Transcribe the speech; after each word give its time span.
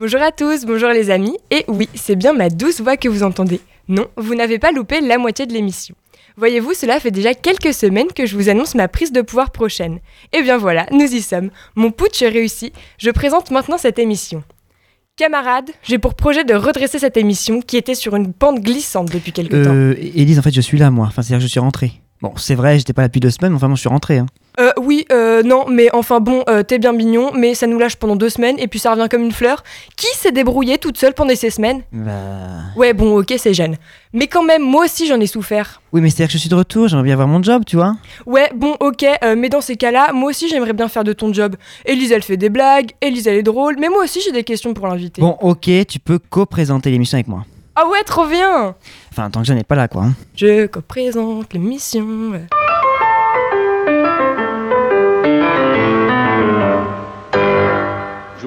Bonjour 0.00 0.22
à 0.22 0.32
tous, 0.32 0.64
bonjour 0.64 0.88
les 0.88 1.10
amis, 1.10 1.36
et 1.50 1.62
oui, 1.68 1.86
c'est 1.94 2.16
bien 2.16 2.32
ma 2.32 2.48
douce 2.48 2.80
voix 2.80 2.96
que 2.96 3.06
vous 3.06 3.22
entendez. 3.22 3.60
Non, 3.86 4.06
vous 4.16 4.34
n'avez 4.34 4.58
pas 4.58 4.72
loupé 4.72 5.02
la 5.02 5.18
moitié 5.18 5.44
de 5.44 5.52
l'émission. 5.52 5.94
Voyez-vous, 6.38 6.72
cela 6.72 6.98
fait 7.00 7.10
déjà 7.10 7.34
quelques 7.34 7.74
semaines 7.74 8.06
que 8.16 8.24
je 8.24 8.34
vous 8.34 8.48
annonce 8.48 8.74
ma 8.74 8.88
prise 8.88 9.12
de 9.12 9.20
pouvoir 9.20 9.50
prochaine. 9.50 9.98
Et 10.32 10.40
bien 10.40 10.56
voilà, 10.56 10.86
nous 10.90 11.04
y 11.04 11.20
sommes. 11.20 11.50
Mon 11.74 11.90
putsch 11.90 12.22
réussi, 12.22 12.72
je 12.96 13.10
présente 13.10 13.50
maintenant 13.50 13.76
cette 13.76 13.98
émission. 13.98 14.42
Camarades, 15.16 15.68
j'ai 15.82 15.98
pour 15.98 16.14
projet 16.14 16.44
de 16.44 16.54
redresser 16.54 16.98
cette 16.98 17.18
émission 17.18 17.60
qui 17.60 17.76
était 17.76 17.94
sur 17.94 18.16
une 18.16 18.32
pente 18.32 18.60
glissante 18.60 19.12
depuis 19.12 19.32
quelques 19.32 19.64
temps. 19.64 19.74
Euh, 19.74 19.96
Élise, 19.98 20.38
en 20.38 20.42
fait, 20.42 20.54
je 20.54 20.62
suis 20.62 20.78
là, 20.78 20.90
moi. 20.90 21.08
Enfin, 21.08 21.20
c'est-à-dire 21.20 21.40
que 21.40 21.46
je 21.46 21.50
suis 21.50 21.60
rentré. 21.60 21.92
Bon, 22.22 22.32
c'est 22.38 22.54
vrai, 22.54 22.78
j'étais 22.78 22.94
pas 22.94 23.02
là 23.02 23.08
depuis 23.08 23.20
deux 23.20 23.28
semaines, 23.28 23.52
mais 23.52 23.56
enfin, 23.56 23.68
moi, 23.68 23.76
je 23.76 23.80
suis 23.80 23.90
rentré. 23.90 24.16
Hein. 24.16 24.26
Euh, 24.58 24.72
oui, 24.80 25.04
euh, 25.12 25.42
non, 25.42 25.66
mais 25.68 25.88
enfin 25.92 26.18
bon, 26.20 26.42
euh, 26.48 26.62
t'es 26.62 26.78
bien 26.78 26.92
mignon, 26.92 27.30
mais 27.34 27.54
ça 27.54 27.66
nous 27.66 27.78
lâche 27.78 27.96
pendant 27.96 28.16
deux 28.16 28.28
semaines 28.28 28.56
et 28.58 28.66
puis 28.66 28.78
ça 28.78 28.90
revient 28.92 29.06
comme 29.10 29.22
une 29.22 29.32
fleur. 29.32 29.62
Qui 29.96 30.08
s'est 30.16 30.32
débrouillée 30.32 30.78
toute 30.78 30.96
seule 30.98 31.14
pendant 31.14 31.34
ces 31.36 31.50
semaines? 31.50 31.82
Bah... 31.92 32.12
Ouais, 32.76 32.92
bon, 32.92 33.16
ok, 33.18 33.32
c'est 33.38 33.54
jeune. 33.54 33.76
Mais 34.12 34.26
quand 34.26 34.42
même, 34.42 34.62
moi 34.62 34.84
aussi 34.86 35.06
j'en 35.06 35.20
ai 35.20 35.26
souffert. 35.28 35.80
Oui, 35.92 36.00
mais 36.00 36.10
c'est-à-dire 36.10 36.26
que 36.28 36.32
je 36.32 36.38
suis 36.38 36.48
de 36.48 36.54
retour, 36.56 36.88
j'aimerais 36.88 37.04
bien 37.04 37.12
avoir 37.12 37.28
mon 37.28 37.42
job, 37.42 37.62
tu 37.64 37.76
vois. 37.76 37.94
Ouais, 38.26 38.50
bon, 38.54 38.76
ok, 38.80 39.04
euh, 39.22 39.36
mais 39.36 39.48
dans 39.48 39.60
ces 39.60 39.76
cas-là, 39.76 40.12
moi 40.12 40.30
aussi 40.30 40.48
j'aimerais 40.48 40.72
bien 40.72 40.88
faire 40.88 41.04
de 41.04 41.12
ton 41.12 41.32
job. 41.32 41.54
Élise, 41.86 42.10
elle 42.10 42.22
fait 42.22 42.36
des 42.36 42.48
blagues, 42.50 42.90
Élise, 43.00 43.28
elle 43.28 43.36
est 43.36 43.42
drôle, 43.44 43.76
mais 43.78 43.88
moi 43.88 44.02
aussi 44.02 44.20
j'ai 44.24 44.32
des 44.32 44.44
questions 44.44 44.74
pour 44.74 44.88
l'inviter. 44.88 45.20
Bon, 45.22 45.36
ok, 45.40 45.70
tu 45.88 46.00
peux 46.00 46.18
co-présenter 46.18 46.90
l'émission 46.90 47.16
avec 47.16 47.28
moi. 47.28 47.44
Ah 47.76 47.86
ouais, 47.88 48.02
trop 48.04 48.26
bien 48.26 48.74
Enfin, 49.12 49.30
tant 49.30 49.40
que 49.40 49.46
je 49.46 49.52
n'ai 49.52 49.62
pas 49.64 49.76
là, 49.76 49.86
quoi. 49.88 50.02
hein. 50.02 50.14
Je 50.36 50.66
co-présente 50.66 51.52
l'émission. 51.54 52.32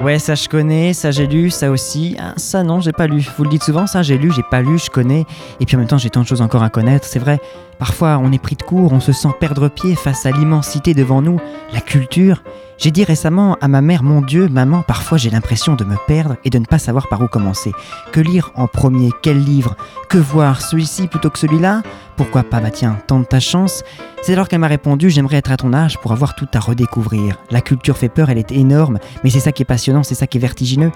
Ouais, 0.00 0.20
ça 0.20 0.36
je 0.36 0.48
connais, 0.48 0.92
ça 0.92 1.10
j'ai 1.10 1.26
lu, 1.26 1.50
ça 1.50 1.72
aussi. 1.72 2.16
Ah, 2.20 2.34
ça 2.36 2.62
non, 2.62 2.80
j'ai 2.80 2.92
pas 2.92 3.08
lu. 3.08 3.26
Vous 3.36 3.42
le 3.42 3.50
dites 3.50 3.64
souvent, 3.64 3.88
ça 3.88 4.02
j'ai 4.02 4.16
lu, 4.16 4.30
j'ai 4.32 4.44
pas 4.48 4.62
lu, 4.62 4.78
je 4.78 4.90
connais. 4.90 5.24
Et 5.58 5.66
puis 5.66 5.74
en 5.74 5.80
même 5.80 5.88
temps, 5.88 5.98
j'ai 5.98 6.08
tant 6.08 6.20
de 6.20 6.26
choses 6.26 6.40
encore 6.40 6.62
à 6.62 6.70
connaître. 6.70 7.04
C'est 7.04 7.18
vrai, 7.18 7.40
parfois 7.80 8.18
on 8.22 8.30
est 8.30 8.38
pris 8.38 8.54
de 8.54 8.62
court, 8.62 8.92
on 8.92 9.00
se 9.00 9.12
sent 9.12 9.30
perdre 9.40 9.68
pied 9.68 9.96
face 9.96 10.24
à 10.24 10.30
l'immensité 10.30 10.94
devant 10.94 11.20
nous, 11.20 11.40
la 11.72 11.80
culture. 11.80 12.42
J'ai 12.78 12.92
dit 12.92 13.02
récemment 13.02 13.56
à 13.60 13.66
ma 13.66 13.80
mère, 13.80 14.04
mon 14.04 14.20
Dieu, 14.20 14.48
maman, 14.48 14.82
parfois 14.82 15.18
j'ai 15.18 15.30
l'impression 15.30 15.74
de 15.74 15.82
me 15.82 15.96
perdre 16.06 16.36
et 16.44 16.50
de 16.50 16.60
ne 16.60 16.64
pas 16.64 16.78
savoir 16.78 17.08
par 17.08 17.20
où 17.20 17.26
commencer. 17.26 17.72
Que 18.12 18.20
lire 18.20 18.52
en 18.54 18.68
premier? 18.68 19.10
Quel 19.20 19.42
livre? 19.42 19.76
Que 20.08 20.16
voir? 20.16 20.60
Celui-ci 20.60 21.08
plutôt 21.08 21.28
que 21.28 21.40
celui-là? 21.40 21.82
Pourquoi 22.16 22.44
pas? 22.44 22.60
Bah 22.60 22.70
tiens, 22.70 22.96
tente 23.08 23.28
ta 23.28 23.40
chance. 23.40 23.82
C'est 24.22 24.32
alors 24.32 24.46
qu'elle 24.46 24.60
m'a 24.60 24.68
répondu 24.68 25.10
J'aimerais 25.10 25.38
être 25.38 25.50
à 25.50 25.56
ton 25.56 25.72
âge 25.72 25.98
pour 25.98 26.12
avoir 26.12 26.36
tout 26.36 26.46
à 26.54 26.60
redécouvrir. 26.60 27.38
La 27.50 27.62
culture 27.62 27.98
fait 27.98 28.08
peur, 28.08 28.30
elle 28.30 28.38
est 28.38 28.52
énorme, 28.52 29.00
mais 29.24 29.30
c'est 29.30 29.40
ça 29.40 29.50
qui 29.50 29.62
est 29.62 29.66
passionnant, 29.66 30.04
c'est 30.04 30.14
ça 30.14 30.28
qui 30.28 30.38
est 30.38 30.40
vertigineux. 30.40 30.92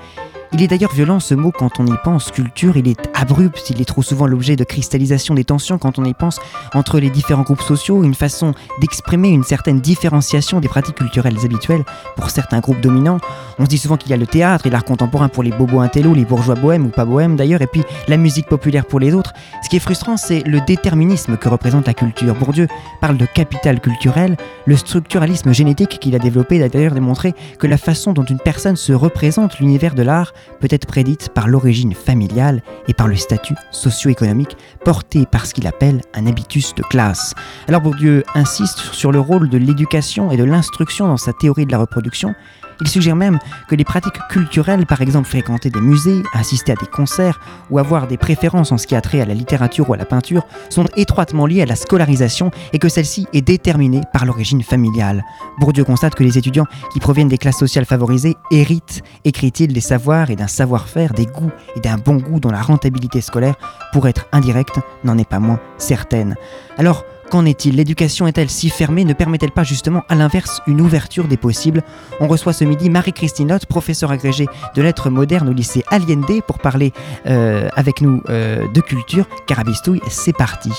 Il 0.55 0.63
est 0.63 0.69
d'ailleurs 0.69 0.93
violent 0.93 1.19
ce 1.19 1.35
mot 1.35 1.51
quand 1.51 1.81
on 1.81 1.87
y 1.87 1.97
pense. 2.05 2.31
Culture, 2.31 2.77
il 2.77 2.87
est 2.87 3.09
abrupt, 3.15 3.71
il 3.71 3.81
est 3.81 3.87
trop 3.87 4.03
souvent 4.03 4.27
l'objet 4.27 4.55
de 4.55 4.65
cristallisation 4.65 5.35
des 5.35 5.45
tensions 5.45 5.79
quand 5.79 5.99
on 5.99 6.05
y 6.05 6.13
pense 6.13 6.41
entre 6.75 7.01
les 7.01 7.09
différents 7.09 7.43
groupes 7.43 7.63
sociaux, 7.63 8.05
une 8.05 8.15
façon 8.15 8.53
d'exprimer 8.79 9.31
une 9.31 9.45
certaine 9.45 9.81
différenciation 9.81 10.61
des 10.61 10.69
pratiques 10.69 10.97
culturelles 10.97 11.39
habituelles 11.43 11.85
pour 12.17 12.29
certains 12.29 12.61
groupes 12.61 12.83
dominants. 12.83 13.17
On 13.59 13.65
se 13.65 13.71
dit 13.71 13.79
souvent 13.79 13.97
qu'il 13.97 14.11
y 14.11 14.13
a 14.13 14.19
le 14.19 14.27
théâtre 14.27 14.67
et 14.67 14.71
l'art 14.71 14.85
contemporain 14.85 15.29
pour 15.29 15.43
les 15.43 15.53
bobos 15.53 15.81
intello, 15.81 16.13
les 16.13 16.27
bourgeois 16.27 16.55
bohèmes 16.55 16.85
ou 16.85 16.91
pas 16.91 17.07
bohèmes 17.07 17.37
d'ailleurs, 17.37 17.63
et 17.63 17.67
puis 17.67 17.83
la 18.07 18.19
musique 18.19 18.47
populaire 18.47 18.85
pour 18.85 19.01
les 19.01 19.15
autres. 19.15 19.33
Ce 19.65 19.71
qui 19.71 19.77
est 19.77 19.81
frustrant, 19.81 20.19
c'est 20.19 20.47
le 20.47 20.61
déterminisme 20.61 21.39
que 21.39 21.49
représente 21.49 21.87
la 21.87 21.95
culture. 21.95 22.35
Bourdieu 22.35 22.69
parle 23.01 23.17
de 23.17 23.25
capital 23.25 23.81
culturel, 23.81 24.37
le 24.67 24.77
structuralisme 24.77 25.55
génétique 25.55 25.99
qu'il 25.99 26.15
a 26.15 26.19
développé 26.19 26.63
a 26.63 26.69
d'ailleurs 26.69 26.93
démontré 26.93 27.33
que 27.59 27.67
la 27.67 27.79
façon 27.79 28.13
dont 28.13 28.25
une 28.25 28.39
personne 28.39 28.77
se 28.77 28.93
représente 28.93 29.59
l'univers 29.59 29.95
de 29.95 30.03
l'art 30.03 30.35
peut 30.61 30.69
être 30.71 30.87
prédite 30.87 31.31
par 31.31 31.49
l'origine 31.49 31.95
familiale 31.95 32.63
et 32.89 32.95
par 32.95 33.09
le 33.09 33.17
statut 33.17 33.55
socio-économique 33.71 34.57
porté 34.85 35.27
par 35.27 35.47
ce 35.47 35.55
qu'il 35.55 35.67
appelle 35.67 36.03
un 36.15 36.27
habitus 36.27 36.75
de 36.75 36.83
classe. 36.83 37.35
Alors 37.69 37.81
Bourdieu 37.81 38.25
insiste 38.35 38.79
sur 38.79 39.13
le 39.13 39.21
rôle 39.21 39.49
de 39.49 39.59
l'éducation 39.59 40.31
et 40.31 40.37
de 40.37 40.45
l'instruction 40.45 41.07
dans 41.07 41.17
sa 41.17 41.33
théorie 41.33 41.67
de 41.67 41.73
la 41.73 41.79
reproduction. 41.79 42.35
Il 42.81 42.89
suggère 42.89 43.17
même 43.17 43.39
que 43.69 43.75
les 43.75 43.85
pratiques 43.85 44.19
culturelles, 44.29 44.87
par 44.87 45.01
exemple 45.01 45.29
fréquenter 45.29 45.71
des 45.71 45.81
musées, 45.81 46.23
assister 46.35 46.73
à 46.73 46.75
des 46.77 46.87
concerts 46.87 47.41
ou 47.71 47.79
avoir 47.79 48.07
des 48.07 48.17
préférences 48.17 48.73
en 48.73 48.79
ce 48.79 48.87
qui 48.87 48.95
a 48.95 49.01
trait 49.01 49.21
à 49.21 49.25
la 49.25 49.35
littérature 49.35 49.89
ou 49.89 49.95
à 49.95 49.97
la 49.97 50.05
peinture, 50.05 50.45
sont 50.69 50.87
étroitement 50.97 51.47
liées 51.47 51.63
à 51.63 51.67
la 51.67 51.77
scolarisation 51.77 52.51
et 52.73 52.79
que 52.79 52.89
celle-ci 52.89 53.27
est 53.33 53.43
déterminée 53.43 54.03
par 54.13 54.25
l'origine 54.25 54.63
familiale. 54.63 55.25
Bourdieu 55.59 55.85
constate 55.85 56.15
que 56.15 56.25
les 56.25 56.39
étudiants 56.39 56.67
qui 56.93 57.01
proviennent 57.01 57.29
des 57.29 57.39
classes 57.39 57.59
sociales 57.59 57.85
favorisées 57.85 58.37
héritent, 58.51 59.03
écrit-il, 59.25 59.73
des 59.73 59.81
savoirs 59.81 60.31
et 60.31 60.37
d'un 60.37 60.49
savoir-faire, 60.49 61.13
des 61.13 61.27
goûts 61.27 61.53
et 61.77 61.81
d'un 61.81 61.99
bon 61.99 62.17
goût 62.17 62.41
dont 62.41 62.51
la 62.51 62.63
rentabilité 62.63 63.21
scolaire, 63.21 63.55
pour 63.93 64.09
être 64.09 64.27
indirecte, 64.33 64.81
n'en 65.05 65.19
est 65.19 65.29
pas 65.29 65.39
moins 65.39 65.61
certaine. 65.79 66.37
Alors, 66.79 67.05
Qu'en 67.33 67.47
est-il? 67.47 67.77
L'éducation 67.77 68.27
est-elle 68.27 68.51
si 68.51 68.69
fermée? 68.69 69.07
Ne 69.07 69.15
permet-elle 69.15 69.53
pas 69.53 69.65
justement 69.65 70.03
à 70.11 70.15
l'inverse 70.15 70.61
une 70.67 70.83
ouverture 70.83 71.29
des 71.29 71.39
possibles? 71.39 71.83
On 72.21 72.27
reçoit 72.29 72.53
ce 72.53 72.63
midi 72.63 72.91
Marie-Christine 72.91 73.49
Lotte, 73.49 73.65
professeure 73.65 74.11
agrégée 74.11 74.49
de 74.75 74.83
lettres 74.83 75.09
modernes 75.09 75.49
au 75.49 75.55
lycée 75.55 75.83
Allende 75.89 76.43
pour 76.47 76.59
parler 76.59 76.93
euh, 77.25 77.71
avec 77.75 78.03
nous 78.03 78.23
euh, 78.29 78.69
de 78.69 78.81
culture. 78.83 79.25
Carabistouille, 79.47 80.03
c'est 80.11 80.37
parti. 80.37 80.73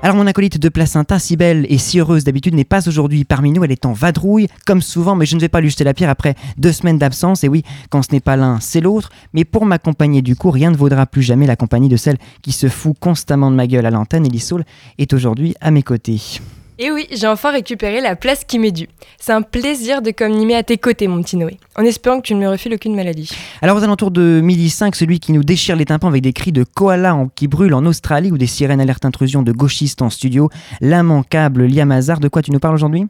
Alors 0.00 0.14
mon 0.14 0.28
acolyte 0.28 0.58
de 0.58 0.68
placenta, 0.68 1.18
si 1.18 1.36
belle 1.36 1.66
et 1.68 1.76
si 1.76 1.98
heureuse 1.98 2.22
d'habitude, 2.22 2.54
n'est 2.54 2.62
pas 2.62 2.86
aujourd'hui 2.86 3.24
parmi 3.24 3.50
nous, 3.50 3.64
elle 3.64 3.72
est 3.72 3.84
en 3.84 3.92
vadrouille, 3.92 4.46
comme 4.64 4.80
souvent, 4.80 5.16
mais 5.16 5.26
je 5.26 5.34
ne 5.34 5.40
vais 5.40 5.48
pas 5.48 5.60
lui 5.60 5.70
jeter 5.70 5.82
la 5.82 5.92
pierre 5.92 6.08
après 6.08 6.36
deux 6.56 6.70
semaines 6.70 6.98
d'absence, 6.98 7.42
et 7.42 7.48
oui, 7.48 7.64
quand 7.90 8.02
ce 8.02 8.12
n'est 8.12 8.20
pas 8.20 8.36
l'un, 8.36 8.60
c'est 8.60 8.80
l'autre, 8.80 9.10
mais 9.32 9.44
pour 9.44 9.66
m'accompagner 9.66 10.22
du 10.22 10.36
coup, 10.36 10.52
rien 10.52 10.70
ne 10.70 10.76
vaudra 10.76 11.04
plus 11.06 11.22
jamais 11.22 11.46
la 11.46 11.56
compagnie 11.56 11.88
de 11.88 11.96
celle 11.96 12.18
qui 12.42 12.52
se 12.52 12.68
fout 12.68 12.96
constamment 13.00 13.50
de 13.50 13.56
ma 13.56 13.66
gueule 13.66 13.86
à 13.86 13.90
l'antenne, 13.90 14.24
Ellie 14.24 14.38
Saul 14.38 14.64
est 14.98 15.12
aujourd'hui 15.12 15.56
à 15.60 15.72
mes 15.72 15.82
côtés. 15.82 16.40
Et 16.80 16.92
oui, 16.92 17.08
j'ai 17.10 17.26
enfin 17.26 17.50
récupéré 17.50 18.00
la 18.00 18.14
place 18.14 18.44
qui 18.44 18.58
m'est 18.60 18.70
due. 18.70 18.88
C'est 19.18 19.32
un 19.32 19.42
plaisir 19.42 20.00
de 20.00 20.12
communier 20.12 20.54
à 20.54 20.62
tes 20.62 20.78
côtés, 20.78 21.08
mon 21.08 21.20
petit 21.22 21.36
Noé, 21.36 21.58
en 21.76 21.82
espérant 21.82 22.18
que 22.20 22.26
tu 22.28 22.34
ne 22.36 22.40
me 22.40 22.48
refiles 22.48 22.72
aucune 22.72 22.94
maladie. 22.94 23.28
Alors 23.62 23.76
aux 23.76 23.82
alentours 23.82 24.12
de 24.12 24.40
midi 24.40 24.70
5, 24.70 24.94
celui 24.94 25.18
qui 25.18 25.32
nous 25.32 25.42
déchire 25.42 25.74
les 25.74 25.86
tympans 25.86 26.06
avec 26.06 26.22
des 26.22 26.32
cris 26.32 26.52
de 26.52 26.62
koala 26.62 27.16
en- 27.16 27.28
qui 27.28 27.48
brûlent 27.48 27.74
en 27.74 27.84
Australie 27.84 28.30
ou 28.30 28.38
des 28.38 28.46
sirènes 28.46 28.80
alerte 28.80 29.04
intrusion 29.04 29.42
de 29.42 29.50
gauchistes 29.50 30.02
en 30.02 30.10
studio, 30.10 30.50
l'immanquable 30.80 31.66
Liam 31.66 31.90
Hazard, 31.90 32.20
de 32.20 32.28
quoi 32.28 32.42
tu 32.42 32.52
nous 32.52 32.60
parles 32.60 32.74
aujourd'hui? 32.76 33.06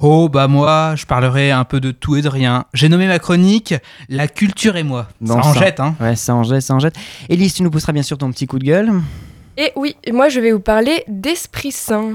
Oh 0.00 0.28
bah 0.28 0.48
moi, 0.48 0.94
je 0.96 1.06
parlerai 1.06 1.50
un 1.52 1.64
peu 1.64 1.80
de 1.80 1.90
tout 1.92 2.16
et 2.16 2.22
de 2.22 2.28
rien. 2.28 2.64
J'ai 2.74 2.88
nommé 2.88 3.06
ma 3.06 3.18
chronique 3.20 3.74
La 4.08 4.26
culture 4.28 4.76
et 4.76 4.82
moi. 4.84 5.08
Bon 5.20 5.40
ça 5.40 5.48
en 5.48 5.52
jette, 5.54 5.78
hein. 5.80 5.94
Ouais, 6.00 6.16
ça 6.16 6.34
en 6.34 6.42
jette, 6.44 6.62
ça 6.62 6.74
en 6.74 6.78
jette. 6.80 6.94
Élise, 7.28 7.54
tu 7.54 7.62
nous 7.62 7.70
pousseras 7.70 7.92
bien 7.92 8.02
sûr 8.02 8.18
ton 8.18 8.30
petit 8.32 8.46
coup 8.46 8.58
de 8.58 8.64
gueule. 8.64 8.92
Et 9.56 9.72
oui, 9.76 9.96
moi 10.12 10.28
je 10.28 10.38
vais 10.40 10.52
vous 10.52 10.60
parler 10.60 11.02
d'Esprit 11.08 11.72
Saint. 11.72 12.12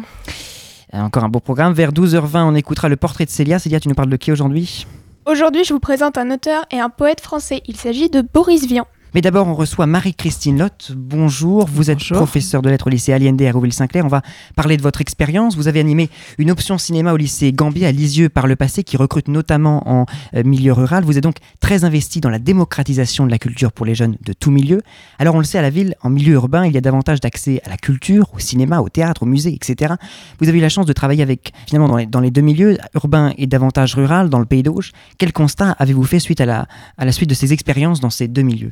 Euh, 0.94 1.00
Encore 1.00 1.24
un 1.24 1.30
beau 1.30 1.40
programme. 1.40 1.74
Vers 1.74 1.92
12h20, 1.92 2.44
on 2.44 2.56
écoutera 2.56 2.90
le 2.90 2.96
portrait 2.96 3.26
de 3.26 3.30
Célia. 3.30 3.60
Célia, 3.60 3.80
tu 3.80 3.90
nous 3.90 3.96
parles 3.96 4.10
de 4.10 4.18
qui 4.18 4.32
aujourd'hui? 4.32 4.86
Aujourd'hui, 5.26 5.64
je 5.64 5.74
vous 5.74 5.80
présente 5.80 6.18
un 6.18 6.32
auteur 6.32 6.66
et 6.72 6.80
un 6.80 6.90
poète 6.90 7.22
français. 7.22 7.62
Il 7.66 7.78
s'agit 7.78 8.10
de 8.10 8.22
Boris 8.22 8.68
Vian. 8.68 8.86
Mais 9.14 9.22
d'abord, 9.22 9.48
on 9.48 9.54
reçoit 9.54 9.86
Marie-Christine 9.86 10.58
Lotte. 10.58 10.92
Bonjour, 10.96 11.68
vous 11.68 11.92
êtes 11.92 12.04
professeur 12.04 12.64
de 12.64 12.70
lettres 12.72 12.88
au 12.88 12.90
lycée 12.90 13.14
Allende 13.14 13.40
à 13.44 13.52
Rouville-Saint-Clair. 13.52 14.04
On 14.06 14.08
va 14.10 14.24
parler 14.56 14.76
de 14.76 14.82
votre 14.82 15.02
expérience. 15.02 15.56
Vous 15.56 15.68
avez 15.68 15.80
animé 15.80 16.10
une 16.40 16.50
option 16.50 16.80
cinéma 16.80 17.14
au 17.14 17.18
lycée 17.18 17.54
Gambier 17.54 17.86
à 17.86 17.92
Lisieux 17.92 18.30
par 18.30 18.48
le 18.48 18.56
passé 18.56 18.84
qui 18.84 18.98
recrute 18.98 19.28
notamment 19.28 19.88
en 19.88 20.08
euh, 20.34 20.42
milieu 20.44 20.74
rural. 20.74 21.04
Vous 21.04 21.16
êtes 21.16 21.24
donc 21.24 21.36
très 21.60 21.84
investi 21.84 22.22
dans 22.22 22.32
la 22.32 22.40
démocratisation 22.40 23.28
de 23.28 23.30
la 23.30 23.38
culture 23.38 23.72
pour 23.72 23.86
les 23.86 23.94
jeunes 23.94 24.18
de 24.26 24.34
tout 24.34 24.50
milieu. 24.50 24.82
Alors 25.20 25.36
on 25.36 25.40
le 25.40 25.44
sait, 25.44 25.60
à 25.60 25.62
la 25.62 25.70
ville, 25.70 25.94
en 26.02 26.10
milieu 26.10 26.34
urbain, 26.34 26.66
il 26.66 26.74
y 26.74 26.78
a 26.80 26.82
davantage 26.82 27.20
d'accès 27.20 27.62
à 27.66 27.70
la 27.70 27.78
culture, 27.78 28.32
au 28.34 28.40
cinéma, 28.40 28.80
au 28.80 28.90
théâtre, 28.90 29.22
au 29.22 29.28
musée, 29.28 29.54
etc. 29.54 29.94
Vous 30.40 30.50
avez 30.50 30.58
eu 30.58 30.62
la 30.62 30.70
chance 30.70 30.88
de 30.88 30.94
travailler 30.94 31.22
avec, 31.22 31.54
finalement, 31.68 31.88
dans 31.88 31.98
les, 31.98 32.08
dans 32.08 32.20
les 32.20 32.32
deux 32.32 32.42
milieux, 32.42 32.80
urbain 32.96 33.32
et 33.38 33.46
davantage 33.46 33.94
rural, 33.94 34.32
dans 34.32 34.40
le 34.40 34.46
pays 34.46 34.64
d'Auge. 34.64 34.92
Quel 35.20 35.34
constat 35.34 35.70
avez-vous 35.78 36.04
fait 36.04 36.20
suite 36.20 36.42
à 36.42 36.48
la, 36.48 36.68
à 36.98 37.06
la 37.06 37.12
suite 37.12 37.30
de 37.30 37.36
ces 37.36 37.54
expériences 37.54 38.00
dans 38.00 38.10
ces 38.10 38.28
deux 38.28 38.42
milieux? 38.42 38.72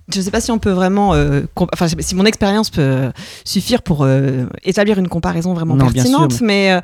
je 0.13 0.19
ne 0.19 0.23
sais 0.23 0.31
pas 0.31 0.41
si 0.41 0.51
on 0.51 0.59
peut 0.59 0.71
vraiment, 0.71 1.13
euh, 1.13 1.41
enfin 1.73 1.87
si 1.87 2.15
mon 2.15 2.25
expérience 2.25 2.69
peut 2.69 3.11
suffire 3.45 3.81
pour 3.81 4.03
euh, 4.03 4.45
établir 4.63 4.97
une 4.99 5.07
comparaison 5.07 5.53
vraiment 5.53 5.77
pertinente, 5.77 6.33
sûr, 6.33 6.45
mais, 6.45 6.79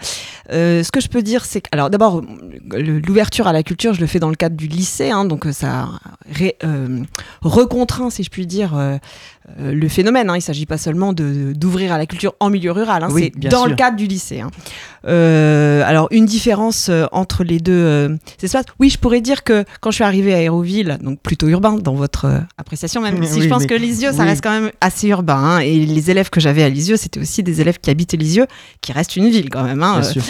euh, 0.51 0.83
ce 0.83 0.91
que 0.91 1.00
je 1.00 1.07
peux 1.07 1.21
dire, 1.21 1.45
c'est 1.45 1.62
que, 1.62 1.69
alors 1.71 1.89
d'abord, 1.89 2.21
l'ouverture 2.71 3.47
à 3.47 3.53
la 3.53 3.63
culture, 3.63 3.94
je 3.94 4.01
le 4.01 4.07
fais 4.07 4.19
dans 4.19 4.29
le 4.29 4.35
cadre 4.35 4.56
du 4.56 4.68
lycée, 4.68 5.09
hein, 5.09 5.25
donc 5.25 5.47
ça 5.51 5.88
recontraint, 7.41 8.09
si 8.09 8.24
je 8.24 8.29
puis 8.29 8.47
dire, 8.47 8.77
le 9.59 9.88
phénomène. 9.88 10.29
Hein. 10.29 10.35
Il 10.35 10.39
ne 10.39 10.44
s'agit 10.44 10.65
pas 10.65 10.77
seulement 10.77 11.13
d'ouvrir 11.13 11.94
à 11.94 11.97
la 11.97 12.06
culture 12.06 12.35
en 12.39 12.50
milieu 12.50 12.71
rural, 12.71 13.03
hein, 13.03 13.09
c'est 13.15 13.31
dans 13.50 13.65
le 13.65 13.75
cadre 13.75 13.97
du 13.97 14.07
lycée. 14.07 14.44
Alors 15.03 16.07
une 16.12 16.25
différence 16.25 16.89
entre 17.12 17.44
les 17.44 17.59
deux 17.59 18.18
espaces, 18.41 18.65
oui, 18.79 18.89
je 18.89 18.97
pourrais 18.97 19.21
dire 19.21 19.44
que 19.44 19.65
quand 19.81 19.91
je 19.91 19.95
suis 19.95 20.03
arrivée 20.03 20.33
à 20.33 20.38
Aéroville, 20.38 20.97
donc 21.01 21.19
plutôt 21.21 21.47
urbain 21.47 21.77
dans 21.77 21.94
votre 21.94 22.27
appréciation 22.57 23.01
même 23.01 23.16
si 23.25 23.41
je 23.41 23.47
pense 23.47 23.65
que 23.65 23.73
Lisieux, 23.73 24.11
ça 24.11 24.23
reste 24.23 24.43
quand 24.43 24.51
même 24.51 24.71
assez 24.81 25.07
urbain. 25.07 25.35
Hein, 25.35 25.59
et 25.59 25.85
les 25.85 26.11
élèves 26.11 26.29
que 26.29 26.39
j'avais 26.39 26.63
à 26.63 26.69
Lisieux, 26.69 26.97
c'était 26.97 27.19
aussi 27.19 27.43
des 27.43 27.61
élèves 27.61 27.79
qui 27.79 27.89
habitent 27.89 28.13
Lisieux, 28.13 28.47
qui 28.81 28.91
reste 28.91 29.15
une 29.15 29.29
ville 29.29 29.49
quand 29.49 29.63
même. 29.63 29.83
Hein, 29.83 30.01
euh, 30.03 30.21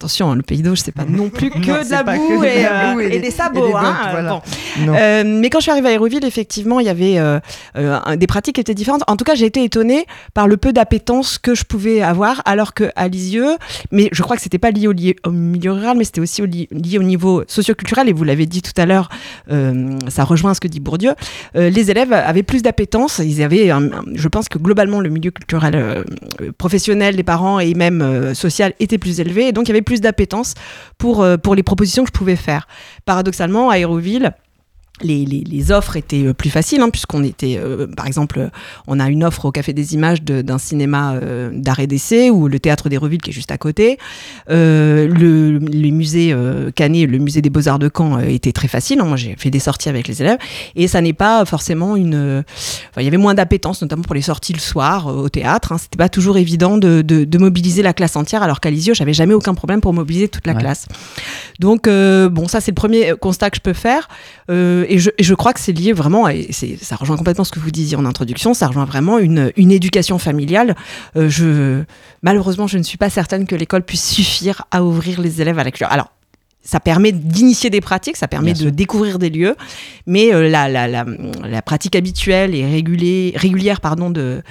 Attention, 0.00 0.30
hein, 0.30 0.34
le 0.34 0.40
pays 0.40 0.62
d'Auge, 0.62 0.78
c'est 0.82 0.94
pas 0.94 1.04
non 1.04 1.28
plus 1.28 1.50
que 1.50 1.58
de 1.58 1.90
la 1.90 2.02
boue 2.02 2.42
euh, 2.42 3.00
et, 3.00 3.18
des 3.18 3.30
sabots. 3.30 3.76
Hein, 3.76 4.40
euh, 4.78 5.24
mais 5.26 5.50
quand 5.50 5.58
je 5.58 5.64
suis 5.64 5.70
arrivée 5.70 5.88
à 5.88 5.90
Aéroville, 5.90 6.24
effectivement, 6.24 6.80
il 6.80 6.86
y 6.86 6.88
avait 6.88 7.18
euh, 7.18 7.38
des 8.16 8.26
pratiques 8.26 8.54
qui 8.54 8.62
étaient 8.62 8.72
différentes. 8.72 9.02
En 9.08 9.16
tout 9.16 9.24
cas, 9.24 9.34
j'ai 9.34 9.44
été 9.44 9.62
étonnée 9.62 10.06
par 10.32 10.48
le 10.48 10.56
peu 10.56 10.72
d'appétence 10.72 11.36
que 11.36 11.54
je 11.54 11.64
pouvais 11.64 12.00
avoir, 12.00 12.40
alors 12.46 12.72
qu'à 12.72 13.08
Lisieux, 13.08 13.58
mais 13.92 14.08
je 14.10 14.22
crois 14.22 14.36
que 14.36 14.42
c'était 14.42 14.56
pas 14.56 14.70
lié 14.70 14.88
au, 14.88 15.30
milieu 15.30 15.72
rural, 15.72 15.98
mais 15.98 16.04
c'était 16.04 16.22
aussi 16.22 16.40
lié 16.40 16.98
au 16.98 17.02
niveau 17.02 17.44
socioculturel. 17.46 18.08
Et 18.08 18.14
vous 18.14 18.24
l'avez 18.24 18.46
dit 18.46 18.62
tout 18.62 18.80
à 18.80 18.86
l'heure, 18.86 19.10
ça 20.08 20.24
rejoint 20.24 20.54
ce 20.54 20.60
que 20.60 20.68
dit 20.68 20.80
Bourdieu. 20.80 21.12
les 21.54 21.90
élèves 21.90 22.14
avaient 22.14 22.42
plus 22.42 22.62
d'appétence. 22.62 23.18
Ils 23.22 23.42
avaient, 23.42 23.70
je 24.14 24.28
pense 24.28 24.48
que 24.48 24.56
globalement, 24.56 25.00
le 25.00 25.10
milieu 25.10 25.30
culturel 25.30 26.06
professionnel 26.56 27.16
des 27.16 27.22
parents 27.22 27.60
et 27.60 27.74
même 27.74 28.32
social 28.32 28.72
était 28.80 28.96
plus 28.96 29.20
élevé. 29.20 29.48
Et 29.48 29.52
donc, 29.52 29.66
il 29.66 29.68
y 29.68 29.72
avait 29.72 29.82
plus 29.89 29.89
d'appétence 29.98 30.54
pour, 30.98 31.22
euh, 31.22 31.36
pour 31.36 31.54
les 31.54 31.62
propositions 31.62 32.04
que 32.04 32.10
je 32.12 32.18
pouvais 32.18 32.36
faire. 32.36 32.68
Paradoxalement, 33.04 33.70
Aéroville, 33.70 34.32
les, 35.02 35.72
offres 35.72 35.96
étaient 35.96 36.26
euh, 36.26 36.34
plus 36.34 36.50
faciles, 36.50 36.80
hein, 36.80 36.90
puisqu'on 36.90 37.22
était, 37.22 37.56
euh, 37.58 37.86
par 37.86 38.06
exemple, 38.06 38.50
on 38.86 38.98
a 39.00 39.08
une 39.08 39.24
offre 39.24 39.46
au 39.46 39.52
Café 39.52 39.72
des 39.72 39.94
Images 39.94 40.22
d'un 40.22 40.58
cinéma 40.58 41.14
euh, 41.14 41.50
d'arrêt 41.52 41.86
d'essai, 41.86 42.30
ou 42.30 42.48
le 42.48 42.58
Théâtre 42.58 42.88
des 42.88 42.96
Revilles 42.96 43.18
qui 43.18 43.30
est 43.30 43.32
juste 43.32 43.50
à 43.50 43.58
côté. 43.58 43.98
le, 44.48 45.58
les 45.58 45.90
musées 45.90 46.34
Canet, 46.74 47.08
le 47.08 47.18
musée 47.18 47.42
des 47.42 47.50
Beaux-Arts 47.50 47.78
de 47.78 47.90
Caen 47.94 48.18
était 48.20 48.52
très 48.52 48.68
facile. 48.68 49.00
Hein. 49.00 49.04
moi, 49.04 49.16
j'ai 49.16 49.34
fait 49.36 49.50
des 49.50 49.58
sorties 49.58 49.88
avec 49.88 50.08
les 50.08 50.22
élèves, 50.22 50.38
et 50.76 50.88
ça 50.88 51.00
n'est 51.00 51.12
pas 51.12 51.44
forcément 51.44 51.96
une. 51.96 52.44
il 52.96 53.02
y 53.02 53.08
avait 53.08 53.16
moins 53.16 53.34
d'appétence, 53.34 53.82
notamment 53.82 54.02
pour 54.02 54.14
les 54.14 54.22
sorties 54.22 54.52
le 54.52 54.60
soir 54.60 55.06
au 55.06 55.28
théâtre. 55.28 55.72
Hein. 55.72 55.78
C'était 55.78 55.98
pas 55.98 56.08
toujours 56.08 56.36
évident 56.36 56.78
de, 56.78 57.02
de, 57.02 57.38
mobiliser 57.38 57.82
la 57.82 57.94
classe 57.94 58.16
entière, 58.16 58.42
alors 58.42 58.60
qu'à 58.60 58.70
Lisieux, 58.70 58.94
j'avais 58.94 59.14
jamais 59.14 59.34
aucun 59.34 59.54
problème 59.54 59.80
pour 59.80 59.92
mobiliser 59.92 60.28
toute 60.28 60.46
la 60.46 60.54
classe. 60.54 60.86
Donc, 61.58 61.88
bon, 61.88 62.48
ça, 62.48 62.60
c'est 62.60 62.70
le 62.70 62.76
premier 62.76 63.14
constat 63.20 63.50
que 63.50 63.56
je 63.56 63.62
peux 63.62 63.72
faire 63.72 64.08
et, 64.90 64.98
je, 64.98 65.34
crois 65.34 65.52
que 65.52 65.60
c'est 65.60 65.72
lié 65.72 65.92
vraiment, 65.92 66.28
et 66.28 66.48
ça 66.80 66.96
rejoint 66.96 67.16
complètement 67.16 67.44
ce 67.44 67.52
que 67.52 67.60
vous 67.60 67.70
disiez 67.70 67.96
en 67.96 68.04
introduction, 68.04 68.54
ça 68.54 68.66
rejoint 68.66 68.84
vraiment 68.84 69.18
une, 69.18 69.52
une 69.56 69.70
éducation 69.70 70.18
familiale. 70.18 70.74
Euh, 71.16 71.28
je, 71.28 71.82
malheureusement, 72.22 72.66
je 72.66 72.76
ne 72.76 72.82
suis 72.82 72.98
pas 72.98 73.08
certaine 73.08 73.46
que 73.46 73.54
l'école 73.54 73.82
puisse 73.82 74.04
suffire 74.04 74.64
à 74.70 74.82
ouvrir 74.82 75.20
les 75.20 75.40
élèves 75.40 75.58
à 75.58 75.64
la 75.64 75.70
culture. 75.70 75.90
Alors, 75.90 76.10
ça 76.62 76.78
permet 76.78 77.12
d'initier 77.12 77.70
des 77.70 77.80
pratiques, 77.80 78.16
ça 78.16 78.28
permet 78.28 78.52
de 78.52 78.68
découvrir 78.68 79.18
des 79.18 79.30
lieux, 79.30 79.56
mais 80.06 80.34
euh, 80.34 80.48
la, 80.48 80.68
la, 80.68 80.88
la, 80.88 81.06
la, 81.42 81.62
pratique 81.62 81.96
habituelle 81.96 82.54
et 82.54 82.66
régulière 82.66 83.80
pardon, 83.80 84.10
de, 84.10 84.42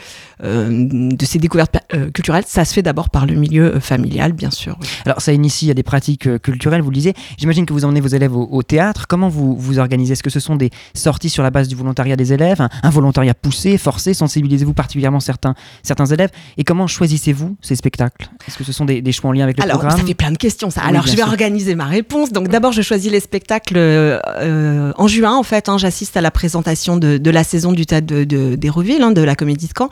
de 0.41 1.25
ces 1.25 1.39
découvertes 1.39 1.77
euh, 1.93 2.09
culturelles, 2.11 2.45
ça 2.47 2.65
se 2.65 2.73
fait 2.73 2.81
d'abord 2.81 3.09
par 3.09 3.25
le 3.25 3.35
milieu 3.35 3.79
familial, 3.79 4.33
bien 4.33 4.51
sûr. 4.51 4.77
Alors 5.05 5.21
ça 5.21 5.33
initie 5.33 5.69
à 5.69 5.73
des 5.73 5.83
pratiques 5.83 6.41
culturelles, 6.41 6.81
vous 6.81 6.89
le 6.89 6.95
disiez. 6.95 7.13
J'imagine 7.37 7.65
que 7.65 7.73
vous 7.73 7.85
emmenez 7.85 8.01
vos 8.01 8.07
élèves 8.07 8.35
au, 8.35 8.63
théâtre. 8.63 9.05
Comment 9.07 9.29
vous 9.29 9.55
vous 9.55 9.79
organisez? 9.79 10.13
Est-ce 10.13 10.23
que 10.23 10.29
ce 10.29 10.39
sont 10.39 10.55
des 10.55 10.69
sorties 10.93 11.29
sur 11.29 11.43
la 11.43 11.51
base 11.51 11.67
du 11.67 11.75
volontariat 11.75 12.15
des 12.15 12.33
élèves, 12.33 12.67
un, 12.83 12.89
volontariat 12.89 13.33
poussé, 13.33 13.77
forcé? 13.77 14.13
Sensibilisez-vous 14.13 14.73
particulièrement 14.73 15.19
certains, 15.19 15.55
certains 15.83 16.05
élèves? 16.05 16.29
Et 16.57 16.63
comment 16.63 16.87
choisissez-vous 16.87 17.57
ces 17.61 17.75
spectacles? 17.75 18.29
Est-ce 18.47 18.57
que 18.57 18.63
ce 18.63 18.71
sont 18.71 18.85
des, 18.85 19.01
des, 19.01 19.11
choix 19.11 19.29
en 19.29 19.33
lien 19.33 19.43
avec 19.43 19.57
le 19.57 19.63
Alors, 19.63 19.77
programme? 19.77 19.91
Alors, 19.91 20.01
ça 20.01 20.07
fait 20.07 20.13
plein 20.13 20.31
de 20.31 20.37
questions, 20.37 20.69
ça. 20.69 20.81
Alors, 20.81 21.07
je 21.07 21.15
vais 21.15 21.23
organiser 21.23 21.75
ma 21.75 21.85
réponse. 21.85 22.31
Donc 22.31 22.47
d'abord, 22.47 22.71
je 22.71 22.81
choisis 22.81 23.11
les 23.11 23.19
spectacles 23.19 23.77
euh, 23.77 24.91
en 24.97 25.07
juin. 25.07 25.35
En 25.35 25.43
fait, 25.43 25.69
hein, 25.69 25.77
j'assiste 25.77 26.17
à 26.17 26.21
la 26.21 26.31
présentation 26.31 26.97
de, 26.97 27.29
la 27.29 27.43
saison 27.43 27.71
du 27.71 27.85
théâtre 27.85 28.23
d'Hérouville, 28.55 28.99
de, 28.99 29.03
hein, 29.03 29.11
de 29.11 29.21
la 29.21 29.35
Comédie 29.35 29.67
de 29.67 29.73
Caen. 29.77 29.89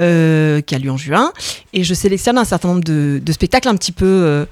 Euh, 0.00 0.60
qui 0.60 0.76
a 0.76 0.78
lieu 0.78 0.92
en 0.92 0.96
juin. 0.96 1.32
Et 1.72 1.82
je 1.82 1.92
sélectionne 1.92 2.38
un 2.38 2.44
certain 2.44 2.68
nombre 2.68 2.84
de, 2.84 3.20
spectacles 3.32 3.66
un 3.66 3.74
petit 3.74 3.90
peu, 3.90 4.06
euh, 4.06 4.44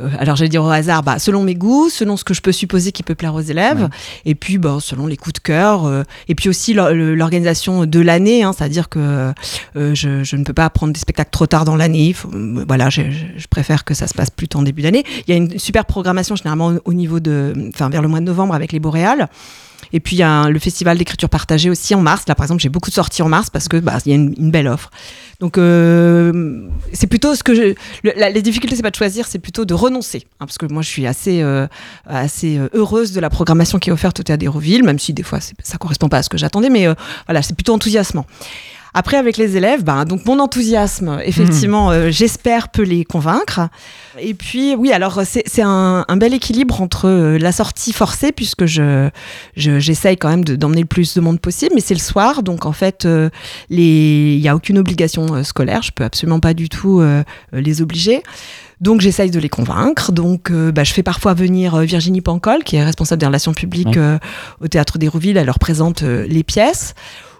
euh, 0.00 0.08
alors 0.18 0.34
j'allais 0.34 0.48
dire 0.48 0.64
au 0.64 0.70
hasard, 0.70 1.02
bah, 1.02 1.18
selon 1.18 1.42
mes 1.42 1.54
goûts, 1.54 1.90
selon 1.90 2.16
ce 2.16 2.24
que 2.24 2.32
je 2.32 2.40
peux 2.40 2.52
supposer 2.52 2.90
qui 2.90 3.02
peut 3.02 3.14
plaire 3.14 3.34
aux 3.34 3.42
élèves, 3.42 3.90
et 4.24 4.34
puis 4.34 4.56
bah, 4.56 4.78
selon 4.80 5.06
les 5.06 5.18
coups 5.18 5.34
de 5.34 5.40
cœur, 5.40 6.04
et 6.26 6.34
puis 6.34 6.48
aussi 6.48 6.72
l'organisation 6.72 7.84
de 7.84 8.00
l'année, 8.00 8.44
hein, 8.44 8.54
c'est-à-dire 8.56 8.88
que 8.88 9.34
je, 9.74 10.36
ne 10.36 10.44
peux 10.44 10.54
pas 10.54 10.70
prendre 10.70 10.94
des 10.94 11.00
spectacles 11.00 11.30
trop 11.30 11.46
tard 11.46 11.66
dans 11.66 11.76
l'année. 11.76 12.16
Voilà, 12.66 12.88
je, 12.88 13.02
préfère 13.50 13.84
que 13.84 13.92
ça 13.92 14.06
se 14.06 14.14
passe 14.14 14.30
plus 14.30 14.48
en 14.54 14.62
début 14.62 14.80
d'année. 14.80 15.04
Il 15.28 15.30
y 15.30 15.34
a 15.34 15.36
une 15.36 15.58
super 15.58 15.84
programmation 15.84 16.34
généralement 16.34 16.72
au 16.82 16.94
niveau 16.94 17.20
de, 17.20 17.52
enfin 17.68 17.90
vers 17.90 18.00
le 18.00 18.08
mois 18.08 18.20
de 18.20 18.24
novembre 18.24 18.54
avec 18.54 18.72
les 18.72 18.80
Boréales. 18.80 19.28
Et 19.92 20.00
puis 20.00 20.16
il 20.16 20.18
y 20.18 20.22
a 20.22 20.48
le 20.48 20.58
festival 20.58 20.98
d'écriture 20.98 21.28
partagée 21.28 21.70
aussi 21.70 21.94
en 21.94 22.00
mars. 22.00 22.24
Là 22.28 22.34
par 22.34 22.44
exemple 22.44 22.62
j'ai 22.62 22.68
beaucoup 22.68 22.90
de 22.90 22.94
sorties 22.94 23.22
en 23.22 23.28
mars 23.28 23.50
parce 23.50 23.68
que 23.68 23.76
bah, 23.76 23.98
il 24.06 24.10
y 24.10 24.12
a 24.12 24.16
une, 24.16 24.50
belle 24.50 24.68
offre. 24.68 24.90
Donc 25.40 25.58
euh, 25.58 26.68
c'est 26.92 27.06
plutôt 27.06 27.34
ce 27.34 27.42
que 27.42 27.54
je, 27.54 27.74
les 28.02 28.42
difficultés 28.42 28.76
c'est 28.76 28.82
pas 28.82 28.90
de 28.90 28.96
choisir, 28.96 29.26
c'est 29.26 29.38
plutôt 29.38 29.64
de 29.64 29.74
renoncer. 29.74 30.26
Hein, 30.40 30.46
parce 30.46 30.58
que 30.58 30.66
moi 30.66 30.82
je 30.82 30.88
suis 30.88 31.06
assez 31.06 31.42
euh, 31.42 31.66
assez 32.06 32.58
euh, 32.58 32.68
heureuse 32.74 33.12
de 33.12 33.20
la 33.20 33.30
programmation 33.30 33.78
qui 33.78 33.90
est 33.90 33.92
offerte 33.92 34.20
au 34.20 34.22
Théâtre 34.22 34.40
d'Hérouville, 34.40 34.84
même 34.84 34.98
si 34.98 35.12
des 35.12 35.22
fois 35.22 35.40
ça 35.40 35.78
correspond 35.78 36.08
pas 36.08 36.18
à 36.18 36.22
ce 36.22 36.28
que 36.28 36.38
j'attendais, 36.38 36.70
mais 36.70 36.86
voilà 37.26 37.42
c'est 37.42 37.54
plutôt 37.54 37.74
enthousiasmant. 37.74 38.26
Après, 38.96 39.16
avec 39.16 39.38
les 39.38 39.56
élèves, 39.56 39.82
ben, 39.82 40.04
donc 40.04 40.24
mon 40.24 40.38
enthousiasme, 40.38 41.18
effectivement, 41.24 41.88
mhm. 41.88 41.94
euh, 41.94 42.10
j'espère 42.12 42.68
peut 42.68 42.84
les 42.84 43.04
convaincre. 43.04 43.68
Et 44.20 44.34
puis, 44.34 44.76
oui, 44.76 44.92
alors 44.92 45.22
c'est 45.24 45.62
un, 45.62 46.04
un, 46.06 46.16
bel 46.16 46.32
équilibre 46.32 46.80
entre 46.80 47.08
euh, 47.08 47.36
la 47.36 47.50
sortie 47.50 47.92
forcée, 47.92 48.30
puisque 48.30 48.66
je 48.66 49.10
j'essaye 49.56 50.16
quand 50.16 50.28
même 50.28 50.44
d'emmener 50.44 50.82
le 50.82 50.86
plus 50.86 51.14
de 51.14 51.20
monde 51.20 51.40
possible, 51.40 51.72
mais 51.74 51.80
c'est 51.80 51.94
le 51.94 52.00
soir, 52.00 52.44
donc 52.44 52.66
en 52.66 52.72
fait, 52.72 53.04
euh, 53.04 53.30
il 53.68 54.40
n'y 54.40 54.48
a 54.48 54.54
aucune 54.54 54.78
obligation 54.78 55.42
scolaire, 55.42 55.82
je 55.82 55.90
peux 55.90 56.04
absolument 56.04 56.38
pas 56.38 56.54
du 56.54 56.68
tout 56.68 57.02
les 57.52 57.82
obliger. 57.82 58.22
Donc 58.80 59.00
j'essaye 59.00 59.30
de 59.30 59.40
les 59.40 59.48
convaincre. 59.48 60.12
Donc 60.12 60.52
bah, 60.52 60.84
je 60.84 60.92
fais 60.92 61.02
parfois 61.02 61.34
venir 61.34 61.78
Virginie 61.78 62.20
Pancol, 62.20 62.62
qui 62.62 62.76
est 62.76 62.84
responsable 62.84 63.20
des 63.20 63.26
relations 63.26 63.54
publiques 63.54 63.98
au 64.60 64.68
Théâtre 64.68 64.98
d'Hérouville. 64.98 65.36
Elle 65.36 65.46
leur 65.46 65.58
présente 65.58 66.02
les 66.02 66.44
pièces 66.44 66.94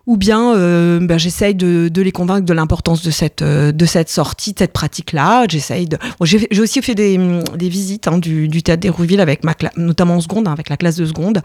ou 0.06 0.16
bien 0.16 0.54
euh, 0.54 1.00
ben, 1.00 1.18
j'essaye 1.18 1.54
de, 1.54 1.90
les 1.94 2.12
convaincre 2.12 2.44
de 2.44 2.52
l'importance 2.52 3.02
de 3.02 3.10
cette, 3.10 3.42
euh, 3.42 3.72
sortie, 4.06 4.52
de 4.52 4.58
cette 4.58 4.72
pratique-là. 4.72 5.46
J'essaye 5.48 5.88
j'ai 6.22 6.60
aussi 6.60 6.82
fait 6.82 6.94
des, 6.94 7.18
des 7.56 7.68
visites 7.68 8.08
hein, 8.08 8.18
du, 8.18 8.48
du, 8.48 8.62
théâtre 8.62 8.80
d'Hérouville 8.80 9.20
avec 9.20 9.44
ma 9.44 9.54
notamment 9.76 10.16
en 10.16 10.20
seconde, 10.20 10.48
hein, 10.48 10.52
avec 10.52 10.68
la 10.68 10.76
classe 10.76 10.96
de 10.96 11.06
seconde, 11.06 11.42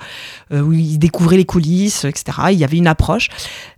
euh, 0.52 0.62
où 0.62 0.74
ils 0.74 1.00
découvraient 1.00 1.38
les 1.38 1.46
coulisses, 1.46 2.06
etc. 2.06 2.38
Il 2.52 2.58
y 2.58 2.64
avait 2.64 2.78
une 2.78 2.88
approche. 2.88 3.30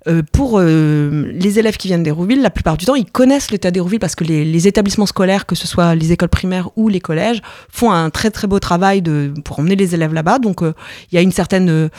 Euh, 0.08 0.24
pour 0.32 0.60
euh, 0.60 1.32
les 1.34 1.60
élèves 1.60 1.78
qui 1.78 1.88
viennent 1.88 2.04
d'Hérouville, 2.04 2.42
la 2.42 2.50
plupart 2.50 2.78
du 2.78 2.86
temps, 2.86 2.96
ils 2.96 3.06
connaissent 3.06 3.48
théâtre 3.48 3.72
d'Hérouville 3.72 4.00
parce 4.00 4.16
que 4.16 4.24
les, 4.24 4.46
les, 4.46 4.68
établissements 4.68 5.06
scolaires, 5.06 5.46
que 5.46 5.56
ce 5.56 5.68
soit 5.68 5.94
les 5.96 6.12
écoles 6.12 6.30
primaires 6.30 6.70
ou 6.76 6.88
les 6.88 7.00
collèges, 7.00 7.42
font 7.70 7.92
un 7.92 8.10
très 8.10 8.32
très 8.32 8.48
beau 8.48 8.60
travail 8.60 9.02
de, 9.02 9.34
pour 9.44 9.60
emmener 9.60 9.76
les 9.76 9.94
élèves 9.94 10.14
là-bas. 10.14 10.40
Donc 10.40 10.62
il 10.62 11.16
y 11.16 11.18
a 11.18 11.22
une 11.22 11.32
certaine 11.32 11.90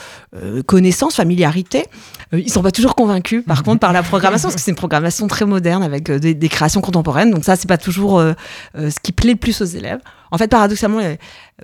connaissance, 0.65 1.15
familiarité. 1.15 1.85
ils 2.33 2.51
sont 2.51 2.61
pas 2.61 2.71
toujours 2.71 2.95
convaincus, 2.95 3.43
par 3.45 3.63
contre, 3.63 3.79
par 3.79 3.93
la 3.93 4.03
programmation, 4.03 4.49
parce 4.49 4.55
que 4.55 4.61
c'est 4.61 4.71
une 4.71 4.77
programmation 4.77 5.27
très 5.27 5.45
moderne 5.45 5.83
avec 5.83 6.09
euh, 6.09 6.19
des, 6.19 6.49
créations 6.49 6.81
contemporaines. 6.81 7.31
Donc 7.31 7.43
ça, 7.43 7.55
c'est 7.55 7.67
pas 7.67 7.77
toujours 7.77 8.19
euh, 8.19 8.33
euh, 8.77 8.89
ce 8.89 8.99
qui 9.01 9.11
plaît 9.11 9.31
le 9.31 9.37
plus 9.37 9.61
aux 9.61 9.65
élèves. 9.65 9.99
En 10.33 10.37
fait, 10.39 10.47
paradoxalement, 10.47 10.99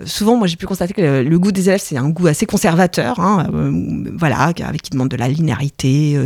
souvent, 0.04 0.36
moi, 0.36 0.46
j'ai 0.46 0.56
pu 0.56 0.64
constater 0.64 0.94
que 0.94 1.22
le, 1.22 1.38
goût 1.38 1.50
des 1.50 1.68
élèves, 1.68 1.82
c'est 1.82 1.96
un 1.96 2.08
goût 2.08 2.28
assez 2.28 2.46
conservateur, 2.46 3.18
hein, 3.18 3.48
voilà, 4.16 4.52
avec 4.64 4.82
qui 4.82 4.90
demande 4.90 5.08
de 5.08 5.16
la 5.16 5.28
linéarité, 5.28 6.16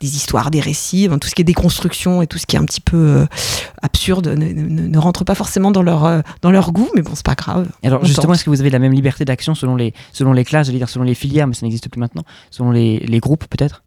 des 0.00 0.16
histoires, 0.16 0.50
des 0.50 0.60
récits, 0.60 1.08
tout 1.20 1.28
ce 1.28 1.34
qui 1.34 1.42
est 1.42 1.44
déconstruction 1.44 2.22
et 2.22 2.26
tout 2.26 2.38
ce 2.38 2.46
qui 2.46 2.56
est 2.56 2.58
un 2.58 2.64
petit 2.64 2.80
peu 2.80 3.26
absurde 3.82 4.28
ne, 4.28 4.98
rentre 4.98 5.24
pas 5.24 5.34
forcément 5.34 5.70
dans 5.70 5.82
leur, 5.82 6.22
dans 6.40 6.50
leur 6.50 6.72
goût, 6.72 6.88
mais 6.96 7.02
bon, 7.02 7.12
c'est 7.14 7.26
pas 7.26 7.34
grave. 7.34 7.68
Alors, 7.84 8.04
justement, 8.04 8.32
est-ce 8.32 8.44
que 8.44 8.50
vous 8.50 8.60
avez 8.60 8.70
la 8.70 8.78
même 8.78 8.92
liberté 8.92 9.26
d'action 9.26 9.54
selon 9.54 9.76
les, 9.76 9.92
selon 10.12 10.32
les 10.32 10.44
classes, 10.44 10.68
je 10.68 10.72
dire 10.72 10.88
selon 10.88 11.04
les 11.04 11.14
filières, 11.14 11.46
mais 11.46 11.54
ça 11.54 11.66
n'existe 11.66 11.90
plus 11.90 12.00
maintenant, 12.00 12.22
selon 12.50 12.70
les, 12.70 13.00
les 13.00 13.20
groupes 13.20 13.44
peut-être? 13.44 13.82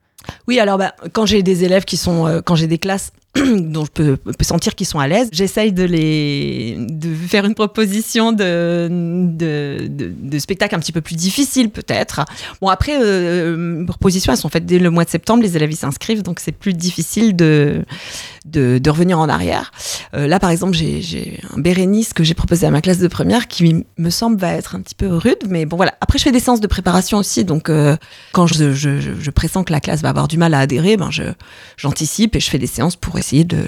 Oui, 0.48 0.60
alors 0.60 0.77
bah, 0.77 0.93
quand 1.12 1.25
j'ai 1.25 1.43
des 1.43 1.63
élèves 1.63 1.86
qui 1.86 1.98
sont, 1.98 2.27
euh, 2.27 2.41
quand 2.41 2.55
j'ai 2.55 2.67
des 2.67 2.77
classes 2.77 3.12
dont 3.58 3.84
je 3.84 3.92
peux, 3.92 4.18
sentir 4.42 4.75
qu'ils 4.75 4.86
sont 4.86 5.00
à 5.00 5.08
l'aise. 5.08 5.30
J'essaye 5.32 5.72
de 5.72 5.84
les 5.84 6.78
de 6.78 7.16
faire 7.16 7.46
une 7.46 7.56
proposition 7.56 8.32
de, 8.32 8.88
de, 8.90 9.90
de, 9.90 10.40
spectacle 10.40 10.75
un 10.75 10.80
petit 10.80 10.92
peu 10.92 11.02
plus 11.02 11.16
difficile 11.16 11.72
peut-être. 11.72 12.25
Bon 12.62 12.68
après, 12.68 12.96
euh, 13.02 13.58
mes 13.58 13.86
propositions 13.86 14.34
elles 14.34 14.38
sont 14.38 14.50
faites 14.50 14.68
dès 14.68 14.78
le 14.78 14.92
mois 14.92 15.04
de 15.04 15.10
septembre, 15.10 15.42
les 15.42 15.56
élèves 15.56 15.72
s'inscrivent, 15.74 16.22
donc 16.22 16.40
c'est 16.40 16.52
plus 16.52 16.74
difficile 16.74 17.36
de, 17.36 17.84
de, 18.46 18.78
de 18.78 18.90
revenir 18.92 19.18
en 19.18 19.28
arrière. 19.30 19.72
Euh, 20.13 20.28
là 20.28 20.40
par 20.40 20.52
exemple, 20.52 20.75
j'ai- 20.75 21.40
un 21.56 21.60
Bérénice 21.60 22.13
que 22.13 22.24
j'ai 22.24 22.36
proposé 22.36 22.68
à 22.68 22.72
ma 22.72 22.82
classe 22.82 23.00
de 23.00 23.08
première 23.08 23.48
qui 23.48 23.84
me 23.98 24.10
semble 24.12 24.38
va 24.38 24.54
être 24.54 24.75
un 24.75 24.82
petit 24.82 24.96
peu 24.96 25.08
rude, 25.08 25.40
mais 25.50 25.66
bon 25.66 25.78
voilà. 25.78 25.96
Après 26.02 26.20
je 26.20 26.24
fais 26.24 26.32
des 26.32 26.40
séances 26.40 26.62
de 26.62 26.68
préparation 26.68 27.18
aussi, 27.18 27.46
donc 27.46 27.70
euh, 27.70 27.96
quand 28.32 28.46
je, 28.46 28.74
je, 28.74 29.00
je, 29.00 29.32
pressens 29.32 29.63
que 29.63 29.72
la 29.72 29.80
classe 29.80 30.02
va 30.02 30.10
avoir 30.10 30.28
du 30.28 30.38
mal 30.38 30.54
à 30.54 30.60
adhérer, 30.60 30.98
ben 30.98 31.10
j'anticipe 31.78 32.36
et 32.36 32.40
je 32.40 32.50
fais 32.50 32.60
des 32.60 32.68
séances 32.68 32.96
pour 32.96 33.18
essayer 33.24 33.44
de 33.44 33.65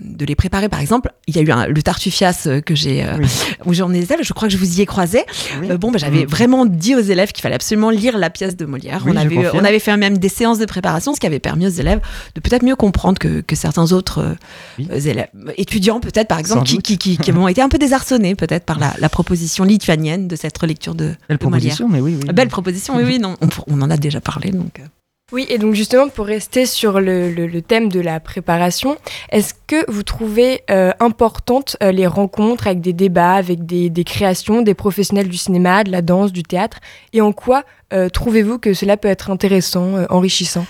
de 0.00 0.26
les 0.26 0.34
préparer. 0.34 0.68
Par 0.68 0.80
exemple, 0.80 1.12
il 1.28 1.36
y 1.36 1.38
a 1.38 1.42
eu 1.42 1.52
un- 1.52 1.66
le 1.68 1.82
Tartufias 1.84 2.46
euh, 2.46 2.60
que 2.60 2.74
j'ai 2.74 3.04
euh, 3.04 3.16
où 3.64 3.72
j'ai 3.72 3.82
emmené 3.84 4.00
les 4.00 4.06
élèves. 4.06 4.24
Je 4.24 4.32
crois 4.32 4.48
que 4.48 4.52
je 4.52 4.58
vous 4.58 4.78
y 4.78 4.82
ai 4.82 4.86
croisé. 4.86 5.22
Euh, 5.62 5.78
bon, 5.78 5.92
ben, 5.92 5.98
j'avais 5.98 6.24
vraiment 6.24 6.66
dit 6.66 6.96
aux 6.96 7.00
élèves 7.00 7.30
qu'il 7.30 7.42
fallait 7.42 7.54
absolument 7.54 7.90
lire 7.90 8.18
la 8.18 8.28
pièce 8.28 8.56
de 8.56 8.64
Molière. 8.66 9.02
Oui, 9.06 9.12
on 9.14 9.16
avait 9.16 9.36
confirme. 9.36 9.56
on 9.56 9.64
avait 9.64 9.78
fait 9.78 9.96
même 9.96 10.18
des 10.18 10.28
séances 10.28 10.58
de 10.58 10.66
préparation, 10.66 11.14
ce 11.14 11.20
qui 11.20 11.26
avait 11.28 11.38
permis 11.38 11.64
aux 11.66 11.70
élèves 11.70 12.00
de 12.34 12.40
peut-être 12.40 12.64
mieux 12.64 12.74
comprendre 12.74 13.20
que, 13.20 13.40
que 13.40 13.54
certains 13.54 13.92
autres 13.92 14.36
euh, 14.80 14.98
élèves 14.98 15.28
étudiants 15.56 16.00
peut-être 16.00 16.26
par 16.28 16.40
exemple 16.40 16.64
qui, 16.66 16.78
qui, 16.82 16.98
qui, 16.98 17.16
qui 17.16 17.30
ont 17.32 17.46
été 17.46 17.62
un 17.62 17.68
peu 17.68 17.78
désarçonnés 17.78 18.34
peut-être 18.34 18.64
par 18.64 18.80
la, 18.80 18.94
la 18.98 19.08
proposition 19.08 19.62
lituanienne 19.62 20.26
de 20.26 20.34
cette 20.34 20.58
relecture 20.58 20.96
de, 20.96 21.14
Belle 21.28 21.38
de 21.38 21.44
Molière. 21.44 21.50
proposition, 21.76 21.88
mais 21.88 22.00
oui, 22.00 22.16
oui. 22.20 22.32
Belle 22.32 22.48
proposition, 22.48 22.96
oui, 22.96 23.04
oui, 23.06 23.18
non, 23.20 23.36
on, 23.40 23.48
on 23.68 23.80
en 23.82 23.90
a 23.92 23.96
déjà 23.96 24.20
parlé 24.20 24.50
donc. 24.50 24.80
Oui, 25.30 25.44
et 25.50 25.58
donc 25.58 25.74
justement, 25.74 26.08
pour 26.08 26.24
rester 26.24 26.64
sur 26.64 27.00
le, 27.00 27.60
thème 27.60 27.90
de 27.90 28.00
la 28.00 28.18
préparation, 28.18 28.96
est-ce 29.30 29.52
que 29.66 29.90
vous 29.90 30.02
trouvez 30.02 30.62
euh, 30.70 30.92
importantes 31.00 31.76
euh, 31.82 31.92
les 31.92 32.06
rencontres 32.06 32.66
avec 32.66 32.80
des 32.80 32.94
débats, 32.94 33.34
avec 33.34 33.66
des, 33.66 34.04
créations, 34.04 34.62
des 34.62 34.72
professionnels 34.72 35.28
du 35.28 35.36
cinéma, 35.36 35.84
de 35.84 35.90
la 35.90 36.00
danse, 36.00 36.32
du 36.32 36.44
théâtre? 36.44 36.78
Et 37.12 37.20
en 37.20 37.32
quoi 37.32 37.64
euh, 37.92 38.08
trouvez-vous 38.08 38.58
que 38.58 38.72
cela 38.72 38.96
peut 38.96 39.08
être 39.08 39.30
intéressant, 39.30 40.06
enrichissant? 40.08 40.64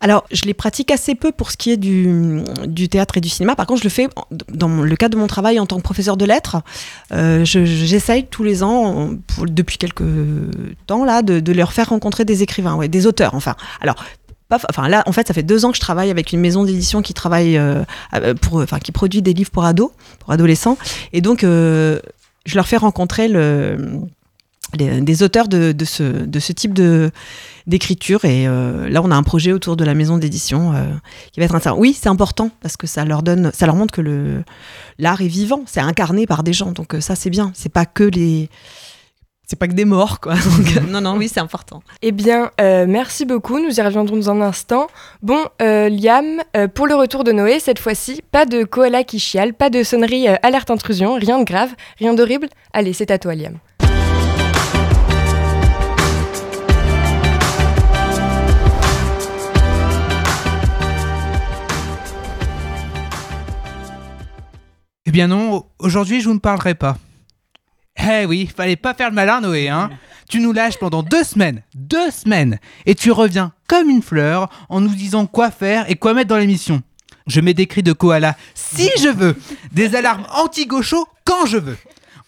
Alors, 0.00 0.24
je 0.32 0.42
les 0.42 0.54
pratique 0.54 0.90
assez 0.90 1.14
peu 1.14 1.30
pour 1.30 1.50
ce 1.50 1.56
qui 1.58 1.70
est 1.70 1.76
du, 1.76 2.42
du 2.66 2.88
théâtre 2.88 3.18
et 3.18 3.20
du 3.20 3.28
cinéma. 3.28 3.54
Par 3.54 3.66
contre, 3.66 3.80
je 3.80 3.84
le 3.84 3.90
fais 3.90 4.08
dans 4.48 4.68
le 4.68 4.96
cadre 4.96 5.14
de 5.16 5.20
mon 5.20 5.26
travail 5.26 5.60
en 5.60 5.66
tant 5.66 5.76
que 5.76 5.82
professeur 5.82 6.16
de 6.16 6.24
lettres. 6.24 6.56
Euh, 7.12 7.44
je- 7.44 7.64
J'essaye 7.64 8.24
tous 8.26 8.42
les 8.42 8.62
ans, 8.62 9.10
depuis 9.46 9.76
quelques 9.76 10.02
temps 10.86 11.04
là, 11.04 11.22
de, 11.22 11.40
de 11.40 11.52
leur 11.52 11.72
faire 11.72 11.90
rencontrer 11.90 12.24
des 12.24 12.42
écrivains, 12.42 12.76
ouais, 12.76 12.88
des 12.88 13.06
auteurs. 13.06 13.34
Enfin, 13.34 13.54
alors. 13.80 13.96
Enfin 14.68 14.88
là, 14.88 15.04
en 15.06 15.12
fait, 15.12 15.28
ça 15.28 15.32
fait 15.32 15.44
deux 15.44 15.64
ans 15.64 15.70
que 15.70 15.76
je 15.76 15.80
travaille 15.80 16.10
avec 16.10 16.32
une 16.32 16.40
maison 16.40 16.64
d'édition 16.64 17.02
qui 17.02 17.14
travaille 17.14 17.56
euh, 17.56 17.84
euh, 18.16 18.34
pour, 18.34 18.56
enfin, 18.60 18.80
qui 18.80 18.90
produit 18.90 19.22
des 19.22 19.32
livres 19.32 19.52
pour 19.52 19.64
ados, 19.64 19.92
pour 20.18 20.32
adolescents, 20.32 20.76
et 21.12 21.20
donc 21.20 21.44
euh, 21.44 22.00
je 22.46 22.56
leur 22.56 22.66
fais 22.66 22.76
rencontrer 22.76 23.28
le, 23.28 23.76
des 24.76 25.22
auteurs 25.22 25.48
de, 25.48 25.74
ce, 25.84 26.52
type 26.52 26.74
de 26.74 27.10
d'écriture 27.66 28.24
et 28.24 28.48
euh, 28.48 28.88
là 28.88 29.00
on 29.02 29.10
a 29.10 29.14
un 29.14 29.22
projet 29.22 29.52
autour 29.52 29.76
de 29.76 29.84
la 29.84 29.94
maison 29.94 30.18
d'édition 30.18 30.72
euh, 30.72 30.86
qui 31.32 31.40
va 31.40 31.46
être 31.46 31.54
intéressant. 31.54 31.78
Oui, 31.78 31.96
c'est 31.98 32.08
important 32.08 32.50
parce 32.62 32.76
que 32.76 32.86
ça 32.86 33.04
leur 33.04 33.22
donne 33.22 33.50
ça 33.52 33.66
leur 33.66 33.76
montre 33.76 33.94
que 33.94 34.00
le 34.00 34.42
l'art 34.98 35.20
est 35.20 35.28
vivant, 35.28 35.62
c'est 35.66 35.80
incarné 35.80 36.26
par 36.26 36.42
des 36.42 36.52
gens 36.52 36.72
donc 36.72 36.94
euh, 36.94 37.00
ça 37.00 37.14
c'est 37.14 37.30
bien, 37.30 37.52
c'est 37.54 37.72
pas 37.72 37.86
que 37.86 38.04
les 38.04 38.48
c'est 39.46 39.58
pas 39.58 39.66
que 39.66 39.72
des 39.72 39.84
morts 39.84 40.20
quoi. 40.20 40.34
Non 40.88 41.00
non, 41.00 41.16
oui, 41.16 41.28
c'est 41.28 41.40
important. 41.40 41.82
Eh 42.02 42.12
bien, 42.12 42.50
merci 42.58 43.24
beaucoup. 43.24 43.58
Nous 43.58 43.80
y 43.80 43.82
reviendrons 43.82 44.16
dans 44.16 44.30
un 44.30 44.40
instant. 44.42 44.86
Bon, 45.22 45.44
Liam, 45.58 46.40
pour 46.74 46.86
le 46.86 46.94
retour 46.94 47.24
de 47.24 47.32
Noé, 47.32 47.58
cette 47.58 47.80
fois-ci, 47.80 48.22
pas 48.30 48.46
de 48.46 48.62
koala 48.62 49.02
qui 49.02 49.18
chiale, 49.18 49.52
pas 49.52 49.68
de 49.68 49.82
sonnerie 49.82 50.28
alerte 50.28 50.70
intrusion, 50.70 51.14
rien 51.14 51.40
de 51.40 51.44
grave, 51.44 51.70
rien 51.98 52.14
d'horrible. 52.14 52.48
Allez, 52.72 52.92
c'est 52.92 53.10
à 53.10 53.18
toi, 53.18 53.34
Liam. 53.34 53.58
Eh 65.10 65.12
bien 65.12 65.26
non, 65.26 65.66
aujourd'hui 65.80 66.20
je 66.20 66.28
vous 66.28 66.34
ne 66.34 66.38
parlerai 66.38 66.76
pas. 66.76 66.96
Eh 67.98 68.26
oui, 68.26 68.46
fallait 68.46 68.76
pas 68.76 68.94
faire 68.94 69.08
le 69.08 69.16
malin 69.16 69.40
Noé, 69.40 69.68
hein 69.68 69.90
Tu 70.28 70.38
nous 70.38 70.52
lâches 70.52 70.78
pendant 70.78 71.02
deux 71.02 71.24
semaines, 71.24 71.64
deux 71.74 72.12
semaines, 72.12 72.60
et 72.86 72.94
tu 72.94 73.10
reviens 73.10 73.52
comme 73.66 73.90
une 73.90 74.02
fleur 74.02 74.48
en 74.68 74.80
nous 74.80 74.94
disant 74.94 75.26
quoi 75.26 75.50
faire 75.50 75.90
et 75.90 75.96
quoi 75.96 76.14
mettre 76.14 76.28
dans 76.28 76.36
l'émission. 76.36 76.80
Je 77.26 77.40
mets 77.40 77.54
des 77.54 77.66
cris 77.66 77.82
de 77.82 77.92
koala 77.92 78.36
si 78.54 78.88
je 79.00 79.08
veux, 79.08 79.36
des 79.72 79.96
alarmes 79.96 80.26
anti-gaucho 80.32 81.08
quand 81.24 81.44
je 81.44 81.58
veux. 81.58 81.78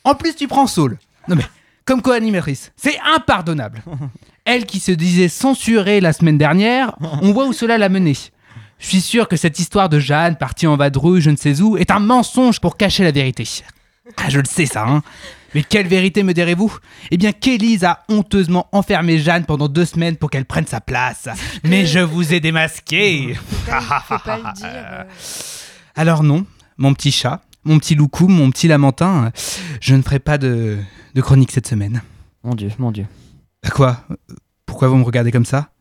En 0.03 0.17
plus 0.17 0.35
tu 0.35 0.49
prends 0.49 0.67
Saul. 0.67 0.99
Non 1.29 1.37
mais, 1.37 1.47
comme 1.85 2.03
co-animatrice, 2.03 2.73
c'est 2.75 2.99
impardonnable. 3.15 3.85
Elle 4.45 4.67
qui 4.67 4.81
se 4.81 4.91
disait 4.91 5.29
censurée 5.29 6.01
la 6.01 6.12
semaine 6.12 6.37
dernière, 6.37 6.97
on 7.01 7.33
voit 7.33 7.47
où 7.47 7.53
cela 7.53 7.79
l'a 7.79 7.89
menée. 7.89 8.17
Je 8.83 8.89
suis 8.89 9.01
sûr 9.01 9.29
que 9.29 9.37
cette 9.37 9.61
histoire 9.61 9.89
de 9.89 10.01
Jeanne 10.01 10.37
partie 10.37 10.67
en 10.67 10.77
vadrouille 10.77 11.23
je 11.23 11.31
ne 11.31 11.37
sais 11.37 11.61
où 11.62 11.77
est 11.77 11.91
un 11.91 12.01
mensonge 12.01 12.61
pour 12.61 12.77
cacher 12.77 13.05
la 13.05 13.12
vérité. 13.12 13.45
Ah, 14.17 14.29
je 14.29 14.41
le 14.41 14.45
sais 14.45 14.67
ça, 14.67 14.85
hein. 14.85 15.03
Mais 15.55 15.62
quelle 15.62 15.87
vérité 15.87 16.23
me 16.23 16.35
direz-vous? 16.35 16.75
Eh 17.11 17.17
bien, 17.17 17.33
qu'Élise 17.33 17.85
a 17.85 18.03
honteusement 18.09 18.69
enfermé 18.73 19.19
Jeanne 19.19 19.45
pendant 19.45 19.69
deux 19.69 19.85
semaines 19.85 20.17
pour 20.17 20.31
qu'elle 20.31 20.47
prenne 20.47 20.67
sa 20.67 20.81
place. 20.81 21.29
Mais 21.62 21.87
je 21.87 22.01
vous 22.01 22.33
ai 22.33 22.41
démasqué. 22.41 23.35
Faut 23.35 24.19
pas 24.19 24.39
le 24.39 24.53
dire. 24.55 24.65
euh. 24.65 25.05
Alors 25.95 26.23
non, 26.23 26.45
mon 26.79 26.93
petit 26.95 27.12
chat, 27.12 27.43
mon 27.65 27.79
petit 27.79 27.95
loucou, 27.95 28.29
mon 28.29 28.51
petit 28.51 28.67
lamentin, 28.67 29.31
je 29.81 29.95
ne 29.95 30.03
ferai 30.03 30.19
pas 30.19 30.39
de, 30.39 30.79
de 31.15 31.21
chronique 31.21 31.53
cette 31.53 31.69
semaine. 31.69 32.03
Mon 32.43 32.55
Dieu, 32.55 32.71
mon 32.79 32.91
Dieu. 32.91 33.07
Bah 33.62 33.71
Quoi? 33.71 34.01
Pourquoi 34.67 34.89
vous 34.89 34.97
me 34.97 35.05
regardez 35.05 35.31
comme 35.31 35.47
ça? 35.47 35.72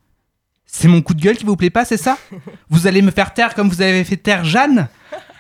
C'est 0.74 0.88
mon 0.88 1.02
coup 1.02 1.14
de 1.14 1.22
gueule 1.22 1.36
qui 1.36 1.44
vous 1.44 1.58
plaît 1.58 1.70
pas, 1.70 1.84
c'est 1.84 1.98
ça? 1.98 2.18
Vous 2.70 2.88
allez 2.88 3.02
me 3.02 3.12
faire 3.12 3.34
taire 3.34 3.54
comme 3.54 3.68
vous 3.68 3.82
avez 3.82 4.06
fait 4.06 4.16
taire 4.16 4.46
Jeanne? 4.46 4.88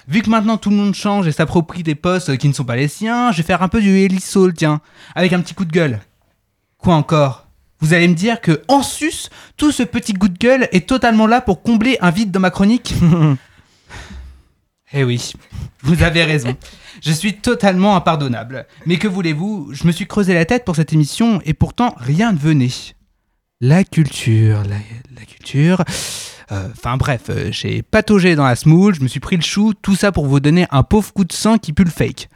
Vu 0.08 0.22
que 0.22 0.30
maintenant 0.30 0.58
tout 0.58 0.70
le 0.70 0.76
monde 0.76 0.94
change 0.94 1.26
et 1.26 1.32
s'approprie 1.32 1.84
des 1.84 1.96
postes 1.96 2.38
qui 2.38 2.50
ne 2.50 2.54
sont 2.54 2.66
pas 2.66 2.76
les 2.76 2.90
siens, 2.90 3.32
je 3.32 3.38
vais 3.38 3.44
faire 3.44 3.64
un 3.64 3.70
peu 3.70 3.82
du 3.82 3.98
Ellie 3.98 4.20
Saul, 4.20 4.54
tiens, 4.54 4.82
avec 5.16 5.32
un 5.32 5.40
petit 5.40 5.54
coup 5.54 5.64
de 5.64 5.72
gueule. 5.72 6.02
Quoi 6.78 6.96
encore? 6.96 7.48
Vous 7.80 7.94
allez 7.94 8.10
me 8.10 8.14
dire 8.14 8.42
que, 8.42 8.62
en 8.68 8.84
sus, 8.84 9.30
tout 9.56 9.72
ce 9.72 9.84
petit 9.84 10.14
coup 10.14 10.28
de 10.28 10.38
gueule 10.38 10.68
est 10.74 10.88
totalement 10.88 11.28
là 11.28 11.40
pour 11.40 11.64
combler 11.64 11.98
un 12.02 12.12
vide 12.12 12.32
dans 12.32 12.42
ma 12.42 12.52
chronique? 12.52 12.94
Eh 14.94 15.06
oui, 15.06 15.32
vous 15.84 16.04
avez 16.04 16.26
raison. 16.26 16.54
Je 17.02 17.14
suis 17.14 17.38
totalement 17.38 17.96
impardonnable. 17.96 18.68
Mais 18.86 18.98
que 18.98 19.08
voulez-vous? 19.08 19.70
Je 19.72 19.88
me 19.88 19.94
suis 19.94 20.06
creusé 20.06 20.34
la 20.34 20.44
tête 20.44 20.66
pour 20.66 20.76
cette 20.76 20.92
émission 20.92 21.40
et 21.46 21.54
pourtant 21.54 21.96
rien 21.98 22.34
ne 22.34 22.38
venait. 22.38 22.68
La 23.62 23.84
culture, 23.84 24.64
la, 24.64 24.78
la 25.16 25.26
culture. 25.26 25.84
Euh, 26.52 26.68
Enfin 26.72 26.98
bref, 26.98 27.24
euh, 27.30 27.50
j'ai 27.52 27.82
pataugé 27.84 28.36
dans 28.36 28.46
la 28.46 28.56
smoule, 28.56 28.96
je 28.96 29.02
me 29.02 29.08
suis 29.08 29.20
pris 29.20 29.36
le 29.38 29.42
chou, 29.44 29.74
tout 29.80 29.96
ça 29.96 30.12
pour 30.12 30.26
vous 30.26 30.40
donner 30.40 30.66
un 30.72 30.84
pauvre 30.84 31.14
coup 31.14 31.24
de 31.24 31.32
sang 31.32 31.58
qui 31.58 31.72
pue 31.72 31.84
le 31.84 31.92
fake. 31.92 32.28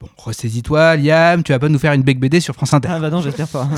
Bon, 0.00 0.08
ressaisis-toi, 0.18 0.96
Liam, 0.96 1.42
tu 1.42 1.52
vas 1.52 1.58
pas 1.58 1.68
nous 1.70 1.78
faire 1.78 1.92
une 1.94 2.02
bec 2.02 2.18
BD 2.20 2.40
sur 2.40 2.54
France 2.54 2.74
Inter. 2.74 2.88
Ah 2.90 2.98
bah 3.00 3.08
non, 3.08 3.22
j'espère 3.22 3.48
pas. 3.48 3.68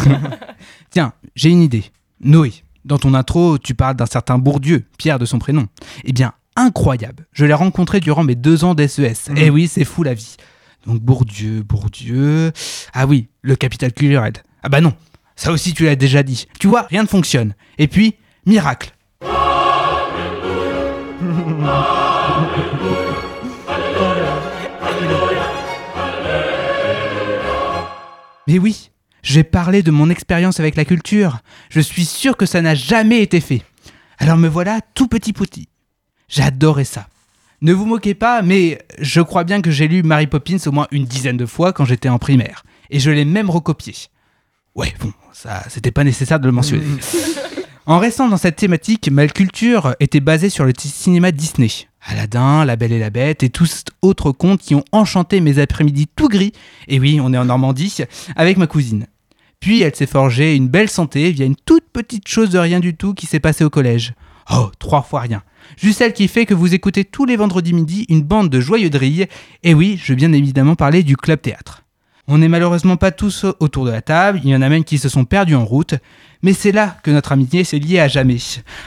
Tiens, 0.90 1.12
j'ai 1.36 1.50
une 1.50 1.62
idée. 1.62 1.84
Noé, 2.20 2.52
dans 2.84 2.98
ton 2.98 3.14
intro, 3.14 3.58
tu 3.58 3.74
parles 3.74 3.94
d'un 3.94 4.06
certain 4.06 4.38
Bourdieu, 4.38 4.84
Pierre 4.96 5.20
de 5.20 5.26
son 5.26 5.38
prénom. 5.38 5.68
Eh 6.04 6.12
bien, 6.12 6.32
incroyable. 6.56 7.26
Je 7.32 7.44
l'ai 7.44 7.54
rencontré 7.54 8.00
durant 8.00 8.24
mes 8.24 8.34
deux 8.34 8.64
ans 8.64 8.74
d'SES. 8.74 9.30
Eh 9.36 9.50
oui, 9.50 9.68
c'est 9.68 9.84
fou 9.84 10.02
la 10.02 10.14
vie. 10.14 10.36
Donc 10.86 11.00
Bourdieu, 11.00 11.62
Bourdieu. 11.62 12.50
Ah 12.94 13.06
oui, 13.06 13.28
le 13.42 13.54
capital 13.54 13.92
culturel. 13.92 14.32
Ah 14.64 14.68
bah 14.68 14.80
non, 14.80 14.94
ça 15.38 15.52
aussi 15.52 15.72
tu 15.72 15.84
l'as 15.84 15.94
déjà 15.94 16.24
dit. 16.24 16.46
Tu 16.58 16.66
vois, 16.66 16.82
rien 16.90 17.04
ne 17.04 17.08
fonctionne. 17.08 17.54
Et 17.78 17.86
puis, 17.86 18.16
miracle. 18.44 18.92
Mais 28.48 28.58
oui, 28.58 28.90
j'ai 29.22 29.44
parlé 29.44 29.84
de 29.84 29.92
mon 29.92 30.10
expérience 30.10 30.58
avec 30.58 30.74
la 30.74 30.84
culture. 30.84 31.38
Je 31.70 31.80
suis 31.80 32.04
sûr 32.04 32.36
que 32.36 32.44
ça 32.44 32.60
n'a 32.60 32.74
jamais 32.74 33.22
été 33.22 33.40
fait. 33.40 33.62
Alors 34.18 34.38
me 34.38 34.48
voilà 34.48 34.80
tout 34.94 35.06
petit 35.06 35.32
petit. 35.32 35.68
J'adorais 36.28 36.84
ça. 36.84 37.06
Ne 37.60 37.72
vous 37.72 37.86
moquez 37.86 38.14
pas, 38.14 38.42
mais 38.42 38.80
je 38.98 39.20
crois 39.20 39.44
bien 39.44 39.62
que 39.62 39.70
j'ai 39.70 39.86
lu 39.86 40.02
Mary 40.02 40.26
Poppins 40.26 40.66
au 40.66 40.72
moins 40.72 40.88
une 40.90 41.04
dizaine 41.04 41.36
de 41.36 41.46
fois 41.46 41.72
quand 41.72 41.84
j'étais 41.84 42.08
en 42.08 42.18
primaire. 42.18 42.64
Et 42.90 42.98
je 42.98 43.12
l'ai 43.12 43.24
même 43.24 43.50
recopié. 43.50 43.94
Ouais, 44.78 44.94
bon, 45.00 45.12
ça, 45.32 45.64
c'était 45.68 45.90
pas 45.90 46.04
nécessaire 46.04 46.38
de 46.38 46.46
le 46.46 46.52
mentionner. 46.52 46.84
En 47.86 47.98
restant 48.00 48.28
dans 48.28 48.36
cette 48.36 48.56
thématique, 48.56 49.10
ma 49.10 49.26
culture 49.28 49.94
était 49.98 50.20
basée 50.20 50.50
sur 50.50 50.66
le 50.66 50.74
cinéma 50.76 51.32
Disney. 51.32 51.70
Aladdin, 52.02 52.66
La 52.66 52.76
Belle 52.76 52.92
et 52.92 52.98
la 52.98 53.08
Bête 53.08 53.42
et 53.42 53.48
tous 53.48 53.84
autres 54.02 54.30
contes 54.30 54.60
qui 54.60 54.74
ont 54.74 54.84
enchanté 54.92 55.40
mes 55.40 55.58
après-midi 55.58 56.06
tout 56.14 56.28
gris, 56.28 56.52
et 56.86 57.00
oui, 57.00 57.18
on 57.18 57.32
est 57.32 57.38
en 57.38 57.46
Normandie, 57.46 58.04
avec 58.36 58.58
ma 58.58 58.66
cousine. 58.66 59.06
Puis 59.58 59.80
elle 59.80 59.94
s'est 59.94 60.06
forgée 60.06 60.54
une 60.54 60.68
belle 60.68 60.90
santé 60.90 61.30
via 61.32 61.46
une 61.46 61.56
toute 61.56 61.88
petite 61.90 62.28
chose 62.28 62.50
de 62.50 62.58
rien 62.58 62.78
du 62.78 62.94
tout 62.94 63.14
qui 63.14 63.24
s'est 63.24 63.40
passée 63.40 63.64
au 63.64 63.70
collège. 63.70 64.12
Oh, 64.50 64.70
trois 64.78 65.00
fois 65.00 65.20
rien. 65.20 65.42
Juste 65.78 66.00
celle 66.00 66.12
qui 66.12 66.28
fait 66.28 66.44
que 66.44 66.52
vous 66.52 66.74
écoutez 66.74 67.06
tous 67.06 67.24
les 67.24 67.36
vendredis 67.36 67.72
midi 67.72 68.04
une 68.10 68.22
bande 68.22 68.50
de 68.50 68.60
joyeux 68.60 68.90
drilles. 68.90 69.28
Et 69.62 69.72
oui, 69.72 69.98
je 69.98 70.12
veux 70.12 70.16
bien 70.16 70.34
évidemment 70.34 70.74
parler 70.74 71.02
du 71.02 71.16
club 71.16 71.40
théâtre. 71.40 71.84
On 72.30 72.38
n'est 72.38 72.48
malheureusement 72.48 72.98
pas 72.98 73.10
tous 73.10 73.46
autour 73.58 73.86
de 73.86 73.90
la 73.90 74.02
table, 74.02 74.40
il 74.44 74.50
y 74.50 74.54
en 74.54 74.60
a 74.60 74.68
même 74.68 74.84
qui 74.84 74.98
se 74.98 75.08
sont 75.08 75.24
perdus 75.24 75.54
en 75.54 75.64
route, 75.64 75.94
mais 76.42 76.52
c'est 76.52 76.72
là 76.72 76.98
que 77.02 77.10
notre 77.10 77.32
amitié 77.32 77.64
s'est 77.64 77.78
liée 77.78 78.00
à 78.00 78.06
jamais. 78.06 78.36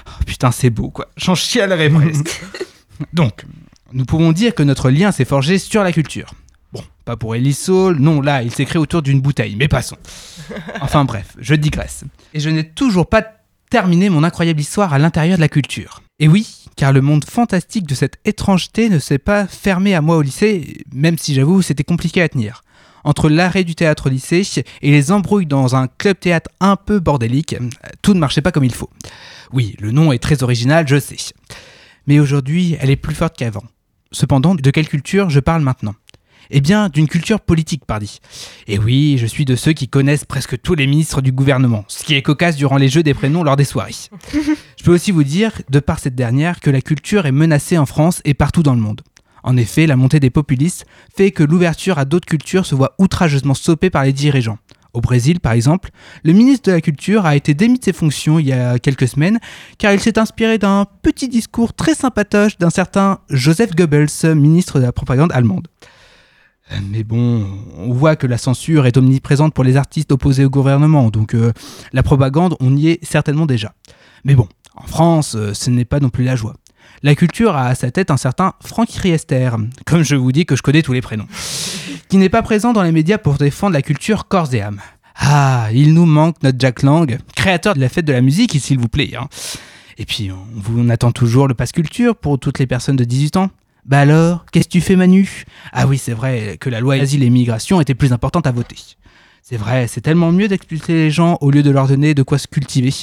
Oh, 0.08 0.24
putain, 0.28 0.52
c'est 0.52 0.70
beau 0.70 0.92
quoi, 0.92 1.10
j'en 1.18 1.34
chialerai 1.34 1.90
presque. 1.90 2.40
Donc, 3.14 3.46
nous 3.94 4.06
pouvons 4.06 4.32
dire 4.32 4.54
que 4.54 4.62
notre 4.62 4.92
lien 4.92 5.12
s'est 5.12 5.26
forgé 5.26 5.58
sur 5.58 5.84
la 5.84 5.92
culture. 5.92 6.36
Bon, 6.72 6.84
pas 7.04 7.18
pour 7.18 7.36
Ellie 7.36 7.56
Saul, 7.56 7.98
non, 8.00 8.22
là, 8.22 8.44
il 8.44 8.52
s'est 8.52 8.66
créé 8.66 8.80
autour 8.80 9.02
d'une 9.02 9.22
bouteille, 9.22 9.56
mais 9.56 9.68
passons. 9.68 9.98
Enfin 10.82 11.04
bref, 11.04 11.36
je 11.40 11.56
digresse. 11.56 12.04
Et 12.36 12.40
je 12.40 12.50
n'ai 12.52 12.70
toujours 12.70 13.08
pas 13.08 13.26
terminé 13.72 14.10
mon 14.10 14.24
incroyable 14.24 14.60
histoire 14.60 14.94
à 14.94 15.00
l'intérieur 15.00 15.38
de 15.38 15.42
la 15.42 15.50
culture. 15.50 16.04
Et 16.20 16.28
oui, 16.28 16.66
car 16.76 16.94
le 16.94 17.02
monde 17.02 17.26
fantastique 17.26 17.88
de 17.88 17.96
cette 17.96 18.20
étrangeté 18.24 18.90
ne 18.90 19.00
s'est 19.00 19.18
pas 19.18 19.48
fermé 19.48 19.96
à 19.96 20.02
moi 20.02 20.18
au 20.18 20.22
lycée, 20.22 20.84
même 20.94 21.18
si 21.18 21.34
j'avoue 21.34 21.64
c'était 21.64 21.84
compliqué 21.84 22.22
à 22.22 22.30
tenir. 22.30 22.62
Entre 23.04 23.30
l'arrêt 23.30 23.64
du 23.64 23.76
théâtre 23.76 24.08
au 24.08 24.10
lycée 24.10 24.44
et 24.82 24.92
les 24.92 25.12
embrouilles 25.12 25.46
dans 25.46 25.76
un 25.76 25.88
club 25.88 26.20
théâtre 26.20 26.50
un 26.60 26.76
peu 26.76 27.00
bordélique, 27.00 27.56
tout 28.02 28.14
ne 28.14 28.20
marchait 28.20 28.42
pas 28.42 28.52
comme 28.52 28.64
il 28.64 28.74
faut. 28.74 28.90
Oui, 29.54 29.76
le 29.80 29.92
nom 29.92 30.12
est 30.12 30.20
très 30.20 30.44
original, 30.44 30.88
je 30.88 31.00
sais. 31.00 31.18
Mais 32.08 32.20
aujourd'hui, 32.20 32.78
elle 32.80 32.90
est 32.90 32.96
plus 32.96 33.16
forte 33.16 33.38
qu'avant. 33.38 33.64
Cependant, 34.12 34.56
de 34.56 34.72
quelle 34.72 34.88
culture 34.88 35.30
je 35.30 35.40
parle 35.40 35.62
maintenant? 35.62 35.96
Eh 36.54 36.60
bien, 36.60 36.90
d'une 36.90 37.08
culture 37.08 37.40
politique, 37.40 37.86
pardi. 37.86 38.20
Et 38.68 38.78
oui, 38.78 39.18
je 39.18 39.26
suis 39.26 39.46
de 39.46 39.56
ceux 39.56 39.72
qui 39.72 39.88
connaissent 39.88 40.26
presque 40.26 40.62
tous 40.62 40.76
les 40.76 40.86
ministres 40.86 41.22
du 41.22 41.32
gouvernement, 41.32 41.86
ce 41.88 42.04
qui 42.04 42.16
est 42.16 42.22
cocasse 42.22 42.58
durant 42.58 42.76
les 42.76 42.90
jeux 42.90 43.04
des 43.04 43.14
prénoms 43.14 43.44
lors 43.44 43.56
des 43.56 43.64
soirées. 43.64 43.96
je 44.34 44.84
peux 44.84 44.94
aussi 44.94 45.12
vous 45.12 45.24
dire, 45.24 45.54
de 45.70 45.80
par 45.80 46.00
cette 46.00 46.16
dernière, 46.16 46.60
que 46.60 46.70
la 46.70 46.82
culture 46.82 47.26
est 47.26 47.32
menacée 47.32 47.78
en 47.78 47.86
France 47.86 48.22
et 48.26 48.34
partout 48.34 48.64
dans 48.64 48.76
le 48.76 48.82
monde. 48.82 49.02
En 49.44 49.58
effet, 49.58 49.88
la 49.88 49.96
montée 49.96 50.20
des 50.20 50.30
populistes 50.30 50.86
fait 51.16 51.32
que 51.32 51.44
l'ouverture 51.44 51.98
à 51.98 52.06
d'autres 52.06 52.28
cultures 52.28 52.66
se 52.66 52.76
voit 52.76 52.94
outrageusement 53.00 53.54
stoppée 53.54 53.90
par 53.90 54.04
les 54.04 54.14
dirigeants. 54.14 54.58
Au 54.94 55.00
Brésil, 55.00 55.40
par 55.40 55.54
exemple, 55.54 55.90
le 56.24 56.34
ministre 56.34 56.70
de 56.70 56.76
la 56.76 56.82
Culture 56.82 57.26
a 57.26 57.36
été 57.38 57.54
démis 57.54 57.80
de 57.80 57.84
ses 57.84 57.94
fonctions 57.94 58.40
il 58.40 58.48
y 58.48 58.52
a 58.52 58.78
quelques 58.78 59.08
semaines 59.08 59.40
car 59.78 59.94
il 59.94 60.02
s'est 60.02 60.20
inspiré 60.20 60.58
d'un 60.58 60.86
petit 61.02 61.30
discours 61.30 61.74
très 61.74 61.96
sympatoche 61.96 62.58
d'un 62.58 62.70
certain 62.70 63.20
Joseph 63.30 63.74
Goebbels, 63.74 64.36
ministre 64.36 64.80
de 64.80 64.86
la 64.86 64.92
propagande 64.92 65.32
allemande. 65.32 65.70
Mais 66.90 67.04
bon, 67.04 67.46
on 67.78 67.94
voit 67.94 68.16
que 68.16 68.28
la 68.28 68.38
censure 68.38 68.86
est 68.86 68.98
omniprésente 68.98 69.54
pour 69.54 69.64
les 69.64 69.78
artistes 69.78 70.12
opposés 70.12 70.46
au 70.46 70.50
gouvernement, 70.50 71.10
donc 71.10 71.34
euh, 71.36 71.52
la 71.92 72.04
propagande, 72.04 72.56
on 72.62 72.76
y 72.76 72.90
est 72.90 73.04
certainement 73.04 73.46
déjà. 73.46 73.74
Mais 74.24 74.36
bon, 74.36 74.48
en 74.76 74.88
France, 74.88 75.36
euh, 75.36 75.54
ce 75.54 75.70
n'est 75.70 75.86
pas 75.86 76.00
non 76.00 76.10
plus 76.10 76.24
la 76.24 76.36
joie. 76.36 76.56
La 77.04 77.16
culture 77.16 77.56
a 77.56 77.66
à 77.66 77.74
sa 77.74 77.90
tête 77.90 78.12
un 78.12 78.18
certain 78.18 78.54
Franck 78.64 78.92
Riester, 78.92 79.50
comme 79.88 80.04
je 80.04 80.16
vous 80.16 80.32
dis 80.32 80.46
que 80.46 80.56
je 80.56 80.62
connais 80.62 80.84
tous 80.84 80.94
les 80.94 81.02
prénoms, 81.02 81.26
qui 82.10 82.18
n'est 82.18 82.30
pas 82.30 82.44
présent 82.44 82.74
dans 82.74 82.84
les 82.84 82.92
médias 82.92 83.18
pour 83.18 83.38
défendre 83.38 83.74
la 83.74 83.82
culture 83.82 84.28
corps 84.28 84.54
et 84.54 84.62
âme. 84.62 84.80
Ah, 85.16 85.70
il 85.74 85.96
nous 85.96 86.06
manque 86.06 86.36
notre 86.44 86.60
Jack 86.60 86.84
Lang, 86.84 87.18
créateur 87.36 87.74
de 87.74 87.80
la 87.80 87.90
fête 87.90 88.06
de 88.06 88.14
la 88.14 88.22
musique, 88.22 88.56
s'il 88.60 88.78
vous 88.78 88.88
plaît. 88.88 89.16
Hein. 89.20 89.30
Et 89.98 90.06
puis, 90.06 90.30
on, 90.32 90.46
vous, 90.54 90.88
attend 90.92 91.12
toujours 91.12 91.48
le 91.48 91.56
passe 91.56 91.72
culture 91.72 92.16
pour 92.16 92.38
toutes 92.38 92.60
les 92.60 92.68
personnes 92.68 92.98
de 92.98 93.04
18 93.04 93.38
ans. 93.38 93.50
Bah 93.84 94.02
alors, 94.02 94.46
qu'est-ce 94.52 94.68
que 94.68 94.74
tu 94.74 94.82
fais 94.82 94.96
Manu? 94.96 95.46
Ah 95.74 95.88
oui, 95.88 95.98
c'est 95.98 96.14
vrai 96.14 96.58
que 96.60 96.70
la 96.70 96.82
loi 96.82 96.96
asile 96.96 97.24
et 97.24 97.28
immigration 97.28 97.82
était 97.82 97.96
plus 97.96 98.14
importante 98.14 98.46
à 98.46 98.52
voter. 98.52 98.78
C'est 99.42 99.58
vrai, 99.58 99.88
c'est 99.88 100.02
tellement 100.02 100.32
mieux 100.32 100.48
d'expulser 100.48 100.94
les 100.94 101.10
gens 101.10 101.40
au 101.42 101.50
lieu 101.50 101.64
de 101.64 101.72
leur 101.72 101.88
donner 101.88 102.14
de 102.14 102.22
quoi 102.22 102.38
se 102.38 102.48
cultiver. 102.48 102.94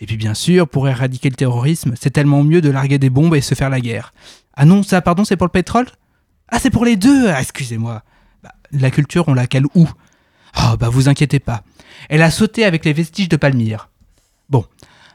Et 0.00 0.06
puis 0.06 0.16
bien 0.16 0.34
sûr, 0.34 0.68
pour 0.68 0.88
éradiquer 0.88 1.28
le 1.28 1.34
terrorisme, 1.34 1.94
c'est 2.00 2.10
tellement 2.10 2.44
mieux 2.44 2.60
de 2.60 2.70
larguer 2.70 2.98
des 2.98 3.10
bombes 3.10 3.34
et 3.34 3.40
se 3.40 3.54
faire 3.54 3.70
la 3.70 3.80
guerre. 3.80 4.12
Ah 4.54 4.64
non, 4.64 4.82
ça, 4.82 5.02
pardon, 5.02 5.24
c'est 5.24 5.36
pour 5.36 5.46
le 5.46 5.52
pétrole? 5.52 5.86
Ah, 6.48 6.58
c'est 6.58 6.70
pour 6.70 6.84
les 6.84 6.96
deux 6.96 7.28
ah, 7.28 7.40
Excusez-moi. 7.40 8.02
Bah, 8.42 8.54
la 8.72 8.90
culture, 8.90 9.28
on 9.28 9.34
la 9.34 9.46
cale 9.46 9.66
où? 9.74 9.88
Oh, 10.58 10.76
bah 10.78 10.88
vous 10.88 11.08
inquiétez 11.08 11.40
pas. 11.40 11.62
Elle 12.08 12.22
a 12.22 12.30
sauté 12.30 12.64
avec 12.64 12.84
les 12.84 12.92
vestiges 12.92 13.28
de 13.28 13.36
Palmyre. 13.36 13.90
Bon, 14.48 14.64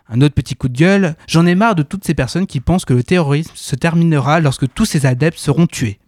un 0.10 0.22
autre 0.22 0.36
petit 0.36 0.56
coup 0.56 0.70
de 0.70 0.78
gueule, 0.78 1.16
j'en 1.28 1.46
ai 1.46 1.56
marre 1.56 1.76
de 1.76 1.84
toutes 1.84 2.06
ces 2.06 2.14
personnes 2.14 2.46
qui 2.46 2.60
pensent 2.60 2.86
que 2.86 2.94
le 2.94 3.04
terrorisme 3.04 3.54
se 3.56 3.76
terminera 3.76 4.40
lorsque 4.40 4.72
tous 4.74 4.86
ces 4.86 5.06
adeptes 5.06 5.40
seront 5.40 5.66
tués. 5.66 6.00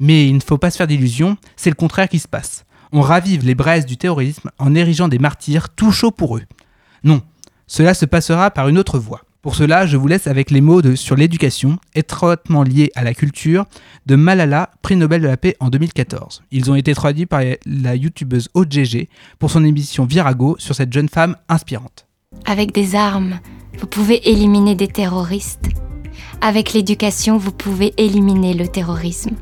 Mais 0.00 0.26
il 0.28 0.34
ne 0.34 0.40
faut 0.40 0.58
pas 0.58 0.70
se 0.70 0.76
faire 0.76 0.86
d'illusions, 0.86 1.36
c'est 1.56 1.70
le 1.70 1.76
contraire 1.76 2.08
qui 2.08 2.18
se 2.18 2.28
passe. 2.28 2.64
On 2.92 3.00
ravive 3.00 3.44
les 3.44 3.54
braises 3.54 3.86
du 3.86 3.96
terrorisme 3.96 4.50
en 4.58 4.74
érigeant 4.74 5.08
des 5.08 5.18
martyrs 5.18 5.70
tout 5.70 5.92
chauds 5.92 6.10
pour 6.10 6.36
eux. 6.36 6.44
Non, 7.04 7.22
cela 7.68 7.94
se 7.94 8.06
passera 8.06 8.50
par 8.50 8.68
une 8.68 8.78
autre 8.78 8.98
voie. 8.98 9.20
Pour 9.40 9.54
cela, 9.54 9.86
je 9.86 9.96
vous 9.96 10.08
laisse 10.08 10.26
avec 10.26 10.50
les 10.50 10.60
mots 10.60 10.82
sur 10.96 11.14
l'éducation, 11.14 11.78
étroitement 11.94 12.64
liés 12.64 12.90
à 12.96 13.04
la 13.04 13.14
culture, 13.14 13.66
de 14.06 14.16
Malala, 14.16 14.70
prix 14.82 14.96
Nobel 14.96 15.22
de 15.22 15.28
la 15.28 15.36
paix 15.36 15.54
en 15.60 15.68
2014. 15.68 16.42
Ils 16.50 16.70
ont 16.72 16.74
été 16.74 16.92
traduits 16.92 17.26
par 17.26 17.42
la 17.64 17.94
youtubeuse 17.94 18.48
OGG 18.54 19.06
pour 19.38 19.52
son 19.52 19.64
émission 19.64 20.06
Virago 20.06 20.56
sur 20.58 20.74
cette 20.74 20.92
jeune 20.92 21.08
femme 21.08 21.36
inspirante. 21.48 22.08
Avec 22.46 22.72
des 22.72 22.96
armes, 22.96 23.38
vous 23.78 23.86
pouvez 23.86 24.28
éliminer 24.28 24.74
des 24.74 24.88
terroristes. 24.88 25.68
Avec 26.40 26.72
l'éducation, 26.72 27.38
vous 27.38 27.52
pouvez 27.52 27.94
éliminer 27.96 28.54
le 28.54 28.66
terrorisme. 28.66 29.36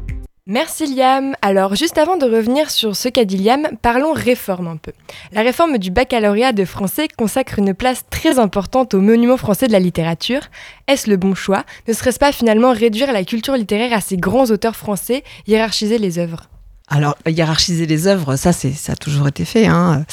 Merci 0.49 0.95
Liam. 0.95 1.35
Alors 1.43 1.75
juste 1.75 1.99
avant 1.99 2.17
de 2.17 2.25
revenir 2.25 2.71
sur 2.71 2.95
ce 2.95 3.09
qu'a 3.09 3.25
dit 3.25 3.37
Liam, 3.37 3.67
parlons 3.83 4.13
réforme 4.13 4.69
un 4.69 4.77
peu. 4.77 4.93
La 5.33 5.43
réforme 5.43 5.77
du 5.79 5.91
baccalauréat 5.91 6.53
de 6.53 6.65
français 6.65 7.09
consacre 7.09 7.59
une 7.59 7.75
place 7.75 8.05
très 8.11 8.39
importante 8.39 8.95
au 8.95 9.01
monument 9.01 9.37
français 9.37 9.67
de 9.67 9.73
la 9.73 9.81
littérature. 9.81 10.43
Est-ce 10.87 11.11
le 11.11 11.17
bon 11.17 11.35
choix? 11.35 11.65
Ne 11.89 11.93
serait-ce 11.93 12.21
pas 12.21 12.31
finalement 12.31 12.71
réduire 12.71 13.13
la 13.13 13.25
culture 13.25 13.57
littéraire 13.57 13.93
à 13.93 14.01
ces 14.01 14.17
grands 14.17 14.49
auteurs 14.53 14.77
français, 14.77 15.25
hiérarchiser 15.49 15.99
les 15.99 16.21
œuvres? 16.21 16.49
Alors, 16.89 17.17
hiérarchiser 17.27 17.85
les 17.87 18.07
œuvres, 18.07 18.37
ça, 18.37 18.53
c'est, 18.53 18.73
ça 18.73 18.93
a 18.93 18.97
toujours 18.97 19.27
été 19.27 19.45
fait. 19.45 19.67
Hein. 19.67 20.05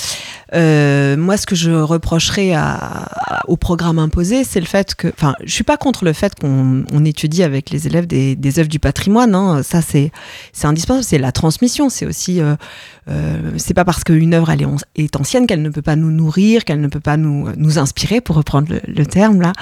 Euh, 0.55 1.15
moi, 1.17 1.37
ce 1.37 1.45
que 1.45 1.53
je 1.53 1.69
reprocherais 1.69 2.53
à, 2.53 3.43
au 3.47 3.57
programme 3.57 3.99
imposé, 3.99 4.43
c'est 4.43 4.59
le 4.59 4.65
fait 4.65 4.95
que, 4.95 5.07
enfin, 5.09 5.35
je 5.43 5.53
suis 5.53 5.63
pas 5.63 5.77
contre 5.77 6.03
le 6.03 6.13
fait 6.13 6.33
qu'on 6.33 6.83
on 6.91 7.05
étudie 7.05 7.43
avec 7.43 7.69
les 7.69 7.85
élèves 7.85 8.07
des, 8.07 8.35
des 8.35 8.59
œuvres 8.59 8.69
du 8.69 8.79
patrimoine. 8.79 9.35
Hein. 9.35 9.61
Ça, 9.61 9.83
c'est, 9.83 10.11
c'est 10.51 10.65
indispensable. 10.65 11.03
C'est 11.03 11.19
la 11.19 11.31
transmission. 11.31 11.89
C'est 11.89 12.07
aussi, 12.07 12.41
euh, 12.41 12.55
euh, 13.09 13.51
c'est 13.57 13.73
pas 13.73 13.85
parce 13.85 14.03
qu'une 14.03 14.33
œuvre 14.33 14.49
elle 14.49 14.61
est, 14.61 14.67
est 14.95 15.15
ancienne 15.15 15.45
qu'elle 15.45 15.61
ne 15.61 15.69
peut 15.69 15.81
pas 15.81 15.95
nous 15.95 16.11
nourrir, 16.11 16.63
qu'elle 16.63 16.81
ne 16.81 16.87
peut 16.87 16.99
pas 16.99 17.17
nous, 17.17 17.49
nous 17.57 17.77
inspirer, 17.77 18.21
pour 18.21 18.35
reprendre 18.35 18.73
le, 18.87 19.05
terme 19.05 19.41
là 19.41 19.53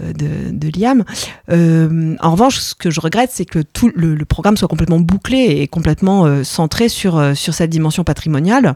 euh, 0.00 0.12
de, 0.12 0.28
de 0.50 0.78
Liam. 0.78 1.04
Euh, 1.50 2.14
en 2.20 2.30
revanche, 2.30 2.58
ce 2.58 2.74
que 2.74 2.90
je 2.90 3.00
regrette, 3.00 3.30
c'est 3.32 3.44
que 3.44 3.58
tout 3.58 3.90
le, 3.94 4.14
le, 4.14 4.24
programme 4.24 4.56
soit 4.56 4.68
complètement 4.68 5.00
bouclé 5.00 5.38
et 5.38 5.68
complètement 5.68 6.26
euh, 6.26 6.44
centré 6.46 6.88
sur, 6.88 7.16
euh, 7.16 7.34
sur 7.34 7.54
cette 7.54 7.70
dimension 7.70 8.04
patrimoniale. 8.04 8.74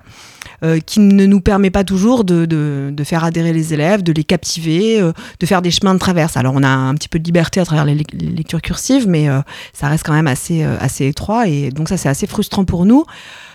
Euh, 0.62 0.78
qui 0.78 1.00
ne 1.00 1.24
nous 1.24 1.40
permet 1.40 1.70
pas 1.70 1.84
toujours 1.84 2.22
de, 2.22 2.44
de, 2.44 2.90
de, 2.92 3.04
faire 3.04 3.24
adhérer 3.24 3.54
les 3.54 3.72
élèves, 3.72 4.02
de 4.02 4.12
les 4.12 4.24
captiver, 4.24 5.00
euh, 5.00 5.12
de 5.38 5.46
faire 5.46 5.62
des 5.62 5.70
chemins 5.70 5.94
de 5.94 5.98
traverse. 5.98 6.36
Alors 6.36 6.52
on 6.54 6.62
a 6.62 6.68
un 6.68 6.94
petit 6.94 7.08
peu 7.08 7.18
de 7.18 7.24
liberté 7.24 7.60
à 7.60 7.64
travers 7.64 7.86
les, 7.86 7.94
lectures 7.94 8.60
cursives, 8.60 9.08
mais 9.08 9.26
ça 9.72 9.88
reste 9.88 10.04
quand 10.04 10.12
même 10.12 10.26
assez, 10.26 10.62
assez 10.62 11.06
étroit 11.06 11.48
et 11.48 11.70
donc 11.70 11.88
ça 11.88 11.96
c'est 11.96 12.10
assez 12.10 12.26
frustrant 12.26 12.64
pour 12.66 12.84
nous 12.84 13.04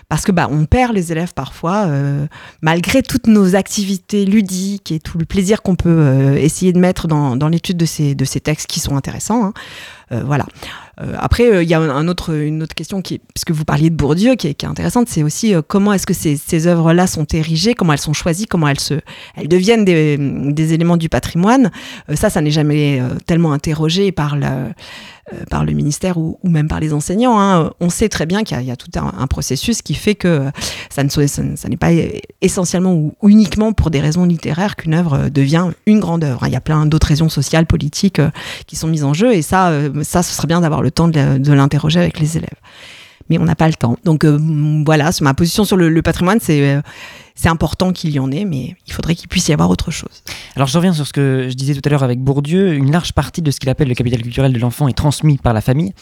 parce 0.08 0.24
que 0.24 0.32
bah 0.32 0.48
on 0.50 0.64
perd 0.66 0.94
les 0.94 1.12
élèves 1.12 1.32
parfois 1.34 1.88
malgré 2.60 3.02
toutes 3.02 3.26
nos 3.26 3.54
activités 3.54 4.24
ludiques 4.24 4.90
et 4.90 4.98
tout 4.98 5.18
le 5.18 5.26
plaisir 5.26 5.62
qu'on 5.62 5.76
peut 5.76 6.36
essayer 6.38 6.72
de 6.72 6.78
mettre 6.78 7.08
dans, 7.08 7.36
dans 7.36 7.48
l'étude 7.48 7.76
de 7.76 7.86
ces 7.86 8.14
de 8.14 8.24
ces 8.24 8.40
textes 8.40 8.66
qui 8.66 8.80
sont 8.80 8.96
intéressants 8.96 9.44
hein. 9.44 9.52
Euh, 10.12 10.22
voilà 10.24 10.46
après 11.18 11.62
il 11.62 11.68
y 11.68 11.74
a 11.74 11.78
un 11.78 12.08
autre 12.08 12.34
une 12.34 12.62
autre 12.62 12.74
question 12.74 13.02
qui 13.02 13.18
puisque 13.18 13.50
vous 13.50 13.66
parliez 13.66 13.90
de 13.90 13.94
Bourdieu 13.94 14.34
qui 14.34 14.46
est, 14.48 14.64
intéressante 14.64 15.08
c'est 15.10 15.22
aussi 15.22 15.54
comment 15.68 15.92
est-ce 15.92 16.06
que 16.06 16.14
ces, 16.14 16.38
ces 16.38 16.66
œuvres 16.66 16.94
là 16.94 17.06
sont 17.06 17.26
érigées 17.34 17.74
comment 17.74 17.92
elles 17.92 17.98
sont 17.98 18.14
choisies 18.14 18.46
comment 18.46 18.66
elles 18.66 18.80
se 18.80 18.94
elles 19.36 19.48
deviennent 19.48 19.84
des, 19.84 20.16
des 20.16 20.72
éléments 20.72 20.96
du 20.96 21.10
patrimoine 21.10 21.70
ça 22.14 22.30
ça 22.30 22.40
n'est 22.40 22.50
jamais 22.50 23.02
tellement 23.26 23.52
interrogé 23.52 24.10
par 24.10 24.36
euh, 25.32 25.44
par 25.50 25.64
le 25.64 25.72
ministère 25.72 26.18
ou, 26.18 26.38
même 26.44 26.68
par 26.68 26.78
les 26.78 26.92
enseignants. 26.92 27.40
Hein. 27.40 27.72
On 27.80 27.90
sait 27.90 28.08
très 28.08 28.26
bien 28.26 28.44
qu'il 28.44 28.62
y, 28.62 28.70
a 28.70 28.76
tout 28.76 28.92
un, 28.94 29.26
processus 29.26 29.82
qui 29.82 29.94
fait 29.94 30.14
que 30.14 30.52
ça 30.88 31.02
ne 31.02 31.08
ça, 31.08 31.68
n'est 31.68 31.76
pas 31.76 31.90
essentiellement 32.42 32.94
ou 32.94 33.12
uniquement 33.24 33.72
pour 33.72 33.90
des 33.90 33.98
raisons 33.98 34.24
littéraires 34.24 34.76
qu'une 34.76 34.94
œuvre 34.94 35.28
devient 35.28 35.70
une 35.86 35.98
grande 35.98 36.22
œuvre. 36.22 36.46
Il 36.46 36.52
y 36.52 36.56
a 36.56 36.60
plein 36.60 36.86
d'autres 36.86 37.08
raisons 37.08 37.28
sociales, 37.28 37.66
politiques 37.66 38.20
euh, 38.20 38.30
qui 38.68 38.76
sont 38.76 38.86
mises 38.86 39.02
en 39.02 39.14
jeu 39.14 39.34
et 39.34 39.42
ça, 39.42 39.70
euh, 39.70 39.95
ça, 40.02 40.22
ce 40.22 40.34
serait 40.34 40.48
bien 40.48 40.60
d'avoir 40.60 40.82
le 40.82 40.90
temps 40.90 41.08
de, 41.08 41.52
l'interroger 41.52 42.00
avec 42.00 42.18
les 42.20 42.36
élèves 42.36 42.58
mais 43.28 43.38
on 43.38 43.44
n'a 43.44 43.56
pas 43.56 43.66
le 43.66 43.74
temps. 43.74 43.96
Donc 44.04 44.24
euh, 44.24 44.38
voilà, 44.84 45.10
ma 45.20 45.34
position 45.34 45.64
sur 45.64 45.76
le, 45.76 45.88
le 45.88 46.00
patrimoine, 46.00 46.38
c'est 46.40 46.80
c'est 47.36 47.48
important 47.48 47.92
qu'il 47.92 48.10
y 48.10 48.18
en 48.18 48.32
ait, 48.32 48.44
mais 48.44 48.76
il 48.86 48.92
faudrait 48.92 49.14
qu'il 49.14 49.28
puisse 49.28 49.48
y 49.48 49.52
avoir 49.52 49.70
autre 49.70 49.90
chose. 49.90 50.22
Alors 50.56 50.66
je 50.66 50.76
reviens 50.76 50.94
sur 50.94 51.06
ce 51.06 51.12
que 51.12 51.46
je 51.48 51.54
disais 51.54 51.74
tout 51.74 51.82
à 51.84 51.90
l'heure 51.90 52.02
avec 52.02 52.18
Bourdieu. 52.18 52.72
Une 52.72 52.90
large 52.90 53.12
partie 53.12 53.42
de 53.42 53.50
ce 53.50 53.60
qu'il 53.60 53.68
appelle 53.68 53.88
le 53.88 53.94
capital 53.94 54.22
culturel 54.22 54.52
de 54.52 54.58
l'enfant 54.58 54.88
est 54.88 54.96
transmis 54.96 55.36
par 55.36 55.52
la 55.52 55.60
famille. 55.60 55.92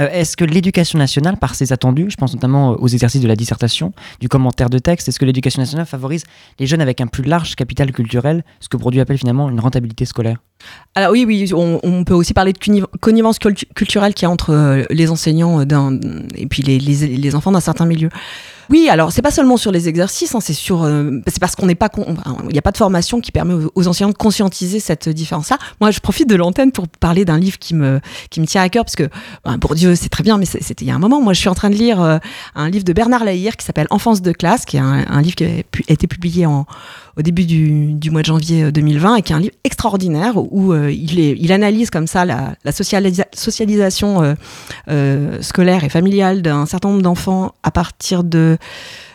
Euh, 0.00 0.08
est-ce 0.10 0.36
que 0.36 0.44
l'éducation 0.44 0.98
nationale, 0.98 1.36
par 1.36 1.54
ses 1.54 1.72
attendus, 1.72 2.06
je 2.10 2.16
pense 2.16 2.34
notamment 2.34 2.70
aux 2.70 2.88
exercices 2.88 3.20
de 3.20 3.28
la 3.28 3.36
dissertation, 3.36 3.92
du 4.20 4.28
commentaire 4.28 4.70
de 4.70 4.78
texte, 4.78 5.08
est-ce 5.08 5.18
que 5.18 5.24
l'éducation 5.24 5.62
nationale 5.62 5.86
favorise 5.86 6.24
les 6.58 6.66
jeunes 6.66 6.80
avec 6.80 7.00
un 7.00 7.06
plus 7.06 7.24
large 7.24 7.54
capital 7.54 7.92
culturel, 7.92 8.44
ce 8.60 8.68
que 8.68 8.76
Bourdieu 8.76 9.00
appelle 9.00 9.18
finalement 9.18 9.50
une 9.50 9.60
rentabilité 9.60 10.04
scolaire? 10.04 10.38
Alors 10.94 11.12
oui, 11.12 11.24
oui, 11.26 11.52
on, 11.54 12.04
peut 12.04 12.14
aussi 12.14 12.34
parler 12.34 12.52
de 12.52 12.58
connivence 13.00 13.38
culturelle 13.38 14.14
qu'il 14.14 14.26
y 14.26 14.26
a 14.26 14.30
entre 14.30 14.50
euh, 14.50 14.84
les 14.90 15.10
enseignants 15.10 15.60
et 15.60 16.46
puis 16.46 16.62
les, 16.62 16.78
les 16.78 17.34
enfants 17.34 17.52
d'un 17.52 17.60
certain 17.60 17.84
milieu. 17.84 18.08
Oui, 18.70 18.88
alors 18.88 19.12
c'est 19.12 19.22
pas 19.22 19.30
seulement 19.30 19.56
sur 19.56 19.72
les 19.72 19.88
exercices, 19.88 20.34
hein, 20.34 20.40
c'est 20.40 20.52
sur, 20.52 20.84
euh, 20.84 21.20
c'est 21.26 21.40
parce 21.40 21.56
qu'on 21.56 21.66
n'est 21.66 21.74
pas, 21.74 21.90
il 21.96 22.52
n'y 22.52 22.58
a 22.58 22.62
pas 22.62 22.70
de 22.70 22.76
formation 22.76 23.20
qui 23.20 23.32
permet 23.32 23.54
aux, 23.74 23.88
enseignants 23.88 24.10
de 24.10 24.16
conscientiser 24.16 24.80
cette 24.80 25.08
différence-là. 25.08 25.58
Moi, 25.80 25.90
je 25.90 26.00
profite 26.00 26.28
de 26.28 26.36
l'antenne 26.36 26.72
pour 26.72 26.88
parler 26.88 27.24
d'un 27.24 27.38
livre 27.38 27.58
qui 27.58 27.74
me, 27.74 28.00
qui 28.30 28.40
me 28.40 28.46
tient 28.46 28.62
à 28.62 28.68
cœur 28.68 28.84
parce 28.84 28.96
que, 28.96 29.08
ben, 29.44 29.58
pour 29.58 29.74
Dieu, 29.74 29.94
c'est 29.94 30.08
très 30.08 30.22
bien, 30.22 30.38
mais 30.38 30.46
c'était 30.46 30.84
il 30.84 30.88
y 30.88 30.90
a 30.90 30.94
un 30.94 30.98
moment. 30.98 31.20
Moi, 31.20 31.32
je 31.32 31.40
suis 31.40 31.48
en 31.48 31.54
train 31.54 31.70
de 31.70 31.74
lire 31.74 32.00
euh, 32.00 32.18
un 32.54 32.70
livre 32.70 32.84
de 32.84 32.92
Bernard 32.92 33.24
Lahire 33.24 33.56
qui 33.56 33.66
s'appelle 33.66 33.86
Enfance 33.90 34.22
de 34.22 34.32
classe, 34.32 34.64
qui 34.64 34.76
est 34.76 34.80
un, 34.80 35.22
livre 35.22 35.36
qui 35.36 35.44
a, 35.44 35.62
été 35.88 36.06
publié 36.06 36.46
en, 36.46 36.66
au 37.16 37.22
début 37.22 37.44
du, 37.44 38.10
mois 38.10 38.22
de 38.22 38.26
janvier 38.26 38.72
2020 38.72 39.12
euh, 39.12 39.16
et 39.16 39.22
qui 39.22 39.32
est 39.32 39.36
un 39.36 39.40
livre 39.40 39.54
extraordinaire 39.64 40.36
où 40.36 40.74
il, 40.74 41.20
est, 41.20 41.36
il 41.38 41.52
analyse 41.52 41.90
comme 41.90 42.06
ça 42.06 42.24
la, 42.24 42.54
la 42.64 42.72
socialisation 42.72 44.36
scolaire 45.40 45.84
et 45.84 45.88
familiale 45.88 46.42
d'un 46.42 46.66
certain 46.66 46.90
nombre 46.90 47.02
d'enfants 47.02 47.54
à 47.62 47.70
partir 47.70 48.24
de 48.24 48.58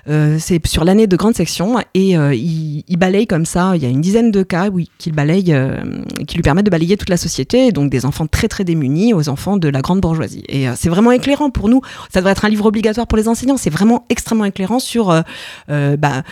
euh, 0.10 0.38
c'est 0.40 0.66
sur 0.66 0.84
l'année 0.84 1.08
de 1.08 1.16
grande 1.16 1.36
section 1.36 1.76
et 1.94 2.18
euh, 2.18 2.34
il, 2.34 2.98
balaye 2.98 3.28
comme 3.28 3.46
ça. 3.46 3.74
Il 3.76 3.84
y 3.84 3.86
a 3.86 3.90
une 3.90 4.02
dizaine 4.02 4.32
de 4.32 4.44
cas 4.44 4.70
oui, 4.70 4.90
qu'il 4.98 5.14
balaye, 5.14 5.54
euh, 5.54 5.82
qui 6.28 6.36
lui 6.36 6.42
permettent 6.42 6.66
de 6.66 6.72
balayer 6.72 6.98
toute 6.98 7.10
la 7.10 7.18
société, 7.18 7.72
donc 7.72 7.90
des 7.90 8.06
enfants 8.06 8.28
très 8.28 8.48
très 8.48 8.64
démunis 8.64 9.14
aux 9.14 9.30
enfants 9.30 9.58
de 9.58 9.68
la 9.68 9.82
grande 9.82 10.02
bourgeoisie. 10.02 10.44
Et 10.48 10.68
c'est 10.76 10.90
vraiment 10.90 11.12
éclairant 11.12 11.50
pour 11.50 11.70
nous. 11.70 11.82
Ça 12.12 12.20
devrait 12.20 12.32
être 12.32 12.46
un 12.46 12.50
livre 12.50 12.66
obligatoire 12.66 13.08
pour 13.08 13.18
les 13.18 13.28
enseignants. 13.28 13.58
C'est 13.58 13.70
vraiment 13.70 14.06
extrêmement 14.10 14.46
éclairant 14.46 14.80
sur 14.80 15.08
bah, 15.68 16.24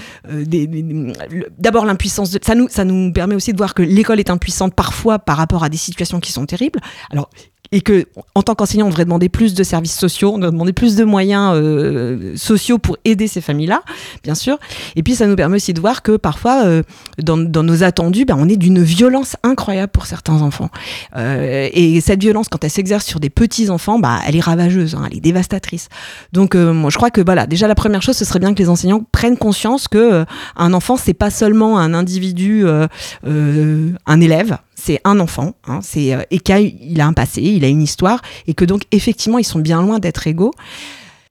d'abord 1.58 1.86
l'impuissance. 1.86 2.32
De, 2.32 2.40
ça 2.42 2.56
nous 2.56 2.68
ça 2.70 2.86
nous 2.86 3.12
permet 3.12 3.36
aussi 3.36 3.52
de 3.52 3.58
voir 3.58 3.74
que 3.74 3.84
l'école 3.84 4.20
est 4.20 4.30
impuissante 4.30 4.74
parfois 4.74 5.20
par 5.20 5.38
rapport 5.38 5.64
à 5.64 5.70
des 5.70 5.78
situations 5.78 6.20
qui 6.20 6.32
sont 6.32 6.46
terribles. 6.46 6.80
Alors 7.12 7.30
et 7.72 7.82
que 7.82 8.06
en 8.34 8.42
tant 8.42 8.56
qu'enseignant, 8.56 8.88
on 8.88 8.90
devrait 8.90 9.06
demander 9.06 9.30
plus 9.30 9.54
de 9.54 9.64
services 9.64 9.98
sociaux, 9.98 10.32
on 10.34 10.38
devrait 10.38 10.52
demander 10.52 10.74
plus 10.74 10.96
de 10.96 11.04
moyens 11.04 11.54
euh, 11.56 12.36
sociaux 12.36 12.78
pour 12.78 12.98
aider 13.06 13.28
ces 13.28 13.42
familles-là, 13.42 13.84
bien 14.24 14.36
sûr. 14.36 14.58
Et 14.96 15.04
puis 15.04 15.16
ça 15.16 15.28
nous 15.28 15.36
permet 15.36 15.56
aussi 15.58 15.74
de 15.74 15.82
voir 15.82 16.02
que 16.02 16.18
parfois, 16.18 16.66
euh, 16.66 16.84
dans, 17.22 17.38
dans, 17.38 17.64
nos 17.64 17.84
attendus, 17.84 18.26
ben, 18.26 18.36
on 18.40 18.48
est 18.50 18.58
d'une 18.58 18.82
violence 18.82 19.36
incroyable 19.44 19.92
pour 19.92 20.06
certains 20.06 20.42
enfants. 20.42 20.70
Euh, 21.16 21.70
et 21.72 22.02
cette 22.02 22.22
violence, 22.22 22.48
quand 22.50 22.64
elle 22.64 22.70
s'exerce 22.70 23.06
sur 23.06 23.20
des 23.20 23.30
petits 23.30 23.70
enfants, 23.70 24.00
bah, 24.00 24.20
elle 24.28 24.36
est 24.36 24.42
ravageuse, 24.42 24.96
hein, 24.96 25.04
elle 25.10 25.18
est 25.18 25.22
dévastatrice. 25.22 25.90
Donc 26.34 26.56
euh, 26.56 26.74
moi, 26.74 26.90
je 26.90 26.98
crois 26.98 27.12
que 27.12 27.22
voilà, 27.22 27.48
déjà 27.48 27.68
la 27.68 27.76
première 27.76 28.02
chose, 28.02 28.18
ce 28.18 28.26
serait 28.26 28.40
bien 28.40 28.54
que 28.54 28.60
les 28.60 28.70
enseignants 28.70 29.06
prennent 29.12 29.38
conscience 29.38 29.88
que 29.88 29.98
euh, 29.98 30.26
un 30.56 30.74
enfant, 30.74 30.98
c'est 30.98 31.14
pas 31.14 31.30
seulement 31.30 31.78
un 31.80 31.94
individu, 31.94 32.66
un 33.26 34.22
élève 34.22 34.58
c'est 34.86 35.02
un 35.04 35.20
enfant, 35.20 35.56
hein, 35.68 35.80
c'est, 35.82 36.14
euh, 36.14 36.22
et 36.30 36.40
qu'il 36.40 37.02
a 37.02 37.08
un 37.08 37.14
passé, 37.14 37.42
il 37.42 37.66
a 37.66 37.68
une 37.68 37.82
histoire, 37.82 38.22
et 38.46 38.54
que 38.54 38.66
donc 38.66 38.84
effectivement 38.92 39.40
ils 39.40 39.44
sont 39.44 39.60
bien 39.60 39.82
loin 39.82 39.98
d'être 39.98 40.28
égaux 40.28 40.54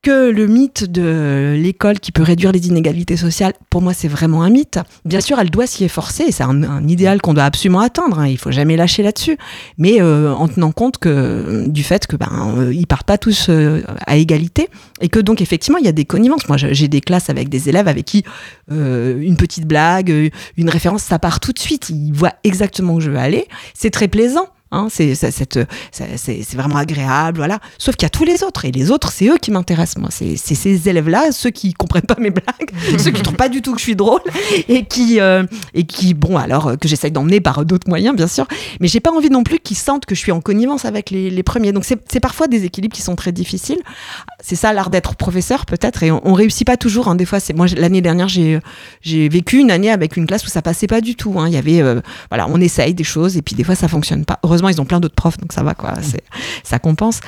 que 0.04 0.30
le 0.30 0.46
mythe 0.46 0.84
de 0.84 1.56
l'école 1.56 1.98
qui 1.98 2.12
peut 2.12 2.22
réduire 2.22 2.52
les 2.52 2.68
inégalités 2.68 3.16
sociales, 3.16 3.54
pour 3.70 3.80
moi, 3.80 3.94
c'est 3.94 4.06
vraiment 4.06 4.42
un 4.42 4.50
mythe. 4.50 4.78
Bien 5.06 5.22
sûr, 5.22 5.38
elle 5.38 5.48
doit 5.48 5.66
s'y 5.66 5.82
efforcer, 5.82 6.30
c'est 6.30 6.42
un, 6.44 6.86
idéal 6.86 7.22
qu'on 7.22 7.32
doit 7.32 7.44
absolument 7.44 7.80
atteindre, 7.80 8.18
hein, 8.18 8.28
il 8.28 8.36
faut 8.36 8.50
jamais 8.50 8.76
lâcher 8.76 9.02
là-dessus, 9.02 9.38
mais 9.78 10.02
euh, 10.02 10.32
en 10.34 10.46
tenant 10.46 10.72
compte 10.72 10.98
que, 10.98 11.64
du 11.68 11.82
fait 11.82 12.06
que 12.06 12.16
ben, 12.16 12.54
euh, 12.58 12.74
ils 12.74 12.86
partent 12.86 13.06
pas 13.06 13.16
tous 13.16 13.46
euh, 13.48 13.82
à 14.06 14.16
égalité, 14.16 14.68
et 15.00 15.08
que 15.08 15.20
donc 15.20 15.40
effectivement, 15.40 15.78
il 15.78 15.86
y 15.86 15.88
a 15.88 15.92
des 15.92 16.04
connivences. 16.04 16.48
Moi, 16.48 16.58
j'ai 16.58 16.88
des 16.88 17.00
classes 17.00 17.30
avec 17.30 17.48
des 17.48 17.70
élèves 17.70 17.88
avec 17.88 18.04
qui 18.04 18.24
une 18.70 19.36
petite 19.38 19.66
blague, 19.66 20.30
une 20.58 20.68
référence, 20.68 21.02
ça 21.02 21.18
part 21.18 21.40
tout 21.40 21.52
de 21.52 21.58
suite, 21.58 21.88
ils 21.88 22.12
voient 22.12 22.34
exactement 22.44 22.94
où 22.94 23.00
je 23.00 23.10
veux 23.10 23.18
aller, 23.18 23.46
c'est 23.72 23.90
très 23.90 24.08
plaisant. 24.08 24.48
Hein, 24.74 24.88
c'est 24.90 26.54
vraiment 26.54 26.76
agréable, 26.76 27.38
voilà. 27.38 27.60
Sauf 27.78 27.94
qu'il 27.94 28.04
y 28.04 28.06
a 28.06 28.10
tous 28.10 28.24
les 28.24 28.42
autres, 28.42 28.64
et 28.64 28.72
les 28.72 28.90
autres, 28.90 29.12
c'est 29.12 29.26
eux 29.28 29.38
qui 29.38 29.50
m'intéressent, 29.50 29.98
moi. 29.98 30.10
C'est 30.10 30.36
ces 30.36 30.88
élèves-là, 30.88 31.30
ceux 31.32 31.50
qui 31.50 31.72
comprennent 31.74 32.02
pas 32.02 32.16
mes 32.18 32.30
blagues, 32.30 32.70
ceux 32.98 33.10
qui 33.12 33.22
trouvent 33.22 33.36
pas 33.36 33.48
du 33.48 33.62
tout 33.62 33.72
que 33.72 33.78
je 33.78 33.84
suis 33.84 33.96
drôle, 33.96 34.20
et 34.68 34.84
qui, 34.84 35.20
euh, 35.20 35.44
et 35.74 35.84
qui 35.84 36.14
bon, 36.14 36.36
alors 36.36 36.68
euh, 36.68 36.76
que 36.76 36.88
j'essaye 36.88 37.12
d'emmener 37.12 37.40
par 37.40 37.64
d'autres 37.64 37.88
moyens, 37.88 38.16
bien 38.16 38.26
sûr, 38.26 38.46
mais 38.80 38.88
j'ai 38.88 39.00
pas 39.00 39.12
envie 39.12 39.30
non 39.30 39.44
plus 39.44 39.60
qu'ils 39.60 39.76
sentent 39.76 40.06
que 40.06 40.14
je 40.14 40.20
suis 40.20 40.32
en 40.32 40.40
connivence 40.40 40.84
avec 40.84 41.10
les, 41.10 41.42
premiers. 41.44 41.72
Donc 41.72 41.84
c'est 41.84 42.20
parfois 42.20 42.48
des 42.48 42.64
équilibres 42.64 42.94
qui 42.96 43.02
sont 43.02 43.16
très 43.16 43.30
difficiles. 43.30 43.80
C'est 44.42 44.56
ça 44.56 44.72
l'art 44.72 44.90
d'être 44.90 45.14
professeur, 45.14 45.66
peut-être, 45.66 46.02
et 46.02 46.10
on, 46.10 46.32
réussit 46.32 46.66
pas 46.66 46.76
toujours. 46.76 47.08
Hein. 47.08 47.14
Des 47.14 47.26
fois, 47.26 47.38
c'est 47.38 47.54
moi 47.54 47.66
l'année 47.76 48.00
dernière, 48.00 48.28
j'ai 48.28 49.28
vécu 49.28 49.58
une 49.58 49.70
année 49.70 49.90
avec 49.90 50.16
une 50.16 50.26
classe 50.26 50.44
où 50.44 50.48
ça 50.48 50.62
passait 50.62 50.86
pas 50.86 51.00
du 51.00 51.14
tout. 51.14 51.38
Hein. 51.38 51.48
Il 51.48 51.54
y 51.54 51.58
avait, 51.58 51.80
euh, 51.80 52.00
voilà, 52.30 52.46
on 52.48 52.60
essaye 52.60 52.94
des 52.94 53.04
choses, 53.04 53.36
et 53.36 53.42
puis 53.42 53.54
des 53.54 53.64
fois 53.64 53.74
ça 53.74 53.88
fonctionne 53.88 54.24
pas. 54.24 54.38
Heureusement 54.42 54.63
ils 54.68 54.80
ont 54.80 54.84
plein 54.84 55.00
d'autres 55.00 55.14
profs, 55.14 55.38
donc 55.38 55.52
ça 55.52 55.62
va, 55.62 55.74
quoi. 55.74 55.94
Ça 56.62 56.78
compense. 56.78 57.20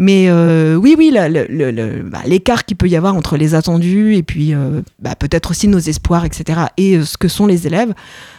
Mais 0.00 0.30
euh, 0.30 0.76
oui, 0.76 0.94
oui, 0.96 1.12
bah, 1.12 2.20
l'écart 2.24 2.64
qu'il 2.64 2.78
peut 2.78 2.88
y 2.88 2.96
avoir 2.96 3.14
entre 3.14 3.36
les 3.36 3.54
attendus 3.54 4.16
et 4.16 4.22
puis 4.22 4.54
euh, 4.54 4.80
bah, 4.98 5.14
peut-être 5.14 5.50
aussi 5.50 5.68
nos 5.68 5.78
espoirs, 5.78 6.24
etc., 6.24 6.62
et 6.78 6.96
euh, 6.96 7.04
ce 7.04 7.18
que 7.18 7.28
sont 7.28 7.46
les 7.46 7.66
élèves, 7.66 7.92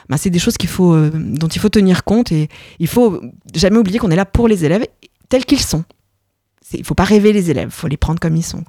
bah, 0.10 0.18
c'est 0.18 0.32
des 0.32 0.40
choses 0.40 0.56
dont 0.58 1.48
il 1.48 1.62
faut 1.62 1.70
tenir 1.70 2.04
compte 2.04 2.32
et 2.32 2.50
il 2.80 2.88
faut 2.88 3.22
jamais 3.54 3.78
oublier 3.78 4.00
qu'on 4.00 4.10
est 4.10 4.16
là 4.16 4.26
pour 4.26 4.48
les 4.48 4.66
élèves 4.66 4.88
tels 5.30 5.46
qu'ils 5.46 5.62
sont. 5.62 5.84
Il 6.74 6.80
ne 6.80 6.86
faut 6.86 6.96
pas 6.96 7.04
rêver 7.04 7.32
les 7.32 7.52
élèves, 7.52 7.70
il 7.70 7.80
faut 7.80 7.88
les 7.88 7.98
prendre 7.98 8.20
comme 8.20 8.36
ils 8.36 8.44
sont. 8.44 8.64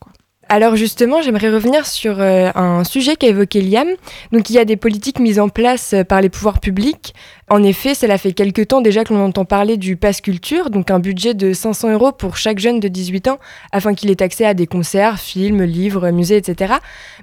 Alors 0.50 0.76
justement, 0.76 1.22
j'aimerais 1.22 1.50
revenir 1.50 1.86
sur 1.86 2.20
un 2.20 2.84
sujet 2.84 3.16
qu'a 3.16 3.28
évoqué 3.28 3.62
Liam. 3.62 3.88
Donc 4.32 4.50
il 4.50 4.52
y 4.52 4.58
a 4.58 4.66
des 4.66 4.76
politiques 4.76 5.18
mises 5.18 5.40
en 5.40 5.48
place 5.48 5.94
par 6.08 6.20
les 6.20 6.28
pouvoirs 6.28 6.60
publics 6.60 7.14
en 7.50 7.62
effet, 7.62 7.94
cela 7.94 8.18
fait 8.18 8.32
quelque 8.32 8.62
temps 8.62 8.80
déjà 8.80 9.04
que 9.04 9.12
l'on 9.12 9.26
entend 9.26 9.44
parler 9.44 9.76
du 9.76 9.96
Pass 9.96 10.20
Culture, 10.20 10.70
donc 10.70 10.90
un 10.90 11.00
budget 11.00 11.34
de 11.34 11.52
500 11.52 11.92
euros 11.92 12.12
pour 12.12 12.36
chaque 12.36 12.58
jeune 12.58 12.80
de 12.80 12.88
18 12.88 13.28
ans, 13.28 13.38
afin 13.72 13.94
qu'il 13.94 14.10
ait 14.10 14.22
accès 14.22 14.46
à 14.46 14.54
des 14.54 14.66
concerts, 14.66 15.18
films, 15.18 15.62
livres, 15.64 16.10
musées, 16.10 16.36
etc. 16.36 16.74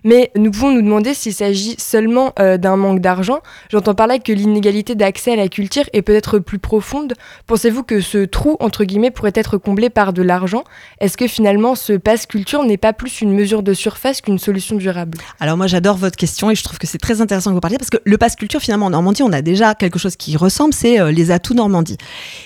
Mais 0.04 0.30
nous 0.36 0.52
pouvons 0.52 0.72
nous 0.72 0.82
demander 0.82 1.14
s'il 1.14 1.34
s'agit 1.34 1.76
seulement 1.80 2.34
euh, 2.40 2.58
d'un 2.58 2.76
manque 2.76 3.00
d'argent. 3.00 3.40
J'entends 3.70 3.96
par 3.96 4.08
là 4.08 4.20
que 4.20 4.32
l'inégalité 4.32 4.94
d'accès 4.94 5.34
à 5.34 5.36
la 5.36 5.48
culture 5.48 5.86
est 5.94 6.02
peut-être 6.02 6.38
plus 6.38 6.60
profonde. 6.60 7.14
Pensez-vous 7.48 7.84
que 7.84 8.02
ce 8.02 8.26
trou, 8.26 8.58
entre 8.60 8.84
guillemets, 8.84 9.12
pourrait 9.12 9.32
être 9.36 9.58
comblé 9.58 9.90
par 9.90 10.14
de 10.14 10.22
l'argent? 10.22 10.64
Est-ce 11.00 11.18
que 11.18 11.28
finalement 11.28 11.76
ce 11.76 11.94
Pass 11.94 12.26
Culture 12.26 12.64
n'est 12.64 12.78
pas 12.78 12.94
plus 12.94 13.22
une 13.22 13.34
mesure 13.34 13.64
de 13.64 13.74
surface 13.74 14.22
qu'une 14.22 14.38
solution 14.38 14.76
durable? 14.76 15.18
Alors 15.40 15.58
moi 15.58 15.68
j'adore 15.68 15.98
votre 15.98 16.18
question 16.18 16.52
et 16.52 16.56
je 16.56 16.64
trouve 16.64 16.78
que 16.78 16.88
c'est 16.88 16.98
très 16.98 17.22
intéressant 17.22 17.52
que 17.52 17.56
vous 17.56 17.62
parliez 17.62 17.78
parce 17.78 17.90
que 17.90 17.98
le 18.04 18.18
Pass 18.18 18.36
Culture 18.36 18.60
finalement 18.60 18.88
en 18.88 18.92
Normandie 18.92 19.24
on 19.24 19.32
a 19.32 19.42
déjà 19.42 19.74
quelque 19.76 19.98
chose 19.98 20.09
qui 20.18 20.38
ressemble, 20.38 20.74
c'est 20.74 21.00
euh, 21.00 21.12
les 21.12 21.32
atouts 21.32 21.54
Normandie. 21.54 21.98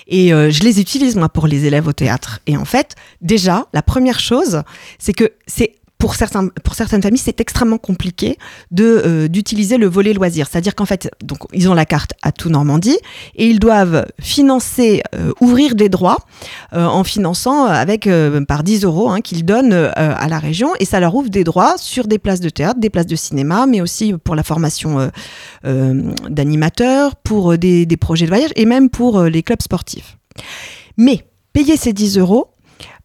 Et 0.07 0.33
euh, 0.33 0.49
je 0.49 0.63
les 0.63 0.79
utilise 0.79 1.15
moi 1.15 1.29
pour 1.29 1.47
les 1.47 1.65
élèves 1.65 1.87
au 1.87 1.93
théâtre. 1.93 2.39
Et 2.47 2.57
en 2.57 2.65
fait, 2.65 2.95
déjà, 3.21 3.67
la 3.73 3.81
première 3.81 4.19
chose, 4.19 4.63
c'est 4.99 5.13
que 5.13 5.33
c'est 5.47 5.75
pour, 6.03 6.15
certains, 6.15 6.49
pour 6.65 6.75
certaines 6.75 7.01
familles, 7.01 7.21
c'est 7.23 7.39
extrêmement 7.39 7.77
compliqué 7.77 8.37
euh, 8.77 9.29
d'utiliser 9.29 9.77
le 9.77 9.87
volet 9.87 10.11
loisir. 10.11 10.49
C'est-à-dire 10.51 10.75
qu'en 10.75 10.85
fait, 10.85 11.09
donc 11.23 11.39
ils 11.53 11.69
ont 11.69 11.73
la 11.73 11.85
carte 11.85 12.11
à 12.21 12.33
tout 12.33 12.49
Normandie 12.49 12.97
et 13.35 13.47
ils 13.47 13.57
doivent 13.57 14.05
financer, 14.19 15.01
euh, 15.15 15.31
ouvrir 15.39 15.75
des 15.75 15.87
droits 15.87 16.17
euh, 16.73 16.83
en 16.83 17.05
finançant 17.05 17.67
avec 17.67 18.09
par 18.49 18.63
10 18.63 18.83
euros 18.83 19.11
hein, 19.11 19.21
qu'ils 19.21 19.45
donnent 19.45 19.71
à 19.95 20.27
la 20.27 20.39
région 20.39 20.73
et 20.77 20.83
ça 20.83 20.99
leur 20.99 21.15
ouvre 21.15 21.29
des 21.29 21.45
droits 21.45 21.77
sur 21.77 22.05
des 22.05 22.19
places 22.19 22.41
de 22.41 22.49
théâtre, 22.49 22.81
des 22.81 22.89
places 22.89 23.07
de 23.07 23.15
cinéma, 23.15 23.65
mais 23.65 23.79
aussi 23.79 24.13
pour 24.25 24.35
la 24.35 24.43
formation 24.43 25.09
d'animateurs, 25.63 27.15
pour 27.15 27.57
des, 27.57 27.85
des 27.85 27.97
projets 27.97 28.25
de 28.25 28.31
voyage 28.31 28.51
et 28.57 28.65
même 28.65 28.89
pour 28.89 29.21
les 29.23 29.41
clubs 29.41 29.61
sportifs. 29.61 30.17
Mais 30.97 31.25
payer 31.53 31.77
ces 31.77 31.93
10 31.93 32.17
euros, 32.17 32.52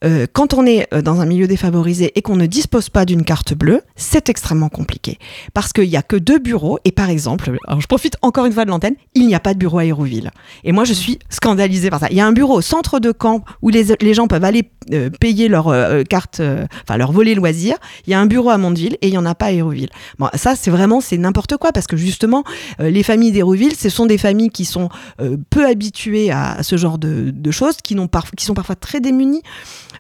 euh, 0.05 0.27
quand 0.33 0.55
on 0.55 0.65
est 0.65 0.87
euh, 0.95 1.03
dans 1.03 1.21
un 1.21 1.27
milieu 1.27 1.49
défavorisé 1.49 2.13
et 2.15 2.23
qu'on 2.23 2.37
ne 2.37 2.47
dispose 2.47 2.89
pas 2.89 3.05
d'une 3.05 3.25
carte 3.25 3.55
bleue, 3.55 3.83
c'est 3.97 4.29
extrêmement 4.29 4.69
compliqué. 4.69 5.19
Parce 5.55 5.73
qu'il 5.73 5.89
n'y 5.89 5.97
a 5.97 6.03
que 6.03 6.17
deux 6.17 6.39
bureaux, 6.39 6.79
et 6.85 6.93
par 6.93 7.11
exemple, 7.11 7.57
alors 7.67 7.81
je 7.81 7.87
profite 7.87 8.17
encore 8.23 8.47
une 8.47 8.53
fois 8.53 8.65
de 8.65 8.71
l'antenne, 8.71 8.95
il 9.15 9.27
n'y 9.27 9.35
a 9.35 9.41
pas 9.41 9.55
de 9.55 9.59
bureau 9.59 9.79
à 9.79 9.85
Hérouville. 9.85 10.31
Et 10.63 10.73
moi, 10.73 10.85
je 10.85 10.93
suis 10.93 11.19
scandalisée 11.31 11.91
par 11.91 12.01
ça. 12.01 12.07
Il 12.11 12.17
y 12.17 12.21
a 12.21 12.27
un 12.27 12.33
bureau 12.33 12.59
au 12.59 12.61
centre 12.61 13.01
de 13.01 13.11
camp 13.11 13.45
où 13.63 13.71
les, 13.71 14.15
gens 14.15 14.29
peuvent 14.29 14.45
aller 14.45 14.71
euh, 14.93 15.11
payer 15.11 15.49
leur 15.49 15.75
carte, 16.09 16.41
enfin 16.85 16.97
leur 16.97 17.13
volet 17.13 17.35
loisir. 17.35 17.77
Il 18.07 18.11
y 18.11 18.15
a 18.15 18.21
un 18.21 18.27
bureau 18.27 18.51
à 18.51 18.59
Mondeville 18.59 18.97
et 19.03 19.09
il 19.09 19.11
n'y 19.11 19.19
en 19.19 19.27
a 19.27 19.35
pas 19.35 19.47
à 19.47 19.53
Hérouville. 19.53 19.91
Bon, 20.19 20.29
ça, 20.35 20.55
c'est 20.55 20.71
vraiment, 20.71 21.01
c'est 21.01 21.19
n'importe 21.19 21.57
quoi 21.57 21.73
parce 21.73 21.87
que 21.87 21.97
justement, 21.97 22.45
les 22.79 23.03
familles 23.03 23.33
d'Hérouville, 23.33 23.75
ce 23.75 23.89
sont 23.89 24.07
des 24.07 24.19
familles 24.19 24.51
qui 24.51 24.65
sont 24.65 24.89
peu 25.51 25.67
habituées 25.67 26.31
à, 26.31 26.63
ce 26.63 26.77
genre 26.77 26.99
de, 26.99 27.31
de 27.31 27.51
choses, 27.51 27.77
qui, 27.83 27.97
qui 28.37 28.45
sont 28.45 28.55
parfois 28.55 28.77
très 28.77 29.01
démunies. 29.01 29.43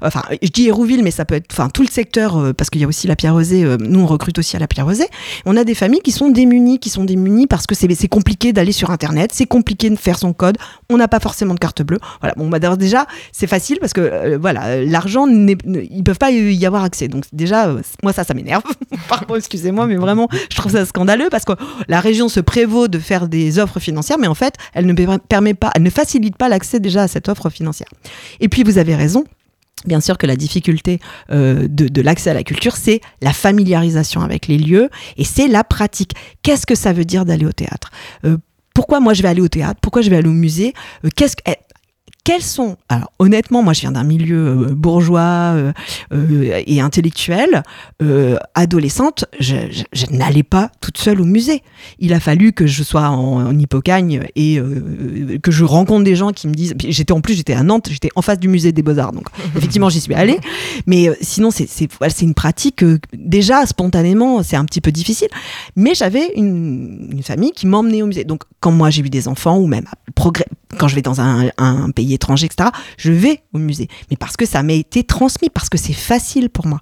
Enfin, 0.03 0.23
je 0.43 0.49
dis 0.49 0.67
Hérouville, 0.69 1.03
mais 1.03 1.11
ça 1.11 1.25
peut 1.25 1.35
être, 1.35 1.47
enfin, 1.53 1.69
tout 1.69 1.83
le 1.83 1.89
secteur, 1.89 2.37
euh, 2.37 2.53
parce 2.53 2.71
qu'il 2.71 2.81
y 2.81 2.85
a 2.85 2.87
aussi 2.89 3.07
la 3.07 3.17
Pierre 3.17 3.35
Rosée. 3.35 3.65
euh, 3.65 3.77
nous, 3.81 4.01
on 4.01 4.07
recrute 4.07 4.39
aussi 4.39 4.57
à 4.57 4.59
la 4.59 4.67
Pierre 4.67 4.87
Rosée. 4.87 5.07
On 5.47 5.57
a 5.57 5.65
des 5.65 5.75
familles 5.75 6.01
qui 6.01 6.13
sont 6.13 6.31
démunies, 6.31 6.79
qui 6.79 6.91
sont 6.91 7.05
démunies 7.05 7.47
parce 7.47 7.67
que 7.67 7.75
c'est 7.75 8.09
compliqué 8.09 8.53
d'aller 8.53 8.73
sur 8.73 8.91
Internet, 8.91 9.31
c'est 9.35 9.47
compliqué 9.47 9.91
de 9.91 9.97
faire 9.97 10.19
son 10.19 10.33
code. 10.33 10.59
On 10.91 10.97
n'a 10.97 11.09
pas 11.09 11.21
forcément 11.21 11.55
de 11.55 11.59
carte 11.61 11.83
bleue. 11.83 11.99
Voilà. 12.21 12.35
Bon, 12.37 12.49
bah, 12.49 12.59
déjà, 12.77 13.07
c'est 13.33 13.47
facile 13.47 13.79
parce 13.81 13.93
que, 13.93 14.01
euh, 14.01 14.39
voilà, 14.41 14.85
l'argent, 14.85 15.27
ils 15.29 16.03
peuvent 16.05 16.19
pas 16.19 16.31
y 16.31 16.67
avoir 16.67 16.85
accès. 16.85 17.09
Donc, 17.09 17.25
déjà, 17.33 17.75
moi, 18.03 18.13
ça, 18.13 18.25
ça 18.25 18.35
m'énerve. 18.35 18.63
Pardon, 19.09 19.35
excusez-moi, 19.37 19.87
mais 19.87 19.97
vraiment, 19.97 20.29
je 20.51 20.57
trouve 20.57 20.73
ça 20.73 20.85
scandaleux 20.87 21.29
parce 21.31 21.45
que 21.45 21.53
la 21.89 22.01
région 22.01 22.29
se 22.29 22.41
prévaut 22.41 22.89
de 22.89 22.99
faire 22.99 23.29
des 23.29 23.59
offres 23.59 23.81
financières, 23.81 24.19
mais 24.19 24.27
en 24.29 24.35
fait, 24.35 24.55
elle 24.75 24.87
ne 24.87 24.93
per- 24.93 25.19
permet 25.29 25.55
pas, 25.55 25.71
elle 25.75 25.83
ne 25.83 25.91
facilite 25.91 26.37
pas 26.37 26.49
l'accès 26.49 26.81
déjà 26.81 27.03
à 27.03 27.09
cette 27.09 27.29
offre 27.29 27.51
financière. 27.51 27.89
Et 28.41 28.49
puis, 28.49 28.63
vous 28.63 28.79
avez 28.79 28.95
raison. 28.95 29.25
Bien 29.87 30.01
sûr 30.01 30.19
que 30.19 30.27
la 30.27 30.37
difficulté 30.37 31.01
euh, 31.31 31.67
de, 31.69 32.03
l'accès 32.03 32.31
à 32.31 32.35
la 32.35 32.43
culture, 32.43 32.77
c'est 32.77 33.01
la 33.23 33.33
familiarisation 33.33 34.21
avec 34.21 34.49
les 34.49 34.59
lieux 34.59 34.89
et 35.17 35.25
c'est 35.25 35.49
la 35.49 35.65
pratique. 35.65 36.13
Qu'est-ce 36.43 36.67
que 36.67 36.75
ça 36.75 36.93
veut 36.93 37.05
dire 37.05 37.25
d'aller 37.25 37.47
au 37.47 37.53
théâtre? 37.53 37.91
Euh, 38.25 38.39
Pourquoi 38.75 39.01
moi 39.01 39.15
je 39.15 39.23
vais 39.23 39.29
aller 39.29 39.41
au 39.41 39.49
théâtre? 39.49 39.79
Pourquoi 39.81 40.03
je 40.03 40.11
vais 40.11 40.17
aller 40.17 40.29
au 40.29 40.33
musée? 40.33 40.75
Euh, 41.05 41.09
Qu'est-ce 41.15 41.37
que 41.37 41.43
eh, 41.47 41.57
quels 42.29 42.43
sont 42.43 42.77
alors 42.91 43.11
honnêtement 43.19 43.63
moi 43.63 43.73
je 43.73 43.81
viens 43.81 43.93
d'un 43.93 44.05
milieu 44.05 44.49
euh, 44.49 44.75
bourgeois 44.75 45.21
euh, 45.55 45.73
euh, 46.13 46.61
et 46.67 46.81
intellectuel 46.81 47.63
euh, 48.03 48.37
adolescente 48.55 49.25
je, 49.41 49.57
je- 49.71 49.85
je 49.93 50.07
n'allais 50.11 50.43
pas 50.43 50.71
toute 50.83 50.99
seule 50.99 51.21
au 51.21 51.25
musée. 51.25 51.63
Il 51.99 52.13
a 52.13 52.21
fallu 52.21 52.53
que 52.53 52.67
je 52.67 52.83
sois 52.83 53.09
en, 53.09 53.47
en 53.47 53.59
hippocagne 53.59 54.21
et 54.37 54.61
que 55.43 55.51
je 55.51 55.65
rencontre 55.65 56.05
des 56.05 56.17
gens 56.17 56.33
qui 56.33 56.49
me 56.49 56.55
disent 56.55 56.75
j'étais 56.87 57.13
en 57.13 57.21
plus 57.23 57.35
j'étais 57.35 57.55
à 57.55 57.63
Nantes 57.63 57.89
j'étais 57.91 58.11
en 58.15 58.21
face 58.23 58.39
du 58.39 58.49
musée 58.49 58.73
des 58.73 58.83
beaux 58.83 58.99
arts 58.99 59.13
donc 59.13 59.27
effectivement 59.57 59.89
j'y 59.89 60.01
suis 60.01 60.15
allée. 60.15 60.39
Mais 60.87 61.11
sinon 61.23 61.51
c'est 61.51 61.67
une 62.21 62.35
pratique 62.35 62.85
déjà 63.15 63.65
spontanément 63.65 64.43
c'est 64.43 64.57
un 64.57 64.65
petit 64.67 64.81
peu 64.83 64.93
difficile. 64.93 65.29
Mais 65.77 65.95
j'avais 65.95 66.33
une, 66.37 67.09
une 67.13 67.23
famille 67.23 67.53
qui 67.53 67.67
m'emmenait 67.67 68.03
au 68.03 68.07
musée. 68.07 68.25
Donc 68.25 68.43
quand 68.61 68.71
moi 68.73 68.91
j'ai 68.91 69.01
eu 69.03 69.09
des 69.11 69.29
enfants 69.29 69.57
ou 69.59 69.67
même 69.67 69.85
à 69.91 69.95
progrès 70.15 70.47
quand 70.79 70.89
je 70.89 70.95
vais 70.95 71.03
dans 71.03 71.21
un, 71.21 71.91
pays 71.95 72.15
étranger 72.15 72.47
etc 72.47 72.71
je 72.97 73.13
vais 73.13 73.43
au 73.53 73.59
musée. 73.59 73.89
Mais 74.11 74.17
parce 74.17 74.37
que 74.37 74.47
ça 74.47 74.63
m'a 74.63 74.75
été 74.75 75.05
transmis 75.05 75.51
parce 75.51 75.69
que 75.69 75.79
c'est 75.79 75.93
facile 75.93 76.51
pour 76.51 76.67
moi 76.67 76.81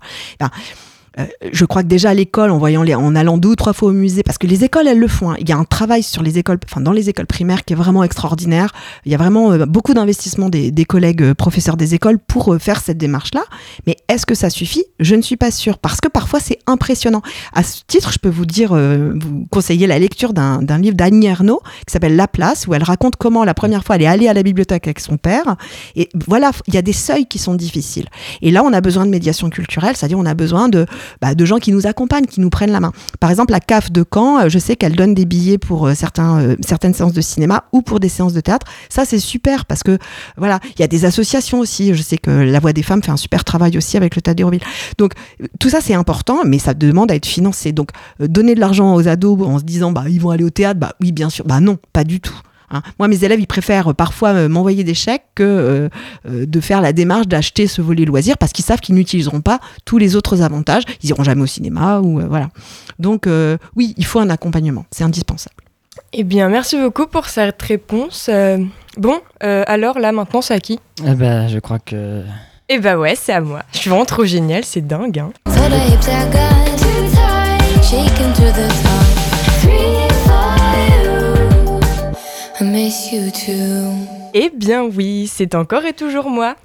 je 1.52 1.64
crois 1.64 1.82
que 1.82 1.88
déjà 1.88 2.10
à 2.10 2.14
l'école, 2.14 2.50
en 2.50 2.58
voyant 2.58 2.82
les, 2.82 2.94
en 2.94 3.14
allant 3.16 3.38
deux 3.38 3.50
ou 3.50 3.56
trois 3.56 3.72
fois 3.72 3.88
au 3.88 3.92
musée, 3.92 4.22
parce 4.22 4.38
que 4.38 4.46
les 4.46 4.64
écoles 4.64 4.86
elles 4.86 4.98
le 4.98 5.08
font. 5.08 5.30
hein. 5.30 5.36
Il 5.38 5.48
y 5.48 5.52
a 5.52 5.56
un 5.56 5.64
travail 5.64 6.02
sur 6.02 6.22
les 6.22 6.38
écoles, 6.38 6.58
enfin 6.68 6.80
dans 6.80 6.92
les 6.92 7.08
écoles 7.08 7.26
primaires 7.26 7.64
qui 7.64 7.72
est 7.72 7.76
vraiment 7.76 8.04
extraordinaire. 8.04 8.72
Il 9.04 9.12
y 9.12 9.14
a 9.14 9.18
vraiment 9.18 9.52
euh, 9.52 9.66
beaucoup 9.66 9.94
d'investissement 9.94 10.48
des, 10.48 10.70
des 10.70 10.84
collègues 10.84 11.22
euh, 11.22 11.34
professeurs 11.34 11.76
des 11.76 11.94
écoles 11.94 12.18
pour 12.18 12.52
euh, 12.52 12.58
faire 12.58 12.80
cette 12.80 12.98
démarche-là. 12.98 13.44
Mais 13.86 13.96
est-ce 14.08 14.26
que 14.26 14.34
ça 14.34 14.50
suffit? 14.50 14.84
Je 15.00 15.14
ne 15.14 15.22
suis 15.22 15.36
pas 15.36 15.50
sûre, 15.50 15.78
parce 15.78 16.00
que 16.00 16.08
parfois 16.08 16.40
c'est 16.40 16.58
impressionnant. 16.66 17.22
À 17.54 17.62
ce 17.62 17.80
titre, 17.86 18.12
je 18.12 18.18
peux 18.18 18.28
vous 18.28 18.46
dire, 18.46 18.72
euh, 18.72 19.14
vous 19.14 19.46
conseiller 19.50 19.86
la 19.86 19.98
lecture 19.98 20.32
d'un 20.34 20.78
livre 20.78 20.96
d'Annie 20.96 21.26
Ernaux 21.26 21.60
qui 21.86 21.92
s'appelle 21.92 22.16
La 22.16 22.28
Place, 22.28 22.66
où 22.66 22.74
elle 22.74 22.82
raconte 22.82 23.16
comment 23.16 23.44
la 23.44 23.54
première 23.54 23.84
fois 23.84 23.96
elle 23.96 24.02
est 24.02 24.06
allée 24.06 24.28
à 24.28 24.34
la 24.34 24.42
bibliothèque 24.42 24.86
avec 24.86 25.00
son 25.00 25.16
père. 25.16 25.56
Et 25.94 26.08
voilà, 26.26 26.50
il 26.66 26.74
y 26.74 26.78
a 26.78 26.82
des 26.82 26.92
seuils 26.92 27.26
qui 27.26 27.38
sont 27.38 27.54
difficiles. 27.54 28.06
Et 28.42 28.50
là, 28.50 28.62
on 28.64 28.72
a 28.72 28.80
besoin 28.80 29.06
de 29.06 29.10
médiation 29.10 29.48
culturelle, 29.50 29.96
c'est-à-dire 29.96 30.18
on 30.18 30.26
a 30.26 30.34
besoin 30.34 30.68
de, 30.68 30.86
bah, 31.20 31.34
de 31.34 31.44
gens 31.44 31.58
qui 31.58 31.72
nous 31.72 31.86
accompagnent, 31.86 32.26
qui 32.26 32.40
nous 32.40 32.50
prennent 32.50 32.72
la 32.72 32.80
main. 32.80 32.92
Par 33.20 33.30
exemple, 33.30 33.52
la 33.52 33.60
CAF 33.60 33.90
de 33.90 34.04
Caen, 34.12 34.40
euh, 34.40 34.48
je 34.48 34.58
sais 34.58 34.76
qu'elle 34.76 34.96
donne 34.96 35.14
des 35.14 35.24
billets 35.24 35.58
pour 35.58 35.86
euh, 35.86 35.92
euh, 35.92 36.56
certaines 36.60 36.94
séances 36.94 37.12
de 37.12 37.20
cinéma 37.20 37.64
ou 37.72 37.82
pour 37.82 38.00
des 38.00 38.08
séances 38.08 38.32
de 38.32 38.40
théâtre. 38.40 38.66
Ça, 38.88 39.04
c'est 39.04 39.18
super 39.18 39.64
parce 39.66 39.82
que 39.82 39.98
voilà, 40.36 40.60
il 40.76 40.80
y 40.80 40.84
a 40.84 40.88
des 40.88 41.04
associations 41.04 41.60
aussi. 41.60 41.94
Je 41.94 42.02
sais 42.02 42.18
que 42.18 42.30
La 42.30 42.60
Voix 42.60 42.72
des 42.72 42.82
femmes 42.82 43.02
fait 43.02 43.12
un 43.12 43.16
super 43.16 43.44
travail 43.44 43.76
aussi 43.76 43.96
avec 43.96 44.14
le 44.14 44.22
Théâtre. 44.22 44.36
Donc 44.98 45.12
tout 45.60 45.70
ça, 45.70 45.80
c'est 45.80 45.94
important, 45.94 46.40
mais 46.44 46.58
ça 46.58 46.74
demande 46.74 47.10
à 47.10 47.14
être 47.14 47.26
financé. 47.26 47.72
Donc 47.72 47.90
donner 48.18 48.54
de 48.54 48.60
l'argent 48.60 48.94
aux 48.94 49.08
ados 49.08 49.40
en 49.46 49.58
se 49.58 49.64
disant 49.64 49.92
bah 49.92 50.04
ils 50.08 50.20
vont 50.20 50.30
aller 50.30 50.44
au 50.44 50.50
théâtre, 50.50 50.80
bah 50.80 50.94
oui 51.00 51.12
bien 51.12 51.30
sûr, 51.30 51.44
bah 51.46 51.60
non, 51.60 51.78
pas 51.92 52.04
du 52.04 52.20
tout. 52.20 52.38
Hein. 52.70 52.82
Moi, 52.98 53.08
mes 53.08 53.24
élèves, 53.24 53.40
ils 53.40 53.46
préfèrent 53.46 53.90
euh, 53.90 53.94
parfois 53.94 54.30
euh, 54.30 54.48
m'envoyer 54.48 54.84
des 54.84 54.94
chèques 54.94 55.24
que 55.34 55.42
euh, 55.42 55.88
euh, 56.28 56.46
de 56.46 56.60
faire 56.60 56.80
la 56.80 56.92
démarche 56.92 57.26
d'acheter 57.26 57.66
ce 57.66 57.82
volet 57.82 58.04
loisir 58.04 58.38
parce 58.38 58.52
qu'ils 58.52 58.64
savent 58.64 58.80
qu'ils 58.80 58.94
n'utiliseront 58.94 59.40
pas 59.40 59.60
tous 59.84 59.98
les 59.98 60.16
autres 60.16 60.42
avantages. 60.42 60.84
Ils 61.02 61.10
iront 61.10 61.24
jamais 61.24 61.42
au 61.42 61.46
cinéma 61.46 62.00
ou 62.00 62.20
euh, 62.20 62.26
voilà. 62.28 62.48
Donc 62.98 63.26
euh, 63.26 63.56
oui, 63.76 63.94
il 63.96 64.04
faut 64.04 64.20
un 64.20 64.30
accompagnement, 64.30 64.86
c'est 64.90 65.04
indispensable. 65.04 65.56
Eh 66.12 66.24
bien, 66.24 66.48
merci 66.48 66.78
beaucoup 66.78 67.06
pour 67.06 67.26
cette 67.26 67.60
réponse. 67.62 68.28
Euh, 68.32 68.58
bon, 68.96 69.20
euh, 69.42 69.64
alors 69.66 69.98
là, 69.98 70.12
maintenant, 70.12 70.40
c'est 70.40 70.54
à 70.54 70.60
qui? 70.60 70.78
Eh 71.04 71.14
ben, 71.14 71.48
je 71.48 71.58
crois 71.58 71.78
que. 71.78 72.22
Eh 72.68 72.78
bah 72.78 72.96
ouais, 72.96 73.14
c'est 73.16 73.32
à 73.32 73.40
moi. 73.40 73.62
Je 73.72 73.78
suis 73.78 73.90
vraiment 73.90 74.04
trop 74.04 74.24
géniale, 74.24 74.64
c'est 74.64 74.86
dingue. 74.86 75.18
Hein. 75.18 75.30
I 82.58 82.64
miss 82.64 83.12
you 83.12 83.30
too. 83.30 83.92
Eh 84.32 84.50
bien 84.54 84.82
oui, 84.82 85.30
c'est 85.30 85.54
encore 85.54 85.84
et 85.84 85.92
toujours 85.92 86.30
moi. 86.30 86.56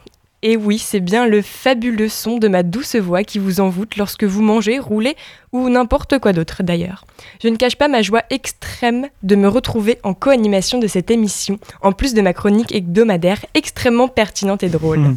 Et 0.42 0.56
oui, 0.56 0.80
c'est 0.80 1.02
bien 1.02 1.28
le 1.28 1.42
fabuleux 1.42 2.10
son 2.10 2.38
de 2.38 2.48
ma 2.48 2.64
douce 2.64 2.96
voix 2.96 3.24
qui 3.24 3.40
vous 3.40 3.60
envoûte 3.60 3.98
lorsque 3.98 4.24
vous 4.24 4.42
mangez, 4.42 4.80
roulez 4.80 5.16
ou 5.52 5.70
n'importe 5.70 6.18
quoi 6.18 6.34
d'autre 6.34 6.64
d'ailleurs. 6.64 7.06
Je 7.44 7.50
ne 7.50 7.58
cache 7.58 7.76
pas 7.76 7.90
ma 7.90 8.02
joie 8.02 8.24
extrême 8.30 9.08
de 9.22 9.36
me 9.36 9.48
retrouver 9.48 10.00
en 10.04 10.14
co-animation 10.14 10.80
de 10.80 10.88
cette 10.88 11.12
émission, 11.12 11.60
en 11.82 11.92
plus 11.92 12.14
de 12.14 12.22
ma 12.22 12.34
chronique 12.34 12.74
hebdomadaire 12.74 13.46
extrêmement 13.54 14.08
pertinente 14.08 14.64
et 14.64 14.70
drôle. 14.70 15.16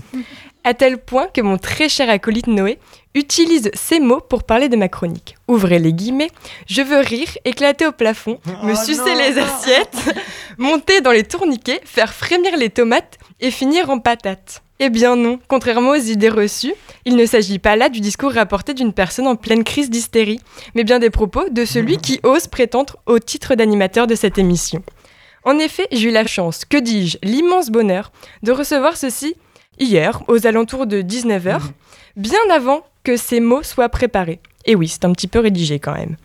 À 0.67 0.73
tel 0.73 0.97
point 0.97 1.27
que 1.27 1.43
mon 1.43 1.59
très 1.59 1.91
cher 1.91 2.09
acolyte 2.09 2.47
Noé 2.47 2.79
utilise 3.15 3.71
ces 3.75 4.01
mots 4.01 4.21
pour 4.21 4.45
parler 4.45 4.71
de 4.71 4.77
ma 4.77 4.89
chronique. 4.89 5.37
Ouvrez 5.47 5.79
les 5.79 5.93
guillemets, 5.93 6.31
je 6.67 6.81
veux 6.81 7.01
rire, 7.01 7.29
éclater 7.45 7.87
au 7.87 7.93
plafond, 7.93 8.41
me 8.63 8.75
sucer 8.75 9.15
les 9.15 9.39
assiettes, 9.39 10.17
monter 10.59 11.03
dans 11.03 11.11
les 11.11 11.23
tourniquets, 11.23 11.83
faire 11.85 12.15
frémir 12.15 12.57
les 12.57 12.71
tomates 12.71 13.19
et 13.41 13.51
finir 13.51 13.91
en 13.91 13.99
patates. 13.99 14.63
Eh 14.81 14.89
bien 14.89 15.17
non, 15.17 15.39
contrairement 15.49 15.91
aux 15.91 15.97
idées 15.97 16.31
reçues, 16.31 16.75
il 17.05 17.15
ne 17.15 17.27
s'agit 17.27 17.59
pas 17.59 17.77
là 17.77 17.91
du 17.91 18.01
discours 18.01 18.33
rapporté 18.33 18.73
d'une 18.73 18.95
personne 18.95 19.27
en 19.27 19.37
pleine 19.37 19.65
crise 19.65 19.91
d'hystérie, 19.91 20.41
mais 20.75 20.83
bien 20.83 20.99
des 20.99 21.11
propos 21.11 21.49
de 21.51 21.67
celui 21.67 21.99
qui 21.99 22.21
ose 22.23 22.47
prétendre 22.47 22.97
au 23.05 23.19
titre 23.19 23.55
d'animateur 23.55 24.07
de 24.07 24.15
cette 24.15 24.39
émission. 24.39 24.83
En 25.45 25.59
effet, 25.59 25.87
j'ai 25.93 26.09
eu 26.09 26.11
la 26.11 26.27
chance, 26.27 26.65
que 26.65 26.79
dis-je, 26.79 27.19
l'immense 27.23 27.69
bonheur 27.69 28.13
de 28.43 28.51
recevoir 28.51 28.97
ceci 28.97 29.37
hier, 29.79 30.23
aux 30.29 30.47
alentours 30.47 30.87
de 30.87 31.03
19h, 31.03 31.61
bien 32.17 32.39
avant 32.51 32.83
que 33.03 33.17
ces 33.17 33.41
mots 33.41 33.63
soient 33.63 33.89
préparés. 33.89 34.41
Et 34.65 34.75
oui, 34.75 34.89
c'est 34.89 35.05
un 35.05 35.13
petit 35.13 35.29
peu 35.29 35.41
rédigé 35.41 35.79
quand 35.79 35.95
même. 35.95 36.17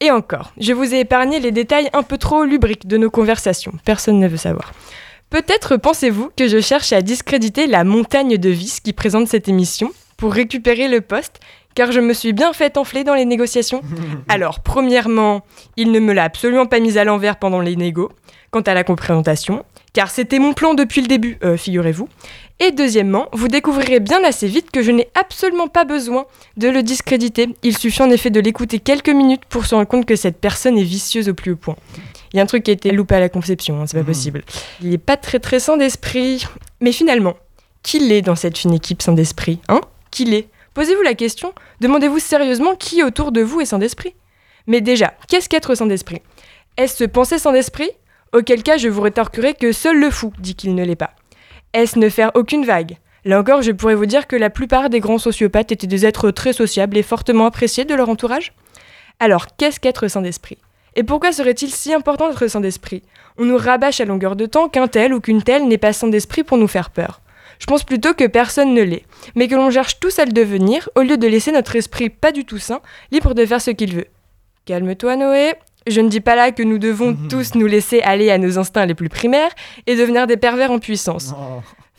Et 0.00 0.10
encore, 0.10 0.52
je 0.60 0.72
vous 0.72 0.94
ai 0.94 1.00
épargné 1.00 1.40
les 1.40 1.50
détails 1.50 1.90
un 1.92 2.04
peu 2.04 2.18
trop 2.18 2.44
lubriques 2.44 2.86
de 2.86 2.96
nos 2.96 3.10
conversations, 3.10 3.72
personne 3.84 4.20
ne 4.20 4.28
veut 4.28 4.36
savoir. 4.36 4.72
Peut-être 5.30 5.76
pensez-vous 5.76 6.30
que 6.36 6.48
je 6.48 6.60
cherche 6.60 6.92
à 6.92 7.02
discréditer 7.02 7.66
la 7.66 7.84
montagne 7.84 8.38
de 8.38 8.48
vices 8.48 8.80
qui 8.80 8.92
présente 8.92 9.28
cette 9.28 9.48
émission 9.48 9.90
pour 10.16 10.32
récupérer 10.32 10.88
le 10.88 11.00
poste, 11.00 11.40
car 11.74 11.92
je 11.92 12.00
me 12.00 12.14
suis 12.14 12.32
bien 12.32 12.52
fait 12.52 12.78
enfler 12.78 13.04
dans 13.04 13.14
les 13.14 13.24
négociations. 13.24 13.82
Alors, 14.28 14.60
premièrement, 14.60 15.42
il 15.76 15.92
ne 15.92 16.00
me 16.00 16.12
l'a 16.12 16.24
absolument 16.24 16.66
pas 16.66 16.80
mise 16.80 16.96
à 16.96 17.04
l'envers 17.04 17.36
pendant 17.36 17.60
les 17.60 17.76
négos, 17.76 18.10
quant 18.50 18.62
à 18.62 18.72
la 18.72 18.84
compréhentation, 18.84 19.64
car 19.92 20.10
c'était 20.10 20.38
mon 20.38 20.54
plan 20.54 20.74
depuis 20.74 21.02
le 21.02 21.08
début, 21.08 21.38
euh, 21.44 21.56
figurez-vous. 21.56 22.08
Et 22.60 22.72
deuxièmement, 22.72 23.28
vous 23.32 23.46
découvrirez 23.46 24.00
bien 24.00 24.22
assez 24.24 24.48
vite 24.48 24.72
que 24.72 24.82
je 24.82 24.90
n'ai 24.90 25.08
absolument 25.14 25.68
pas 25.68 25.84
besoin 25.84 26.26
de 26.56 26.68
le 26.68 26.82
discréditer. 26.82 27.48
Il 27.62 27.76
suffit 27.76 28.02
en 28.02 28.10
effet 28.10 28.30
de 28.30 28.40
l'écouter 28.40 28.80
quelques 28.80 29.10
minutes 29.10 29.44
pour 29.48 29.64
se 29.64 29.76
rendre 29.76 29.86
compte 29.86 30.06
que 30.06 30.16
cette 30.16 30.38
personne 30.38 30.76
est 30.76 30.82
vicieuse 30.82 31.28
au 31.28 31.34
plus 31.34 31.52
haut 31.52 31.56
point. 31.56 31.76
Il 32.32 32.36
y 32.36 32.40
a 32.40 32.42
un 32.42 32.46
truc 32.46 32.64
qui 32.64 32.70
a 32.70 32.74
été 32.74 32.90
loupé 32.90 33.14
à 33.14 33.20
la 33.20 33.28
conception, 33.28 33.80
hein, 33.80 33.86
c'est 33.86 33.96
pas 33.96 34.04
possible. 34.04 34.42
Il 34.82 34.90
n'est 34.90 34.98
pas 34.98 35.16
très 35.16 35.38
très 35.38 35.60
sain 35.60 35.76
d'esprit. 35.76 36.44
Mais 36.80 36.92
finalement, 36.92 37.34
qui 37.82 38.00
l'est 38.00 38.22
dans 38.22 38.36
cette 38.36 38.58
fine 38.58 38.74
équipe 38.74 39.02
sans 39.02 39.12
d'esprit 39.12 39.60
Hein? 39.68 39.80
Qui 40.10 40.24
l'est 40.24 40.48
Posez-vous 40.74 41.02
la 41.02 41.14
question, 41.14 41.52
demandez-vous 41.80 42.18
sérieusement 42.18 42.74
qui 42.74 43.02
autour 43.02 43.32
de 43.32 43.40
vous 43.40 43.60
est 43.60 43.66
sans 43.66 43.78
d'esprit? 43.78 44.14
Mais 44.66 44.80
déjà, 44.80 45.14
qu'est-ce 45.28 45.48
qu'être 45.48 45.74
sans 45.74 45.86
d'esprit? 45.86 46.22
Est-ce 46.76 46.96
se 46.96 47.04
penser 47.04 47.38
sans 47.38 47.52
d'esprit? 47.52 47.90
Auquel 48.32 48.62
cas, 48.62 48.76
je 48.76 48.88
vous 48.88 49.00
rétorquerai 49.00 49.54
que 49.54 49.72
seul 49.72 49.98
le 49.98 50.10
fou 50.10 50.32
dit 50.38 50.54
qu'il 50.54 50.74
ne 50.74 50.84
l'est 50.84 50.96
pas. 50.96 51.14
Est-ce 51.74 51.98
ne 51.98 52.08
faire 52.08 52.30
aucune 52.34 52.64
vague? 52.64 52.96
Là 53.24 53.40
encore, 53.40 53.62
je 53.62 53.72
pourrais 53.72 53.94
vous 53.94 54.06
dire 54.06 54.26
que 54.26 54.36
la 54.36 54.48
plupart 54.48 54.88
des 54.88 55.00
grands 55.00 55.18
sociopathes 55.18 55.72
étaient 55.72 55.86
des 55.86 56.06
êtres 56.06 56.30
très 56.30 56.52
sociables 56.52 56.96
et 56.96 57.02
fortement 57.02 57.46
appréciés 57.46 57.84
de 57.84 57.94
leur 57.94 58.08
entourage. 58.08 58.52
Alors, 59.20 59.48
qu'est-ce 59.56 59.80
qu'être 59.80 60.08
sans 60.08 60.22
d'esprit 60.22 60.58
Et 60.96 61.02
pourquoi 61.02 61.32
serait-il 61.32 61.70
si 61.70 61.92
important 61.92 62.28
d'être 62.28 62.46
sans 62.46 62.60
d'esprit 62.60 63.02
On 63.36 63.44
nous 63.44 63.58
rabâche 63.58 64.00
à 64.00 64.04
longueur 64.04 64.36
de 64.36 64.46
temps 64.46 64.68
qu'un 64.68 64.88
tel 64.88 65.12
ou 65.12 65.20
qu'une 65.20 65.42
telle 65.42 65.68
n'est 65.68 65.78
pas 65.78 65.92
sans 65.92 66.08
d'esprit 66.08 66.44
pour 66.44 66.56
nous 66.56 66.68
faire 66.68 66.90
peur. 66.90 67.20
Je 67.58 67.66
pense 67.66 67.84
plutôt 67.84 68.14
que 68.14 68.26
personne 68.26 68.72
ne 68.72 68.82
l'est, 68.82 69.04
mais 69.34 69.48
que 69.48 69.56
l'on 69.56 69.70
cherche 69.70 69.98
tous 70.00 70.18
à 70.18 70.24
le 70.24 70.32
devenir 70.32 70.88
au 70.94 71.02
lieu 71.02 71.18
de 71.18 71.26
laisser 71.26 71.52
notre 71.52 71.76
esprit 71.76 72.08
pas 72.08 72.32
du 72.32 72.44
tout 72.44 72.58
sain, 72.58 72.80
libre 73.10 73.34
de 73.34 73.44
faire 73.44 73.60
ce 73.60 73.72
qu'il 73.72 73.94
veut. 73.94 74.06
Calme-toi 74.64 75.16
Noé, 75.16 75.54
je 75.86 76.00
ne 76.00 76.08
dis 76.08 76.20
pas 76.20 76.36
là 76.36 76.52
que 76.52 76.62
nous 76.62 76.78
devons 76.78 77.16
tous 77.30 77.54
nous 77.54 77.66
laisser 77.66 78.00
aller 78.02 78.30
à 78.30 78.38
nos 78.38 78.58
instincts 78.58 78.86
les 78.86 78.94
plus 78.94 79.08
primaires 79.08 79.50
et 79.86 79.96
devenir 79.96 80.26
des 80.26 80.36
pervers 80.36 80.70
en 80.70 80.78
puissance. 80.78 81.34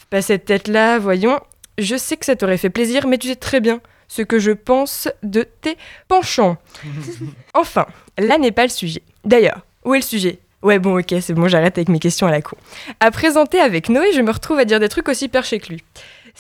Pas 0.10 0.22
cette 0.22 0.46
tête-là, 0.46 0.98
voyons. 0.98 1.40
je 1.78 1.96
sais 1.96 2.18
que 2.18 2.26
ça 2.26 2.36
t'aurait 2.36 2.58
fait 2.58 2.70
plaisir, 2.72 3.08
mais 3.08 3.18
tu 3.18 3.28
sais 3.28 3.36
très 3.36 3.60
bien 3.60 3.80
ce 4.08 4.24
que 4.24 4.40
je 4.40 4.52
pense 4.52 5.08
de 5.24 5.44
tes 5.44 5.78
penchants. 6.08 6.58
enfin, 7.54 7.86
là 8.18 8.38
n'est 8.38 8.52
pas 8.52 8.64
le 8.64 8.70
sujet. 8.70 9.04
D'ailleurs, 9.24 9.66
où 9.86 9.94
est 9.94 10.00
le 10.00 10.04
sujet? 10.04 10.40
Ouais, 10.62 10.78
bon, 10.78 11.00
ok, 11.00 11.14
c'est 11.22 11.34
bon, 11.34 11.48
j'arrête 11.48 11.78
avec 11.78 11.88
mes 11.88 12.00
questions 12.00 12.28
à 12.28 12.32
la 12.32 12.42
con. 12.42 12.58
À 13.00 13.12
présenter 13.12 13.60
avec 13.60 13.88
Noé, 13.88 14.12
je 14.14 14.22
me 14.22 14.32
retrouve 14.32 14.60
à 14.60 14.66
dire 14.66 14.80
des 14.82 14.90
trucs 14.90 15.08
aussi 15.08 15.30
perchés 15.30 15.60
que 15.60 15.70
lui. 15.70 15.84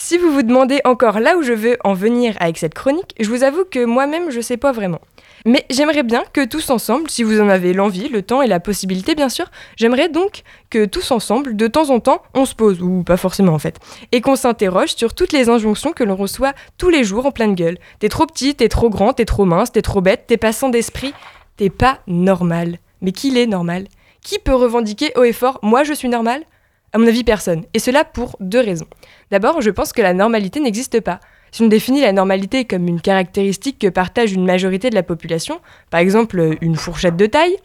Si 0.01 0.17
vous 0.17 0.31
vous 0.31 0.43
demandez 0.43 0.79
encore 0.85 1.19
là 1.19 1.35
où 1.35 1.43
je 1.43 1.51
veux 1.51 1.77
en 1.83 1.93
venir 1.93 2.33
avec 2.39 2.57
cette 2.57 2.73
chronique, 2.73 3.13
je 3.19 3.29
vous 3.29 3.43
avoue 3.43 3.65
que 3.69 3.83
moi-même, 3.83 4.31
je 4.31 4.39
sais 4.39 4.55
pas 4.55 4.71
vraiment. 4.71 5.01
Mais 5.45 5.65
j'aimerais 5.69 6.03
bien 6.03 6.23
que 6.31 6.45
tous 6.45 6.69
ensemble, 6.69 7.09
si 7.09 7.21
vous 7.21 7.41
en 7.41 7.49
avez 7.49 7.73
l'envie, 7.73 8.07
le 8.07 8.21
temps 8.21 8.41
et 8.41 8.47
la 8.47 8.61
possibilité 8.61 9.13
bien 9.13 9.27
sûr, 9.27 9.51
j'aimerais 9.75 10.07
donc 10.07 10.43
que 10.69 10.85
tous 10.85 11.11
ensemble, 11.11 11.57
de 11.57 11.67
temps 11.67 11.89
en 11.89 11.99
temps, 11.99 12.23
on 12.33 12.45
se 12.45 12.55
pose, 12.55 12.81
ou 12.81 13.03
pas 13.03 13.17
forcément 13.17 13.53
en 13.53 13.59
fait, 13.59 13.77
et 14.13 14.21
qu'on 14.21 14.37
s'interroge 14.37 14.95
sur 14.95 15.13
toutes 15.13 15.33
les 15.33 15.49
injonctions 15.49 15.91
que 15.91 16.05
l'on 16.05 16.15
reçoit 16.15 16.53
tous 16.77 16.89
les 16.89 17.03
jours 17.03 17.25
en 17.25 17.31
pleine 17.31 17.53
gueule. 17.53 17.77
T'es 17.99 18.07
trop 18.07 18.25
petit, 18.25 18.55
t'es 18.55 18.69
trop 18.69 18.89
grand, 18.89 19.11
t'es 19.11 19.25
trop 19.25 19.43
mince, 19.43 19.73
t'es 19.73 19.81
trop 19.81 19.99
bête, 19.99 20.23
t'es 20.27 20.37
pas 20.37 20.53
sans 20.53 20.69
d'esprit, 20.69 21.13
t'es 21.57 21.69
pas 21.69 21.99
normal. 22.07 22.77
Mais 23.01 23.11
qui 23.11 23.31
l'est 23.31 23.47
normal? 23.47 23.83
Qui 24.23 24.39
peut 24.39 24.55
revendiquer 24.55 25.11
haut 25.17 25.23
et 25.23 25.33
fort 25.33 25.59
Moi 25.61 25.83
je 25.83 25.91
suis 25.93 26.09
normal? 26.09 26.45
À 26.91 26.97
mon 26.97 27.07
avis, 27.07 27.23
personne. 27.23 27.65
Et 27.73 27.79
cela 27.79 28.03
pour 28.03 28.35
deux 28.39 28.59
raisons. 28.59 28.87
D'abord, 29.31 29.61
je 29.61 29.69
pense 29.69 29.93
que 29.93 30.01
la 30.01 30.13
normalité 30.13 30.59
n'existe 30.59 31.01
pas. 31.01 31.19
Si 31.51 31.63
on 31.63 31.67
définit 31.67 32.01
la 32.01 32.11
normalité 32.11 32.65
comme 32.65 32.87
une 32.87 33.01
caractéristique 33.01 33.79
que 33.79 33.87
partage 33.87 34.33
une 34.33 34.45
majorité 34.45 34.89
de 34.89 34.95
la 34.95 35.03
population, 35.03 35.59
par 35.89 35.99
exemple 35.99 36.57
une 36.61 36.75
fourchette 36.75 37.15
de 37.15 37.25
taille, 37.25 37.57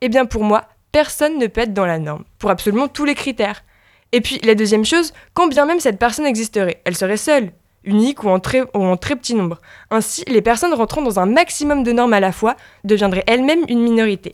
eh 0.00 0.08
bien 0.08 0.26
pour 0.26 0.44
moi, 0.44 0.64
personne 0.92 1.38
ne 1.38 1.46
peut 1.46 1.60
être 1.62 1.74
dans 1.74 1.86
la 1.86 1.98
norme, 1.98 2.24
pour 2.38 2.50
absolument 2.50 2.88
tous 2.88 3.04
les 3.04 3.14
critères. 3.14 3.62
Et 4.12 4.20
puis 4.20 4.40
la 4.42 4.54
deuxième 4.54 4.84
chose, 4.84 5.12
quand 5.34 5.46
bien 5.46 5.66
même 5.66 5.80
cette 5.80 5.98
personne 5.98 6.26
existerait, 6.26 6.80
elle 6.84 6.96
serait 6.96 7.16
seule, 7.16 7.52
unique 7.84 8.24
ou 8.24 8.28
en 8.28 8.40
très, 8.40 8.62
ou 8.74 8.84
en 8.84 8.96
très 8.96 9.16
petit 9.16 9.34
nombre. 9.34 9.60
Ainsi, 9.90 10.24
les 10.26 10.42
personnes 10.42 10.74
rentrant 10.74 11.02
dans 11.02 11.20
un 11.20 11.26
maximum 11.26 11.84
de 11.84 11.92
normes 11.92 12.14
à 12.14 12.20
la 12.20 12.32
fois 12.32 12.56
deviendraient 12.84 13.24
elles-mêmes 13.26 13.64
une 13.68 13.82
minorité. 13.82 14.32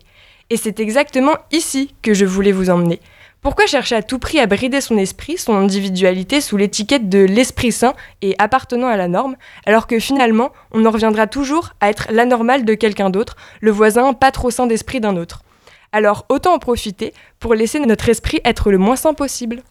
Et 0.50 0.56
c'est 0.56 0.80
exactement 0.80 1.34
ici 1.52 1.94
que 2.02 2.14
je 2.14 2.24
voulais 2.24 2.52
vous 2.52 2.70
emmener. 2.70 3.00
Pourquoi 3.44 3.66
chercher 3.66 3.96
à 3.96 4.02
tout 4.02 4.18
prix 4.18 4.40
à 4.40 4.46
brider 4.46 4.80
son 4.80 4.96
esprit, 4.96 5.36
son 5.36 5.54
individualité 5.54 6.40
sous 6.40 6.56
l'étiquette 6.56 7.10
de 7.10 7.18
l'esprit 7.18 7.72
sain 7.72 7.92
et 8.22 8.34
appartenant 8.38 8.86
à 8.86 8.96
la 8.96 9.06
norme, 9.06 9.36
alors 9.66 9.86
que 9.86 9.98
finalement, 9.98 10.50
on 10.72 10.86
en 10.86 10.90
reviendra 10.90 11.26
toujours 11.26 11.74
à 11.82 11.90
être 11.90 12.08
l'anormal 12.10 12.64
de 12.64 12.72
quelqu'un 12.72 13.10
d'autre, 13.10 13.36
le 13.60 13.70
voisin 13.70 14.14
pas 14.14 14.30
trop 14.30 14.50
sain 14.50 14.66
d'esprit 14.66 14.98
d'un 14.98 15.18
autre? 15.18 15.42
Alors 15.92 16.24
autant 16.30 16.54
en 16.54 16.58
profiter 16.58 17.12
pour 17.38 17.52
laisser 17.52 17.80
notre 17.80 18.08
esprit 18.08 18.40
être 18.46 18.70
le 18.70 18.78
moins 18.78 18.96
sain 18.96 19.12
possible. 19.12 19.62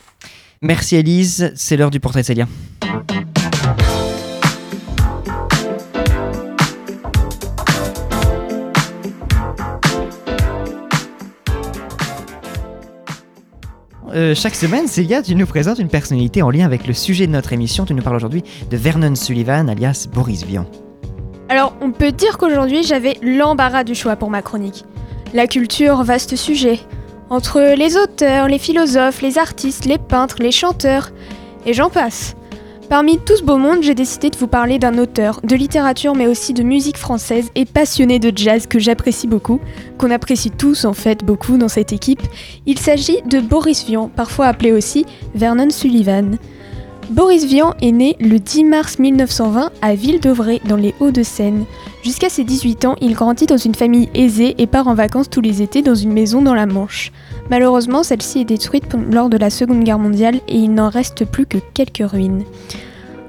Merci 0.62 0.98
Elise, 0.98 1.52
c'est 1.56 1.76
l'heure 1.76 1.90
du 1.90 2.00
portrait 2.00 2.22
de 2.22 2.28
Célia. 2.28 2.48
Euh, 14.14 14.36
chaque 14.36 14.54
semaine, 14.54 14.88
Célia, 14.88 15.24
tu 15.24 15.34
nous 15.34 15.48
présentes 15.48 15.80
une 15.80 15.88
personnalité 15.88 16.44
en 16.44 16.52
lien 16.52 16.66
avec 16.66 16.86
le 16.86 16.94
sujet 16.94 17.26
de 17.26 17.32
notre 17.32 17.52
émission. 17.52 17.84
Tu 17.86 17.96
nous 17.96 18.04
parles 18.04 18.16
aujourd'hui 18.16 18.44
de 18.70 18.78
Vernon 18.78 19.16
Sullivan, 19.16 19.70
alias 19.70 20.08
Boris 20.14 20.46
Vian. 20.46 20.68
Alors, 21.50 21.76
on 21.82 21.92
peut 21.92 22.12
dire 22.12 22.38
qu'aujourd'hui, 22.38 22.84
j'avais 22.84 23.18
l'embarras 23.24 23.84
du 23.84 23.96
choix 23.96 24.16
pour 24.16 24.30
ma 24.30 24.44
chronique. 24.44 24.86
La 25.34 25.48
culture, 25.48 26.04
vaste 26.04 26.36
sujet. 26.36 26.80
Entre 27.32 27.76
les 27.76 27.98
auteurs, 27.98 28.48
les 28.48 28.60
philosophes, 28.60 29.24
les 29.24 29.40
artistes, 29.40 29.86
les 29.86 29.98
peintres, 29.98 30.36
les 30.40 30.52
chanteurs, 30.52 31.10
et 31.66 31.74
j'en 31.74 31.90
passe. 31.90 32.36
Parmi 32.94 33.18
tout 33.18 33.36
ce 33.36 33.42
beau 33.42 33.58
monde, 33.58 33.82
j'ai 33.82 33.96
décidé 33.96 34.30
de 34.30 34.38
vous 34.38 34.46
parler 34.46 34.78
d'un 34.78 35.00
auteur 35.00 35.42
de 35.44 35.56
littérature 35.56 36.14
mais 36.14 36.28
aussi 36.28 36.54
de 36.54 36.62
musique 36.62 36.98
française 36.98 37.50
et 37.56 37.66
passionné 37.66 38.20
de 38.20 38.32
jazz 38.38 38.68
que 38.68 38.78
j'apprécie 38.78 39.26
beaucoup, 39.26 39.60
qu'on 39.98 40.12
apprécie 40.12 40.52
tous 40.52 40.86
en 40.86 40.94
fait 40.94 41.26
beaucoup 41.26 41.58
dans 41.58 41.70
cette 41.70 41.92
équipe. 41.92 42.22
Il 42.68 42.78
s'agit 42.78 43.24
de 43.24 43.40
Boris 43.40 43.84
Vian, 43.84 44.12
parfois 44.16 44.46
appelé 44.46 44.72
aussi 44.72 45.08
Vernon 45.34 45.72
Sullivan. 45.72 46.38
Boris 47.10 47.46
Vian 47.46 47.74
est 47.82 47.92
né 47.92 48.16
le 48.20 48.38
10 48.38 48.64
mars 48.66 49.00
1920 49.00 49.72
à 49.82 49.96
Ville-d'Auvray 49.96 50.62
dans 50.70 50.76
les 50.76 50.94
Hauts-de-Seine. 51.00 51.66
Jusqu'à 52.04 52.30
ses 52.30 52.44
18 52.44 52.86
ans, 52.86 52.96
il 53.02 53.16
grandit 53.16 53.48
dans 53.48 53.58
une 53.58 53.74
famille 53.74 54.10
aisée 54.14 54.54
et 54.60 54.68
part 54.68 54.88
en 54.88 54.94
vacances 54.94 55.32
tous 55.32 55.42
les 55.42 55.64
étés 55.64 55.82
dans 55.82 55.96
une 55.96 56.14
maison 56.14 56.44
dans 56.44 56.54
la 56.54 56.68
Manche. 56.68 57.12
Malheureusement, 57.50 58.04
celle-ci 58.04 58.40
est 58.40 58.46
détruite 58.46 58.86
lors 59.12 59.30
de 59.30 59.38
la 59.38 59.50
Seconde 59.50 59.84
Guerre 59.84 60.00
mondiale 60.00 60.40
et 60.48 60.58
il 60.58 60.74
n'en 60.74 60.90
reste 60.90 61.26
plus 61.26 61.46
que 61.46 61.58
quelques 61.74 62.10
ruines. 62.10 62.44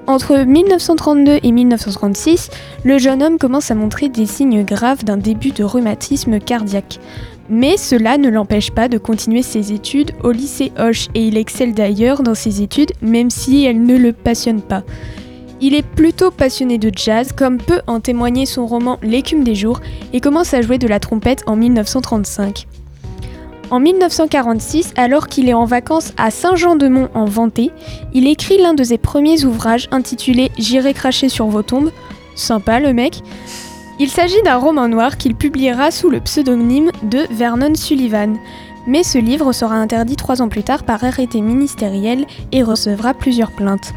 Entre 0.07 0.37
1932 0.37 1.39
et 1.43 1.53
1936, 1.53 2.51
le 2.85 2.99
jeune 2.99 3.23
homme 3.23 3.39
commence 3.39 3.71
à 3.71 3.75
montrer 3.75 4.11
des 4.11 4.27
signes 4.27 4.63
graves 4.63 5.03
d'un 5.03 5.17
début 5.17 5.51
de 5.51 5.65
rhumatisme 5.65 6.41
cardiaque. 6.41 7.01
Mais 7.49 7.77
cela 7.79 8.19
ne 8.19 8.29
l'empêche 8.29 8.71
pas 8.71 8.89
de 8.89 8.99
continuer 8.99 9.43
ses 9.43 9.73
études 9.73 10.13
au 10.23 10.31
lycée 10.31 10.73
Hoche 10.79 11.09
et 11.15 11.27
il 11.27 11.39
excelle 11.39 11.73
d'ailleurs 11.73 12.23
dans 12.23 12.35
ses 12.35 12.61
études 12.63 12.93
même 13.01 13.31
si 13.31 13.65
elles 13.65 13.83
ne 13.83 13.97
le 13.97 14.13
passionnent 14.13 14.63
pas. 14.63 14.83
Il 15.61 15.75
est 15.75 15.87
plutôt 15.87 16.31
passionné 16.31 16.77
de 16.77 16.91
jazz, 16.95 17.33
comme 17.33 17.57
peut 17.57 17.81
en 17.87 18.01
témoigner 18.01 18.45
son 18.45 18.67
roman 18.67 18.99
L'écume 19.03 19.45
des 19.45 19.55
jours, 19.55 19.81
et 20.13 20.21
commence 20.21 20.53
à 20.53 20.61
jouer 20.61 20.77
de 20.77 20.89
la 20.89 21.01
trompette 21.01 21.43
en 21.47 21.57
1935. 21.57 22.67
En 23.71 23.81
1946, 23.81 24.93
alors 24.97 25.29
qu'il 25.29 25.49
est 25.49 25.55
en 25.55 25.65
vacances 25.65 26.13
à 26.17 26.31
Saint-Jean-de-Mont 26.31 27.09
en 27.15 27.25
Vendée, 27.25 27.71
il 28.13 28.29
écrit 28.29 28.59
l'un 28.59 28.75
de 28.75 28.85
ses 28.85 28.99
premiers 28.99 29.45
ouvrages 29.45 29.89
intitulé 29.91 30.51
J'irai 30.59 30.93
cracher 30.93 31.29
sur 31.29 31.47
vos 31.47 31.63
tombes. 31.63 31.91
Sympa 32.35 32.79
le 32.81 32.93
mec. 32.93 33.21
Il 33.99 34.11
s'agit 34.11 34.43
d'un 34.43 34.57
roman 34.57 34.89
noir 34.89 35.17
qu'il 35.17 35.35
publiera 35.35 35.91
sous 35.91 36.11
le 36.11 36.21
pseudonyme 36.21 36.91
de 37.05 37.27
Vernon 37.31 37.75
Sullivan. 37.75 38.37
Mais 38.87 39.03
ce 39.03 39.19
livre 39.19 39.53
sera 39.53 39.77
interdit 39.77 40.17
trois 40.17 40.43
ans 40.43 40.49
plus 40.49 40.63
tard 40.63 40.85
par 40.85 41.03
arrêté 41.03 41.41
ministériel 41.41 42.27
et 42.53 42.63
recevra 42.63 43.15
plusieurs 43.15 43.53
plaintes. 43.53 43.95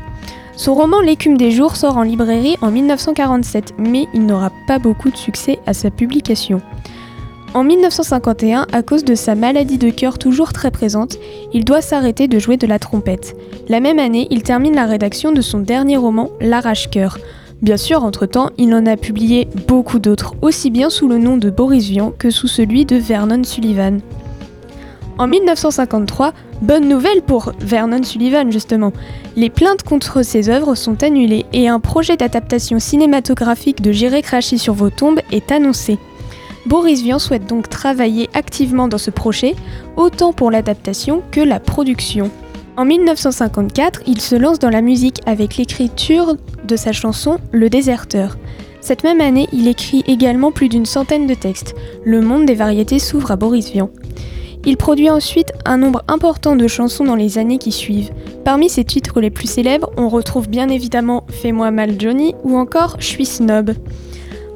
Son 0.56 0.74
roman 0.74 1.02
L'écume 1.02 1.38
des 1.38 1.52
jours 1.52 1.76
sort 1.76 1.98
en 1.98 2.04
librairie 2.04 2.58
en 2.62 2.72
1947, 2.72 3.76
mais 3.78 4.08
il 4.14 4.26
n'aura 4.26 4.52
pas 4.66 4.80
beaucoup 4.80 5.12
de 5.12 5.18
succès 5.18 5.60
à 5.66 5.74
sa 5.74 5.92
publication. 5.92 6.62
En 7.58 7.64
1951, 7.64 8.68
à 8.72 8.84
cause 8.84 9.04
de 9.04 9.16
sa 9.16 9.34
maladie 9.34 9.80
de 9.80 9.90
cœur 9.90 10.20
toujours 10.20 10.54
très 10.54 10.70
présente, 10.70 11.18
il 11.56 11.66
doit 11.66 11.82
s'arrêter 11.82 12.28
de 12.28 12.38
jouer 12.38 12.56
de 12.56 12.68
la 12.68 12.78
trompette. 12.78 13.36
La 13.68 13.80
même 13.80 13.98
année, 13.98 14.28
il 14.30 14.44
termine 14.44 14.76
la 14.76 14.86
rédaction 14.86 15.32
de 15.32 15.42
son 15.42 15.58
dernier 15.58 15.98
roman, 15.98 16.30
L'arrache-cœur. 16.40 17.18
Bien 17.64 17.78
sûr, 17.78 18.04
entre-temps, 18.04 18.52
il 18.60 18.76
en 18.76 18.86
a 18.86 18.96
publié 18.96 19.48
beaucoup 19.68 19.98
d'autres, 19.98 20.36
aussi 20.44 20.70
bien 20.70 20.92
sous 20.92 21.08
le 21.08 21.18
nom 21.18 21.36
de 21.36 21.50
Boris 21.50 21.90
Vian 21.90 22.14
que 22.16 22.30
sous 22.30 22.48
celui 22.48 22.86
de 22.86 22.96
Vernon 22.96 23.44
Sullivan. 23.44 24.02
En 25.18 25.26
1953, 25.26 26.34
bonne 26.62 26.88
nouvelle 26.88 27.24
pour 27.24 27.54
Vernon 27.60 28.04
Sullivan 28.04 28.52
justement, 28.52 28.94
les 29.36 29.50
plaintes 29.50 29.82
contre 29.82 30.22
ses 30.22 30.50
œuvres 30.50 30.76
sont 30.76 31.02
annulées 31.02 31.48
et 31.54 31.68
un 31.68 31.80
projet 31.80 32.18
d'adaptation 32.18 32.78
cinématographique 32.78 33.82
de 33.82 33.92
J'irai 33.92 34.22
cracher 34.22 34.60
sur 34.60 34.76
vos 34.76 34.92
tombes 34.92 35.22
est 35.32 35.52
annoncé. 35.52 35.98
Boris 36.68 37.02
Vian 37.02 37.18
souhaite 37.18 37.48
donc 37.48 37.70
travailler 37.70 38.30
activement 38.34 38.90
dans 38.90 38.98
ce 38.98 39.10
projet, 39.10 39.56
autant 39.96 40.34
pour 40.34 40.52
l'adaptation 40.52 41.24
que 41.32 41.40
la 41.40 41.62
production. 41.62 42.30
En 42.76 42.84
1954, 42.84 44.02
il 44.06 44.20
se 44.20 44.36
lance 44.36 44.60
dans 44.60 44.70
la 44.70 44.82
musique 44.82 45.22
avec 45.26 45.56
l'écriture 45.56 46.36
de 46.66 46.76
sa 46.76 46.92
chanson 46.92 47.38
Le 47.54 47.70
déserteur. 47.70 48.38
Cette 48.82 49.06
même 49.06 49.22
année, 49.22 49.48
il 49.54 49.70
écrit 49.70 50.04
également 50.08 50.52
plus 50.52 50.68
d'une 50.68 50.86
centaine 50.86 51.26
de 51.26 51.34
textes. 51.36 51.74
Le 52.04 52.20
monde 52.20 52.46
des 52.46 52.56
variétés 52.56 53.00
s'ouvre 53.00 53.32
à 53.32 53.38
Boris 53.38 53.72
Vian. 53.72 53.90
Il 54.66 54.76
produit 54.76 55.10
ensuite 55.10 55.54
un 55.64 55.78
nombre 55.78 56.04
important 56.10 56.58
de 56.58 56.68
chansons 56.68 57.06
dans 57.06 57.16
les 57.16 57.38
années 57.38 57.60
qui 57.60 57.72
suivent. 57.72 58.12
Parmi 58.44 58.70
ses 58.70 58.84
titres 58.84 59.22
les 59.22 59.30
plus 59.30 59.50
célèbres, 59.50 59.90
on 59.96 60.10
retrouve 60.10 60.50
bien 60.50 60.68
évidemment 60.68 61.26
Fais-moi 61.30 61.72
mal 61.72 61.96
Johnny 61.98 62.36
ou 62.44 62.58
encore 62.58 62.98
Je 63.00 63.06
suis 63.06 63.26
snob. 63.26 63.72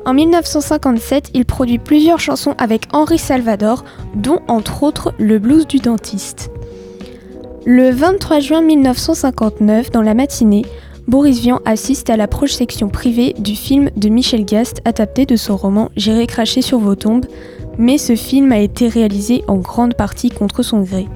En 0.04 0.14
1957, 0.14 1.30
il 1.36 1.46
produit 1.46 1.78
plusieurs 1.78 2.20
chansons 2.20 2.56
avec 2.58 2.88
Henri 2.92 3.20
Salvador, 3.20 3.84
dont 4.16 4.40
entre 4.48 4.82
autres 4.82 5.14
Le 5.20 5.38
blues 5.38 5.68
du 5.68 5.78
dentiste. 5.78 6.50
Le 7.66 7.92
23 7.92 8.40
juin 8.40 8.62
1959, 8.62 9.92
dans 9.92 10.02
la 10.02 10.16
matinée, 10.16 10.66
Boris 11.08 11.40
Vian 11.40 11.60
assiste 11.66 12.10
à 12.10 12.18
la 12.18 12.28
projection 12.28 12.90
privée 12.90 13.36
du 13.38 13.56
film 13.56 13.92
de 13.96 14.10
Michel 14.10 14.44
Gast 14.44 14.82
adapté 14.86 15.28
de 15.28 15.36
son 15.36 15.56
roman 15.56 15.92
J'irai 15.96 16.26
cracher 16.26 16.64
sur 16.64 16.80
vos 16.80 16.96
tombes, 16.96 17.28
mais 17.78 18.00
ce 18.00 18.16
film 18.16 18.52
a 18.52 18.60
été 18.60 18.88
réalisé 18.88 19.44
en 19.48 19.58
grande 19.58 19.94
partie 19.94 20.32
contre 20.32 20.64
son 20.64 20.82
gré. 20.82 21.08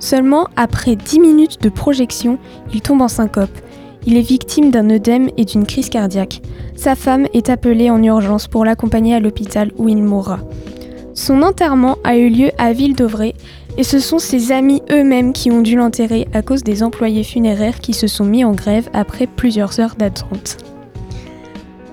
Seulement 0.00 0.48
après 0.56 0.96
10 0.96 1.20
minutes 1.20 1.62
de 1.62 1.70
projection, 1.70 2.38
il 2.74 2.82
tombe 2.82 3.00
en 3.00 3.08
syncope. 3.08 3.58
Il 4.10 4.16
est 4.16 4.22
victime 4.22 4.70
d'un 4.70 4.88
œdème 4.88 5.28
et 5.36 5.44
d'une 5.44 5.66
crise 5.66 5.90
cardiaque. 5.90 6.40
Sa 6.76 6.94
femme 6.94 7.26
est 7.34 7.50
appelée 7.50 7.90
en 7.90 8.02
urgence 8.02 8.48
pour 8.48 8.64
l'accompagner 8.64 9.14
à 9.14 9.20
l'hôpital 9.20 9.70
où 9.76 9.86
il 9.90 10.02
mourra. 10.02 10.38
Son 11.12 11.42
enterrement 11.42 11.98
a 12.04 12.16
eu 12.16 12.30
lieu 12.30 12.50
à 12.56 12.72
Ville-d'Auvray. 12.72 13.34
Et 13.76 13.82
ce 13.82 13.98
sont 13.98 14.18
ses 14.18 14.50
amis 14.50 14.80
eux-mêmes 14.90 15.34
qui 15.34 15.50
ont 15.50 15.60
dû 15.60 15.76
l'enterrer 15.76 16.26
à 16.32 16.40
cause 16.40 16.64
des 16.64 16.82
employés 16.82 17.22
funéraires 17.22 17.80
qui 17.80 17.92
se 17.92 18.06
sont 18.06 18.24
mis 18.24 18.46
en 18.46 18.52
grève 18.52 18.88
après 18.94 19.26
plusieurs 19.26 19.78
heures 19.78 19.96
d'attente. 19.98 20.56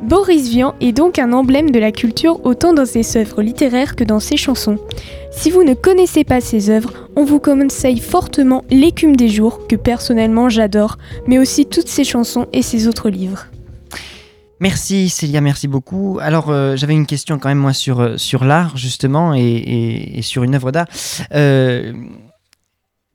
Boris 0.02 0.48
Vian 0.48 0.74
est 0.80 0.94
donc 0.94 1.20
un 1.20 1.34
emblème 1.34 1.72
de 1.72 1.80
la 1.80 1.92
culture 1.92 2.40
autant 2.46 2.72
dans 2.72 2.86
ses 2.86 3.18
œuvres 3.18 3.42
littéraires 3.42 3.98
que 3.98 4.06
dans 4.06 4.22
ses 4.22 4.38
chansons. 4.38 4.78
Si 5.38 5.52
vous 5.52 5.64
ne 5.64 5.74
connaissez 5.74 6.24
pas 6.24 6.42
ses 6.42 6.70
œuvres, 6.70 6.94
on 7.16 7.24
vous 7.24 7.40
conseille 7.40 8.00
fortement 8.00 8.64
L'écume 8.70 9.16
des 9.16 9.30
jours, 9.30 9.68
que 9.68 9.76
personnellement 9.76 10.50
j'adore, 10.50 10.98
mais 11.28 11.38
aussi 11.38 11.66
toutes 11.66 11.88
ses 11.88 12.04
chansons 12.04 12.48
et 12.54 12.62
ses 12.62 12.88
autres 12.88 13.10
livres. 13.10 13.46
Merci 14.60 15.10
Célia, 15.10 15.42
merci 15.42 15.68
beaucoup. 15.68 16.18
Alors 16.22 16.50
euh, 16.50 16.76
j'avais 16.78 16.94
une 16.94 17.06
question 17.06 17.38
quand 17.38 17.50
même 17.50 17.60
moi 17.60 17.74
sur, 17.74 18.00
euh, 18.00 18.16
l'art 18.42 18.78
justement 18.78 19.34
et 19.36 20.20
sur 20.22 20.44
une 20.44 20.56
œuvre 20.56 20.72
d'art. 20.72 20.88
Euh, 21.34 21.94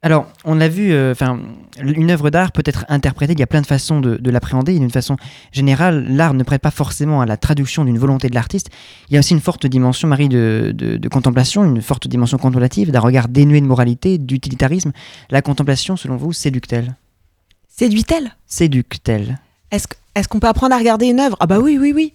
alors 0.03 0.27
on 0.45 0.55
l'a 0.55 0.69
vu, 0.69 0.93
euh, 0.93 1.13
enfin 1.13 1.39
une 1.83 2.11
œuvre 2.11 2.31
d'art 2.31 2.53
peut 2.53 2.63
être 2.65 2.85
interprétée, 2.89 3.35
il 3.35 3.39
y 3.41 3.43
a 3.43 3.47
plein 3.47 3.61
de 3.61 3.67
façons 3.67 4.01
de, 4.01 4.17
de 4.17 4.31
l'appréhender. 4.31 4.79
D'une 4.79 4.91
façon 4.91 5.17
générale, 5.53 6.07
l'art 6.09 6.33
ne 6.35 6.43
prête 6.43 6.63
pas 6.63 6.71
forcément 6.71 7.21
à 7.21 7.27
la 7.27 7.37
traduction 7.37 7.85
d'une 7.85 7.99
volonté 7.99 8.29
de 8.29 8.35
l'artiste. 8.35 8.71
Il 9.09 9.15
y 9.15 9.17
a 9.17 9.21
aussi 9.21 9.35
une 9.35 9.41
forte 9.41 9.67
dimension, 9.67 10.09
Marie, 10.09 10.29
de, 10.29 10.73
de- 10.75 10.97
de 10.97 11.09
contemplation, 11.09 11.65
une 11.65 11.83
forte 11.83 12.09
dimension 12.09 12.39
contemplative, 12.39 12.91
d'un 12.91 13.01
regard 13.01 13.29
dénué 13.29 13.61
de 13.61 13.67
moralité, 13.67 14.17
d'utilitarisme. 14.19 14.93
La 15.31 15.43
contemplation, 15.43 15.97
selon 15.97 16.17
vous, 16.17 16.33
Séduit-elle? 16.33 16.95
Séduque-t-elle 18.47 19.39
Est-ce 19.71 19.87
que- 19.89 19.97
est-ce 20.15 20.29
qu'on 20.29 20.41
peut 20.41 20.49
apprendre 20.49 20.75
à 20.75 20.79
regarder 20.79 21.07
une 21.07 21.21
œuvre? 21.21 21.37
Ah 21.41 21.47
bah 21.47 21.59
oui, 21.61 21.79
oui, 21.81 21.93
oui. 21.95 22.13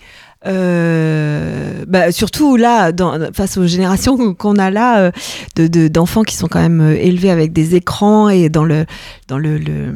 Euh, 0.47 1.85
bah, 1.87 2.11
surtout 2.11 2.55
là, 2.55 2.91
face 3.33 3.57
aux 3.57 3.65
générations 3.67 4.33
qu'on 4.33 4.57
a 4.57 4.69
là, 4.69 4.99
euh, 4.99 5.11
de- 5.55 5.67
de- 5.67 5.87
d'enfants 5.87 6.23
qui 6.23 6.35
sont 6.35 6.47
quand 6.47 6.61
même 6.61 6.81
euh, 6.81 6.95
élevés 6.97 7.31
avec 7.31 7.51
des 7.51 7.75
écrans 7.75 8.29
et 8.29 8.49
dans 8.49 8.63
le, 8.63 8.85
dans 9.27 9.37
le, 9.37 9.59
euh, 9.67 9.91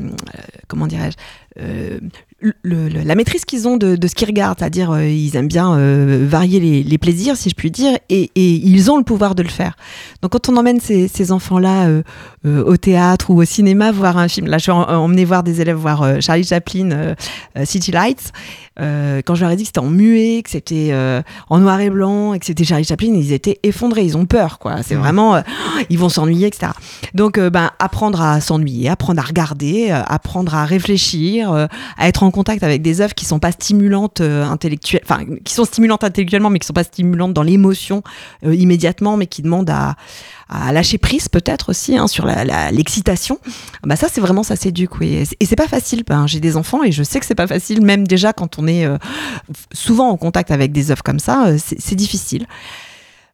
comment 0.67 0.87
dirais-je, 0.87 1.17
la 2.63 3.15
maîtrise 3.15 3.43
qu'ils 3.45 3.67
ont 3.67 3.75
de, 3.77 3.95
de 3.95 4.07
ce 4.07 4.15
qu'ils 4.15 4.27
regardent, 4.27 4.57
c'est-à-dire 4.59 4.91
euh, 4.91 5.05
ils 5.05 5.35
aiment 5.35 5.47
bien 5.49 5.77
varier 6.25 6.83
les, 6.83 6.97
plaisirs, 6.97 7.35
si 7.35 7.49
je 7.49 7.55
puis 7.55 7.69
dire, 7.69 7.97
et, 8.09 8.31
ils 8.35 8.89
ont 8.89 8.97
le 8.97 9.03
pouvoir 9.03 9.35
de 9.35 9.43
le 9.43 9.49
faire. 9.49 9.75
Donc 10.21 10.31
quand 10.31 10.49
on 10.49 10.55
emmène 10.57 10.79
ces, 10.79 11.07
ces 11.07 11.31
enfants-là 11.31 11.89
euh, 12.45 12.63
au 12.63 12.77
théâtre 12.77 13.29
ou 13.31 13.41
au 13.41 13.45
cinéma 13.45 13.91
voir 13.91 14.17
un 14.17 14.27
film, 14.27 14.47
là 14.47 14.57
je 14.57 14.63
suis 14.63 14.71
en- 14.71 14.83
emmenée 14.87 15.25
voir 15.25 15.43
des 15.43 15.59
élèves 15.61 15.75
voir 15.77 16.01
euh, 16.03 16.17
Charlie 16.21 16.43
Chaplin, 16.45 16.91
euh, 16.91 17.15
euh, 17.57 17.65
City 17.65 17.91
Lights, 17.91 18.31
euh, 18.79 19.21
quand 19.25 19.35
je 19.35 19.41
leur 19.41 19.51
ai 19.51 19.55
dit 19.57 19.63
que 19.63 19.67
c'était 19.67 19.79
en 19.79 19.89
muet, 19.89 20.41
que 20.41 20.49
c'était 20.49 20.89
euh, 20.91 21.21
en 21.49 21.59
noir 21.59 21.81
et 21.81 21.89
blanc, 21.89 22.33
et 22.33 22.39
que 22.39 22.45
c'était 22.45 22.63
Charlie 22.63 22.85
Chaplin, 22.85 23.13
ils 23.13 23.33
étaient 23.33 23.59
effondrés, 23.63 24.03
ils 24.05 24.15
ont 24.15 24.25
peur, 24.25 24.57
quoi. 24.57 24.77
C'est 24.83 24.95
Ouais. 24.95 25.01
vraiment, 25.01 25.35
euh, 25.35 25.41
ils 25.89 25.99
vont 25.99 26.07
s'ennuyer, 26.07 26.47
etc. 26.47 26.71
Donc, 27.13 27.37
euh, 27.37 27.49
ben, 27.49 27.71
apprendre 27.79 28.21
à 28.21 28.39
s'ennuyer, 28.39 28.87
apprendre 28.87 29.19
à 29.21 29.25
regarder, 29.25 29.89
euh, 29.91 30.01
apprendre 30.07 30.55
à 30.55 30.63
réfléchir, 30.63 31.51
euh, 31.51 31.67
à 31.97 32.07
être 32.07 32.23
en 32.23 32.31
contact 32.31 32.63
avec 32.63 32.81
des 32.81 33.01
œuvres 33.01 33.13
qui 33.15 33.25
sont 33.25 33.39
pas 33.39 33.51
stimulantes 33.51 34.21
euh, 34.21 34.45
intellectuelles, 34.45 35.01
enfin, 35.03 35.25
qui 35.43 35.53
sont 35.53 35.65
stimulantes 35.65 36.05
intellectuellement, 36.05 36.49
mais 36.49 36.59
qui 36.59 36.67
sont 36.67 36.71
pas 36.73 36.85
stimulantes 36.85 37.33
dans 37.33 37.43
l'émotion 37.43 38.01
euh, 38.45 38.55
immédiatement, 38.55 39.17
mais 39.17 39.27
qui 39.27 39.41
demandent 39.41 39.69
à, 39.69 39.89
à 39.89 39.95
lâcher 40.71 40.97
prise 40.97 41.29
peut-être 41.29 41.69
aussi 41.69 41.95
hein, 41.97 42.07
sur 42.07 42.25
l'excitation. 42.71 43.39
bah 43.83 43.95
ça, 43.95 44.07
c'est 44.11 44.21
vraiment 44.21 44.43
ça 44.43 44.55
s'éduque, 44.55 44.99
oui. 44.99 45.13
Et 45.39 45.45
c'est- 45.45 45.55
pas 45.55 45.67
facile. 45.67 46.03
Ben, 46.07 46.25
J'ai 46.27 46.39
des 46.39 46.57
enfants 46.57 46.83
et 46.83 46.91
je 46.91 47.03
sais 47.03 47.19
que 47.19 47.25
c'est 47.25 47.35
pas 47.35 47.47
facile, 47.47 47.81
même 47.81 48.07
déjà 48.07 48.33
quand 48.33 48.57
on 48.59 48.67
est 48.67 48.85
euh, 48.85 48.97
souvent 49.73 50.09
en 50.09 50.17
contact 50.17 50.51
avec 50.51 50.71
des 50.71 50.89
œuvres 50.91 51.03
comme 51.03 51.19
ça, 51.19 51.47
euh, 51.47 51.57
c'est 51.59 51.95
difficile. 51.95 52.47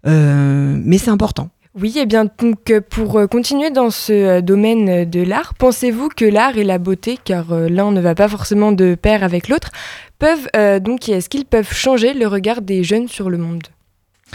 Euh, 0.07 0.78
mais 0.84 0.97
c'est 0.97 1.09
important. 1.11 1.49
Oui, 1.80 1.97
et 1.97 2.05
bien 2.05 2.26
donc 2.39 2.72
pour 2.89 3.28
continuer 3.30 3.70
dans 3.70 3.89
ce 3.89 4.39
domaine 4.39 5.09
de 5.09 5.22
l'art, 5.22 5.53
pensez-vous 5.55 6.07
que 6.09 6.24
l'art 6.26 6.57
et 6.57 6.63
la 6.63 6.78
beauté, 6.78 7.18
car 7.22 7.53
l'un 7.53 7.91
ne 7.91 7.99
va 7.99 8.16
pas 8.16 8.30
forcément 8.30 8.72
de 8.72 8.95
pair 8.95 9.24
avec 9.24 9.49
l'autre, 9.49 9.72
peuvent 10.18 10.47
donc 10.82 11.09
est-ce 11.09 11.28
qu'ils 11.28 11.45
peuvent 11.45 11.74
changer 11.74 12.13
le 12.13 12.28
regard 12.28 12.61
des 12.61 12.84
jeunes 12.86 13.09
sur 13.09 13.30
le 13.30 13.38
monde? 13.38 13.63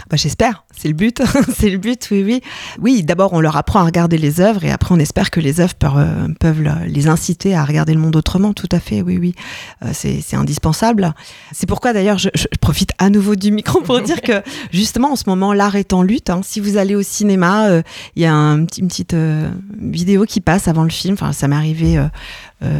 Bah, 0.09 0.15
J'espère, 0.17 0.63
c'est 0.75 0.87
le 0.87 0.93
but, 0.93 1.21
c'est 1.55 1.69
le 1.69 1.77
but, 1.77 2.07
oui, 2.11 2.23
oui. 2.25 2.41
Oui, 2.81 3.03
d'abord 3.03 3.33
on 3.33 3.41
leur 3.41 3.57
apprend 3.57 3.81
à 3.81 3.83
regarder 3.83 4.17
les 4.17 4.39
œuvres 4.39 4.63
et 4.63 4.71
après 4.71 4.95
on 4.95 4.99
espère 4.99 5.29
que 5.31 5.39
les 5.41 5.59
œuvres 5.59 5.75
peuvent, 5.75 5.97
euh, 5.97 6.27
peuvent 6.39 6.63
les 6.87 7.07
inciter 7.07 7.55
à 7.55 7.65
regarder 7.65 7.93
le 7.93 7.99
monde 7.99 8.15
autrement, 8.15 8.53
tout 8.53 8.69
à 8.71 8.79
fait, 8.79 9.01
oui, 9.01 9.17
oui. 9.17 9.35
Euh, 9.83 9.89
c'est 9.93 10.35
indispensable. 10.35 11.13
C'est 11.51 11.67
pourquoi 11.67 11.91
d'ailleurs 11.91 12.17
je, 12.17 12.29
je 12.33 12.45
profite 12.61 12.91
à 12.99 13.09
nouveau 13.09 13.35
du 13.35 13.51
micro 13.51 13.81
pour 13.81 13.99
dire 14.01 14.21
que 14.21 14.41
justement 14.71 15.11
en 15.11 15.15
ce 15.17 15.23
moment 15.27 15.53
l'art 15.53 15.75
est 15.75 15.91
en 15.93 16.03
lutte. 16.03 16.29
hein. 16.29 16.39
Si 16.43 16.61
vous 16.61 16.77
allez 16.77 16.95
au 16.95 17.03
cinéma, 17.03 17.67
euh, 17.67 17.81
il 18.15 18.23
y 18.23 18.25
a 18.25 18.33
un 18.33 18.59
une 18.61 18.87
petite 18.87 19.13
euh, 19.13 19.51
vidéo 19.77 20.23
qui 20.25 20.39
passe 20.39 20.69
avant 20.69 20.83
le 20.83 20.89
film, 20.89 21.13
enfin 21.15 21.33
ça 21.33 21.47
m'est 21.49 21.55
arrivé 21.55 22.01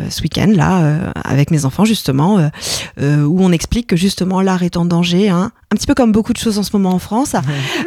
ce 0.10 0.22
week-end 0.22 0.52
là 0.56 0.82
euh, 0.84 1.12
avec 1.24 1.52
mes 1.52 1.66
enfants 1.66 1.86
justement, 1.86 2.38
euh, 2.40 2.48
euh, 3.00 3.24
où 3.24 3.38
on 3.42 3.52
explique 3.52 3.88
que 3.88 3.96
justement 3.96 4.42
l'art 4.42 4.64
est 4.64 4.78
en 4.78 4.86
danger, 4.86 5.30
hein, 5.30 5.52
un 5.72 5.76
petit 5.76 5.88
peu 5.88 5.94
comme 5.96 6.12
beaucoup 6.12 6.34
de 6.34 6.38
choses 6.38 6.58
en 6.60 6.64
ce 6.64 6.70
moment 6.74 6.92
en 6.94 7.00
France, 7.00 7.36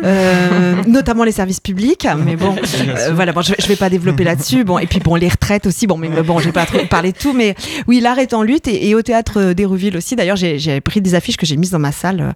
euh, 0.03 0.83
notamment 0.87 1.25
les 1.25 1.33
services 1.33 1.61
publics. 1.61 2.07
Mais 2.25 2.37
bon, 2.37 2.55
euh, 2.57 3.13
voilà, 3.15 3.33
bon, 3.33 3.43
je, 3.43 3.51
vais- 3.51 3.57
je 3.61 3.67
vais 3.69 3.77
pas 3.77 3.91
développer 3.91 4.25
là-dessus. 4.25 4.65
Bon, 4.65 4.79
et 4.79 4.87
puis 4.87 5.01
bon, 5.01 5.15
les 5.17 5.29
retraites 5.29 5.67
aussi. 5.67 5.87
Bon, 5.87 5.97
mais, 5.99 6.09
bon, 6.23 6.39
j'ai 6.39 6.53
pas 6.53 6.67
trop 6.67 6.79
parlé 6.89 7.13
de 7.13 7.19
tout, 7.19 7.33
mais 7.33 7.55
oui, 7.87 8.01
l'art 8.01 8.19
est 8.19 8.33
en 8.35 8.43
lutte 8.43 8.69
et, 8.69 8.89
et 8.89 8.95
au 8.95 9.03
théâtre 9.03 9.39
euh, 9.41 9.55
d'Hérouville 9.55 9.97
aussi. 9.97 10.17
D'ailleurs, 10.17 10.37
j'ai 10.37 10.81
pris 10.81 11.01
des 11.01 11.15
affiches 11.15 11.37
que 11.37 11.47
j'ai 11.47 11.57
mises 11.57 11.71
dans 11.71 11.79
ma 11.79 11.93
salle, 11.93 12.35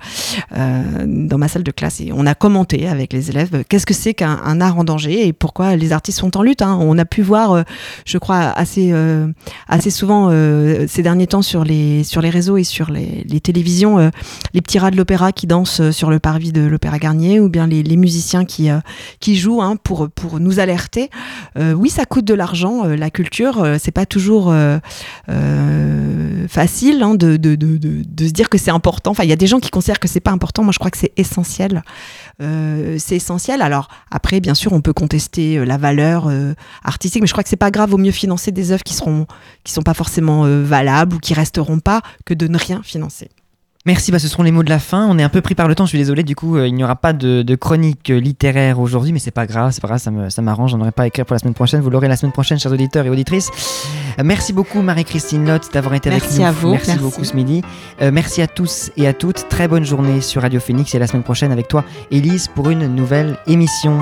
euh, 0.56 0.82
dans 1.06 1.38
ma 1.38 1.48
salle 1.48 1.62
de 1.62 1.70
classe, 1.70 2.00
et 2.00 2.10
on 2.14 2.26
a 2.26 2.34
commenté 2.34 2.86
avec 2.88 3.12
les 3.12 3.30
élèves 3.30 3.50
euh, 3.54 3.62
qu'est-ce 3.68 3.86
que 3.86 3.94
c'est 3.94 4.14
qu'un 4.14 4.40
un 4.44 4.60
art 4.60 4.78
en 4.78 4.84
danger 4.84 5.26
et 5.26 5.32
pourquoi 5.32 5.76
les 5.76 5.92
artistes 5.92 6.18
sont 6.18 6.36
en 6.36 6.42
lutte. 6.42 6.62
hein. 6.62 6.78
On 6.80 6.98
a 6.98 7.04
pu 7.04 7.22
voir, 7.22 7.52
euh, 7.52 7.62
je 8.04 8.18
crois, 8.18 8.38
assez 8.38 8.90
euh, 8.92 9.26
assez 9.68 9.90
souvent 9.90 10.28
euh, 10.30 10.86
ces 10.88 11.02
derniers 11.02 11.26
temps 11.26 11.42
sur 11.42 11.64
les 11.64 12.04
sur 12.04 12.20
les 12.22 12.30
réseaux 12.30 12.56
et 12.56 12.64
sur 12.64 12.90
les, 12.90 13.24
les 13.28 13.40
télévisions, 13.40 13.98
euh, 13.98 14.10
les 14.54 14.60
petits 14.60 14.78
rats 14.78 14.90
de 14.90 14.96
l'opéra 14.96 15.32
qui 15.32 15.46
dansent 15.46 15.80
euh, 15.80 15.92
sur 15.92 16.10
le 16.10 16.18
parvis 16.18 16.52
de 16.52 16.62
l'Opéra 16.62 16.98
Garnier 16.98 17.40
ou 17.40 17.48
bien 17.48 17.66
les, 17.66 17.82
les 17.82 17.96
musiciens 17.96 18.44
qui 18.44 18.68
qui 19.20 19.36
jouent 19.36 19.62
hein, 19.62 19.76
pour 19.76 20.08
pour 20.10 20.40
nous 20.40 20.58
alerter. 20.60 21.10
Oui, 21.56 21.90
ça 21.90 22.04
coûte 22.04 22.24
de 22.24 22.34
l'argent. 22.34 22.84
la 22.84 23.10
culture, 23.10 23.66
c'est 23.78 23.90
pas 23.90 24.06
toujours 24.06 24.52
facile 26.48 27.02
hein, 27.02 27.14
de, 27.14 27.36
de, 27.36 27.54
de, 27.54 27.76
de, 27.76 28.26
se 28.26 28.32
dire 28.32 28.48
que 28.48 28.58
c'est 28.58 28.70
important. 28.70 29.10
Enfin, 29.10 29.24
il 29.24 29.30
y 29.30 29.32
a 29.32 29.36
des 29.36 29.46
gens 29.46 29.58
qui 29.60 29.70
considèrent 29.70 30.00
que 30.00 30.08
c'est 30.08 30.20
pas 30.20 30.30
important. 30.30 30.62
Moi, 30.62 30.72
je 30.72 30.78
crois 30.78 30.90
que 30.90 30.98
c'est 30.98 31.12
essentiel. 31.16 31.82
C'est 32.40 33.16
essentiel. 33.16 33.62
Alors 33.62 33.88
après, 34.10 34.40
bien 34.40 34.54
sûr, 34.54 34.72
on 34.72 34.80
peut 34.80 34.92
contester 34.92 35.64
la 35.64 35.76
valeur 35.76 36.30
artistique, 36.84 37.20
mais 37.20 37.26
je 37.26 37.32
crois 37.32 37.42
que 37.42 37.50
c'est 37.50 37.56
pas 37.56 37.70
grave. 37.70 37.90
Vaut 37.90 37.98
mieux 37.98 38.12
financer 38.12 38.52
des 38.52 38.72
œuvres 38.72 38.84
qui 38.84 38.94
seront 38.94 39.26
qui 39.64 39.72
sont 39.72 39.82
pas 39.82 39.94
forcément 39.94 40.44
euh, 40.44 40.62
valables 40.64 41.16
ou 41.16 41.18
qui 41.18 41.34
resteront 41.34 41.78
pas 41.80 42.02
que 42.24 42.34
de 42.34 42.48
ne 42.48 42.58
rien 42.58 42.80
financer. 42.82 43.30
Merci, 43.86 44.12
bah, 44.12 44.18
ce 44.18 44.28
seront 44.28 44.42
les 44.42 44.50
mots 44.50 44.64
de 44.64 44.68
la 44.68 44.80
fin. 44.80 45.06
On 45.08 45.18
est 45.18 45.22
un 45.22 45.30
peu 45.30 45.40
pris 45.40 45.54
par 45.54 45.66
le 45.66 45.74
temps, 45.74 45.84
je 45.86 45.90
suis 45.90 45.98
désolé. 45.98 46.22
Du 46.22 46.34
coup, 46.36 46.56
euh, 46.56 46.66
il 46.68 46.74
n'y 46.74 46.84
aura 46.84 46.96
pas 46.96 47.14
de, 47.14 47.40
de 47.42 47.54
chronique 47.54 48.10
euh, 48.10 48.18
littéraire 48.20 48.80
aujourd'hui, 48.80 49.12
mais 49.12 49.18
c'est 49.18 49.30
pas 49.30 49.46
grave, 49.46 49.70
c'est 49.72 49.80
pas 49.80 49.88
grave, 49.88 50.00
ça 50.00 50.10
me- 50.10 50.28
ça 50.28 50.42
m'arrange. 50.42 50.72
J'en 50.72 50.80
aurai 50.80 50.90
pas 50.90 51.04
à 51.04 51.06
écrire 51.06 51.24
pour 51.24 51.32
la 51.34 51.38
semaine 51.38 51.54
prochaine. 51.54 51.80
Vous 51.80 51.88
l'aurez 51.88 52.08
la 52.08 52.16
semaine 52.16 52.32
prochaine, 52.32 52.58
chers 52.58 52.72
auditeurs 52.72 53.06
et 53.06 53.08
auditrices. 53.10 53.50
Euh, 54.18 54.22
merci 54.24 54.52
beaucoup, 54.52 54.82
Marie-Christine 54.82 55.46
Lotte, 55.46 55.72
d'avoir 55.72 55.94
été 55.94 56.10
avec 56.10 56.22
Merci 56.22 56.40
nous. 56.40 56.46
à 56.46 56.50
vous, 56.50 56.70
Merci, 56.72 56.88
merci. 56.88 57.02
beaucoup 57.02 57.24
ce 57.24 57.34
midi. 57.34 57.62
Euh, 58.02 58.10
merci 58.12 58.42
à 58.42 58.46
tous 58.46 58.90
et 58.98 59.06
à 59.06 59.14
toutes. 59.14 59.48
Très 59.48 59.68
bonne 59.68 59.84
journée 59.86 60.20
sur 60.20 60.42
Radio 60.42 60.60
Phoenix 60.60 60.92
et 60.92 60.98
à 60.98 61.00
la 61.00 61.06
semaine 61.06 61.22
prochaine 61.22 61.52
avec 61.52 61.68
toi, 61.68 61.82
Élise, 62.10 62.48
pour 62.48 62.68
une 62.68 62.88
nouvelle 62.94 63.38
émission. 63.46 64.00